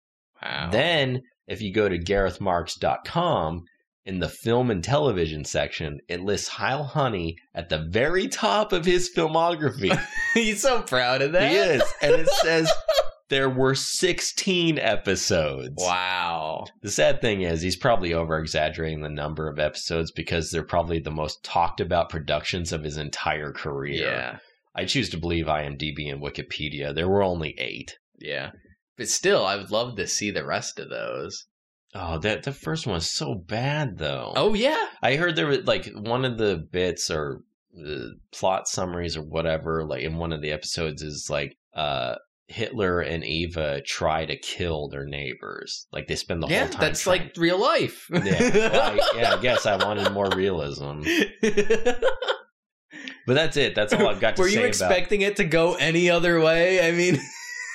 Wow. 0.43 0.69
Then, 0.71 1.21
if 1.47 1.61
you 1.61 1.73
go 1.73 1.88
to 1.88 1.97
garethmarks.com, 1.97 3.63
in 4.05 4.19
the 4.19 4.29
film 4.29 4.69
and 4.69 4.83
television 4.83 5.45
section, 5.45 5.99
it 6.07 6.21
lists 6.21 6.49
Heil 6.49 6.83
Honey 6.83 7.38
at 7.55 7.69
the 7.69 7.79
very 7.79 8.27
top 8.27 8.71
of 8.71 8.86
his 8.86 9.09
filmography. 9.15 9.97
He's 10.33 10.61
so 10.61 10.81
proud 10.81 11.21
of 11.21 11.31
that. 11.31 11.49
he 11.49 11.57
is. 11.57 11.81
And 12.01 12.11
it 12.11 12.27
says 12.29 12.69
there 13.30 13.49
were 13.49 13.76
16 13.76 14.78
episodes. 14.78 15.76
Wow. 15.78 16.65
The 16.82 16.91
sad 16.91 17.21
thing 17.21 17.41
is, 17.41 17.61
he's 17.61 17.76
probably 17.76 18.13
over 18.13 18.38
exaggerating 18.38 19.01
the 19.01 19.09
number 19.09 19.49
of 19.49 19.59
episodes 19.59 20.11
because 20.11 20.51
they're 20.51 20.63
probably 20.63 20.99
the 20.99 21.11
most 21.11 21.43
talked 21.43 21.82
about 21.82 22.09
productions 22.09 22.71
of 22.71 22.84
his 22.84 22.97
entire 22.97 23.51
career. 23.51 24.07
Yeah. 24.07 24.38
I 24.76 24.86
choose 24.86 25.09
to 25.09 25.17
believe 25.17 25.45
IMDb 25.45 26.11
and 26.11 26.21
Wikipedia. 26.21 26.93
There 26.93 27.09
were 27.09 27.23
only 27.23 27.55
eight. 27.57 27.97
Yeah. 28.19 28.51
But 28.97 29.09
still, 29.09 29.45
I 29.45 29.55
would 29.55 29.71
love 29.71 29.95
to 29.95 30.07
see 30.07 30.32
the 30.32 30.45
rest 30.45 30.80
of 30.80 30.89
those. 30.89 31.47
Oh, 31.93 32.17
that 32.19 32.43
the 32.43 32.51
first 32.51 32.86
one's 32.86 33.09
so 33.09 33.36
bad 33.36 33.97
though. 33.97 34.34
Oh 34.36 34.53
yeah. 34.53 34.88
I 35.01 35.15
heard 35.15 35.36
there 35.36 35.47
was 35.47 35.65
like 35.65 35.89
one 35.95 36.26
of 36.26 36.38
the 36.38 36.57
bits 36.57 37.09
or 37.09 37.41
the 37.71 38.15
plot 38.34 38.67
summaries 38.67 39.15
or 39.15 39.21
whatever, 39.21 39.86
like 39.86 40.03
in 40.03 40.17
one 40.17 40.34
of 40.34 40.41
the 40.41 40.51
episodes 40.51 41.01
is 41.01 41.30
like 41.30 41.57
uh 41.73 42.15
Hitler 42.48 43.00
and 43.02 43.24
Eva 43.24 43.82
try 43.82 44.26
to 44.26 44.38
kill 44.38 44.88
their 44.89 45.06
neighbors. 45.06 45.88
Like 45.91 46.08
they 46.08 46.16
spend 46.16 46.43
the 46.43 46.48
yeah, 46.48 46.60
whole 46.66 46.70
time. 46.70 46.82
that's 46.82 47.02
trying- 47.02 47.22
like 47.24 47.38
real 47.38 47.60
life. 47.60 48.08
yeah, 48.12 48.20
well, 48.54 48.91
I, 48.91 49.00
yeah. 49.18 49.34
I 49.36 49.41
guess 49.41 49.66
I 49.66 49.76
wanted 49.84 50.12
more 50.12 50.30
realism, 50.36 51.02
but 51.41 53.34
that's 53.34 53.58
it. 53.58 53.76
That's 53.76 53.93
all 53.93 54.08
I've 54.08 54.20
got 54.20 54.36
to 54.36 54.41
Were 54.41 54.48
say 54.50 54.56
Were 54.56 54.62
you 54.62 54.66
about. 54.66 54.68
expecting 54.68 55.22
it 55.22 55.38
to 55.38 55.43
go 55.43 55.76
any 55.76 56.10
other 56.10 56.39
way? 56.39 56.88
I 56.88 56.91
mean, 56.91 57.20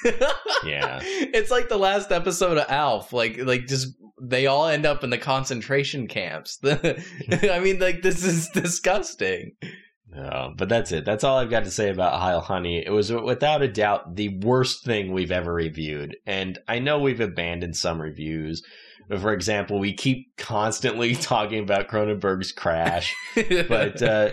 Yeah. 0.64 1.00
it's 1.02 1.50
like 1.50 1.68
the 1.68 1.76
last 1.78 2.12
episode 2.12 2.56
of 2.58 2.70
Alf. 2.70 3.12
Like, 3.12 3.38
like 3.38 3.66
just 3.66 3.88
they 4.22 4.46
all 4.46 4.66
end 4.66 4.86
up 4.86 5.02
in 5.02 5.10
the 5.10 5.18
concentration 5.18 6.06
camps. 6.06 6.58
I 6.64 7.60
mean, 7.62 7.78
like 7.80 8.02
this 8.02 8.22
is 8.24 8.48
disgusting. 8.50 9.52
No, 10.12 10.52
but 10.56 10.68
that's 10.68 10.90
it. 10.90 11.04
That's 11.04 11.22
all 11.22 11.38
I've 11.38 11.50
got 11.50 11.64
to 11.64 11.70
say 11.70 11.88
about 11.88 12.20
Heil 12.20 12.40
Honey. 12.40 12.82
It 12.84 12.90
was 12.90 13.12
without 13.12 13.62
a 13.62 13.68
doubt 13.68 14.16
the 14.16 14.40
worst 14.40 14.84
thing 14.84 15.12
we've 15.12 15.30
ever 15.30 15.52
reviewed. 15.52 16.16
And 16.26 16.58
I 16.66 16.80
know 16.80 16.98
we've 16.98 17.20
abandoned 17.20 17.76
some 17.76 18.00
reviews. 18.00 18.62
For 19.08 19.32
example, 19.32 19.78
we 19.78 19.92
keep 19.92 20.36
constantly 20.36 21.14
talking 21.16 21.62
about 21.62 21.88
Cronenberg's 21.88 22.52
Crash, 22.52 23.14
but 23.68 24.02
uh, 24.02 24.30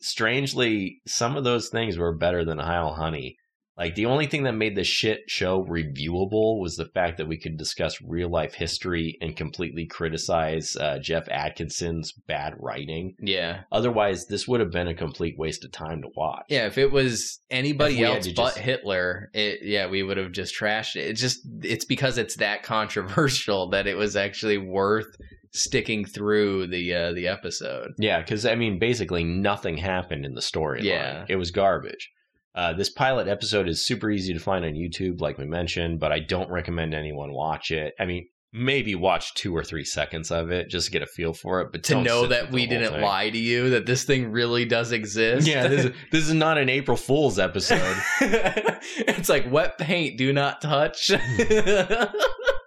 strangely, 0.00 1.00
some 1.06 1.36
of 1.36 1.44
those 1.44 1.68
things 1.68 1.98
were 1.98 2.16
better 2.16 2.44
than 2.44 2.58
Heil 2.58 2.94
Honey. 2.94 3.36
Like 3.78 3.94
the 3.94 4.06
only 4.06 4.26
thing 4.26 4.42
that 4.42 4.52
made 4.54 4.74
the 4.76 4.84
shit 4.84 5.20
show 5.28 5.64
reviewable 5.64 6.60
was 6.60 6.76
the 6.76 6.86
fact 6.94 7.16
that 7.18 7.28
we 7.28 7.38
could 7.38 7.56
discuss 7.56 8.02
real 8.02 8.28
life 8.28 8.54
history 8.54 9.16
and 9.20 9.36
completely 9.36 9.86
criticize 9.86 10.76
uh, 10.76 10.98
Jeff 10.98 11.28
Atkinson's 11.30 12.12
bad 12.12 12.54
writing. 12.58 13.14
yeah, 13.20 13.60
Otherwise, 13.70 14.26
this 14.26 14.48
would 14.48 14.60
have 14.60 14.70
been 14.72 14.88
a 14.88 14.94
complete 14.94 15.38
waste 15.38 15.64
of 15.64 15.70
time 15.72 16.02
to 16.02 16.08
watch. 16.16 16.44
yeah. 16.48 16.66
If 16.66 16.76
it 16.78 16.90
was 16.90 17.40
anybody 17.50 18.02
else 18.02 18.26
but 18.28 18.34
just- 18.54 18.58
Hitler, 18.58 19.30
it 19.32 19.60
yeah, 19.62 19.86
we 19.88 20.02
would 20.02 20.16
have 20.16 20.32
just 20.32 20.54
trashed 20.58 20.96
it. 20.96 21.08
It's 21.10 21.20
just 21.20 21.40
it's 21.62 21.84
because 21.84 22.18
it's 22.18 22.36
that 22.36 22.62
controversial 22.64 23.70
that 23.70 23.86
it 23.86 23.96
was 23.96 24.16
actually 24.16 24.58
worth 24.58 25.16
sticking 25.52 26.04
through 26.04 26.66
the 26.66 26.94
uh, 26.94 27.12
the 27.12 27.28
episode. 27.28 27.92
Yeah, 27.98 28.18
because 28.20 28.44
I 28.44 28.54
mean, 28.54 28.78
basically 28.78 29.24
nothing 29.24 29.76
happened 29.78 30.24
in 30.26 30.34
the 30.34 30.40
storyline. 30.40 30.82
Yeah. 30.84 31.24
it 31.28 31.36
was 31.36 31.50
garbage. 31.50 32.10
Uh, 32.54 32.72
this 32.72 32.88
pilot 32.90 33.28
episode 33.28 33.68
is 33.68 33.84
super 33.84 34.10
easy 34.10 34.32
to 34.34 34.40
find 34.40 34.64
on 34.64 34.72
YouTube, 34.72 35.20
like 35.20 35.38
we 35.38 35.44
mentioned, 35.44 36.00
but 36.00 36.10
I 36.12 36.18
don't 36.18 36.50
recommend 36.50 36.92
anyone 36.94 37.32
watch 37.32 37.70
it. 37.70 37.94
I 38.00 38.04
mean, 38.04 38.26
maybe 38.52 38.94
watch 38.94 39.34
two 39.34 39.54
or 39.54 39.62
three 39.62 39.84
seconds 39.84 40.30
of 40.30 40.50
it 40.50 40.68
just 40.70 40.86
to 40.86 40.92
get 40.92 41.02
a 41.02 41.06
feel 41.06 41.34
for 41.34 41.60
it. 41.60 41.70
But 41.70 41.84
To 41.84 42.00
know 42.02 42.26
that 42.26 42.50
we 42.50 42.66
didn't 42.66 42.92
thing. 42.92 43.02
lie 43.02 43.30
to 43.30 43.38
you, 43.38 43.70
that 43.70 43.86
this 43.86 44.04
thing 44.04 44.32
really 44.32 44.64
does 44.64 44.90
exist. 44.90 45.46
Yeah, 45.46 45.68
this 45.68 45.84
is, 45.84 45.92
this 46.10 46.24
is 46.26 46.34
not 46.34 46.58
an 46.58 46.68
April 46.68 46.96
Fool's 46.96 47.38
episode. 47.38 47.96
it's 48.20 49.28
like 49.28 49.50
wet 49.52 49.78
paint, 49.78 50.16
do 50.18 50.32
not 50.32 50.60
touch. 50.60 51.12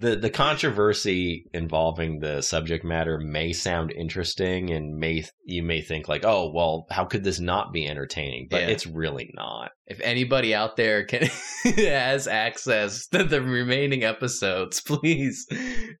the 0.00 0.14
The 0.16 0.30
controversy 0.30 1.46
involving 1.52 2.20
the 2.20 2.40
subject 2.42 2.84
matter 2.84 3.18
may 3.18 3.52
sound 3.52 3.90
interesting, 3.90 4.70
and 4.70 4.96
may 4.96 5.24
you 5.44 5.62
may 5.62 5.80
think 5.80 6.08
like, 6.08 6.24
oh, 6.24 6.50
well, 6.52 6.86
how 6.90 7.04
could 7.04 7.24
this 7.24 7.40
not 7.40 7.72
be 7.72 7.86
entertaining? 7.88 8.46
But 8.50 8.62
Yeah. 8.62 8.68
it's 8.68 8.86
really 8.86 9.30
not. 9.34 9.72
if 9.86 10.00
anybody 10.00 10.54
out 10.54 10.76
there 10.76 11.04
can 11.04 11.28
has 11.76 12.26
access 12.28 13.06
to 13.08 13.24
the 13.24 13.42
remaining 13.42 14.04
episodes, 14.04 14.80
please. 14.86 15.46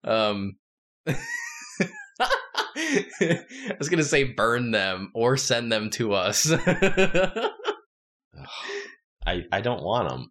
Um 0.04 0.56
I 3.20 3.44
was 3.78 3.88
gonna 3.88 4.04
say 4.04 4.24
burn 4.24 4.70
them 4.70 5.10
or 5.14 5.36
send 5.36 5.72
them 5.72 5.90
to 5.90 6.12
us. 6.12 6.50
I, 9.28 9.42
I 9.52 9.60
don't 9.60 9.82
want 9.82 10.08
them. 10.08 10.30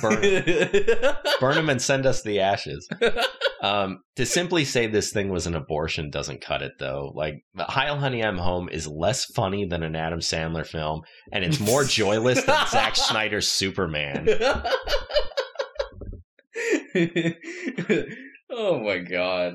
Burn 0.00 0.20
Burn 1.40 1.54
them 1.56 1.68
and 1.68 1.82
send 1.82 2.06
us 2.06 2.22
the 2.22 2.40
ashes. 2.40 2.88
Um, 3.62 4.00
to 4.16 4.24
simply 4.24 4.64
say 4.64 4.86
this 4.86 5.12
thing 5.12 5.28
was 5.28 5.46
an 5.46 5.54
abortion 5.54 6.10
doesn't 6.10 6.40
cut 6.40 6.62
it 6.62 6.72
though. 6.78 7.12
Like 7.14 7.44
Heil 7.58 7.98
Honey 7.98 8.24
I'm 8.24 8.38
Home 8.38 8.68
is 8.70 8.88
less 8.88 9.26
funny 9.26 9.66
than 9.66 9.82
an 9.82 9.94
Adam 9.94 10.20
Sandler 10.20 10.66
film, 10.66 11.02
and 11.30 11.44
it's 11.44 11.60
more 11.60 11.84
joyless 11.84 12.42
than 12.42 12.66
Zack 12.68 12.96
Snyder's 13.10 13.48
Superman. 13.48 14.26
oh 18.50 18.80
my 18.80 18.98
god. 18.98 19.54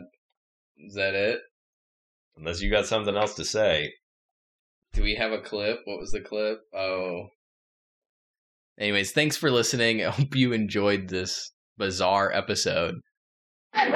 Is 0.78 0.94
that 0.94 1.16
it? 1.16 1.40
Unless 2.38 2.62
you 2.62 2.70
got 2.70 2.86
something 2.86 3.18
else 3.18 3.34
to 3.36 3.44
say. 3.44 3.92
Do 4.94 5.02
we 5.02 5.16
have 5.16 5.32
a 5.32 5.42
clip? 5.42 5.80
What 5.86 6.00
was 6.00 6.12
the 6.12 6.22
clip? 6.22 6.60
Oh. 6.74 7.30
Anyways, 8.80 9.12
thanks 9.12 9.36
for 9.38 9.50
listening. 9.50 10.06
I 10.06 10.12
hope 10.12 10.36
you 10.36 10.54
enjoyed 10.54 11.08
this 11.10 11.52
bizarre 11.78 12.32
episode. 12.32 12.96
Can 13.74 13.92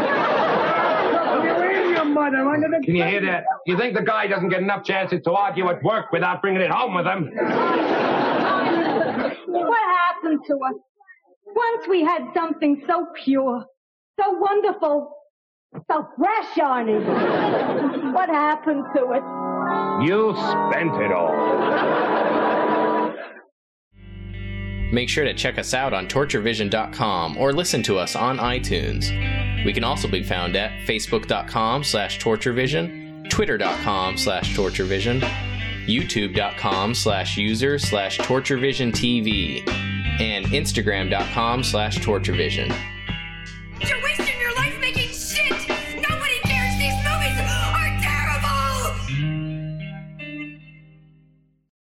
you 2.96 3.04
hear 3.04 3.22
that? 3.22 3.44
You 3.66 3.78
think 3.78 3.96
the 3.96 4.04
guy 4.04 4.28
doesn't 4.28 4.50
get 4.50 4.60
enough 4.60 4.84
chances 4.84 5.22
to 5.24 5.32
argue 5.32 5.70
at 5.70 5.82
work 5.84 6.12
without 6.12 6.42
bringing 6.42 6.62
it 6.62 6.72
home 6.72 6.94
with 6.94 7.06
him? 7.06 7.30
What 9.48 9.80
happened 9.98 10.40
to 10.48 10.54
us? 10.54 10.74
Once 11.46 11.88
we 11.88 12.04
had 12.04 12.26
something 12.34 12.84
so 12.88 13.08
pure, 13.24 13.66
so 14.20 14.32
wonderful, 14.32 15.14
so 15.90 16.08
fresh, 16.18 16.54
Arnie. 16.56 18.14
What 18.14 18.30
happened 18.30 18.84
to 18.96 19.12
it? 19.14 19.24
You 20.06 20.34
spent 20.36 20.96
it 21.02 21.12
all. 21.12 21.32
Make 24.92 25.10
sure 25.10 25.24
to 25.24 25.34
check 25.34 25.58
us 25.58 25.74
out 25.74 25.94
on 25.94 26.08
torturevision.com 26.08 27.38
or 27.38 27.54
listen 27.54 27.82
to 27.84 27.98
us 27.98 28.16
on 28.16 28.38
iTunes. 28.38 29.10
We 29.66 29.74
can 29.74 29.84
also 29.84 30.08
be 30.08 30.24
found 30.24 30.56
at 30.56 30.72
facebook.com 30.88 31.84
slash 31.84 32.20
torturevision, 32.20 33.30
twitter.com 33.30 34.18
slash 34.18 34.56
torturevision, 34.56 35.22
youtube.com 35.86 36.94
slash 36.94 37.38
user 37.38 37.80
slash 37.80 38.18
torturevisiontv, 38.20 39.68
and 40.20 40.46
instagram.com 40.48 41.64
slash 41.64 41.98
torturevision. 42.00 42.76
You're 43.88 44.04
wasting 44.04 44.31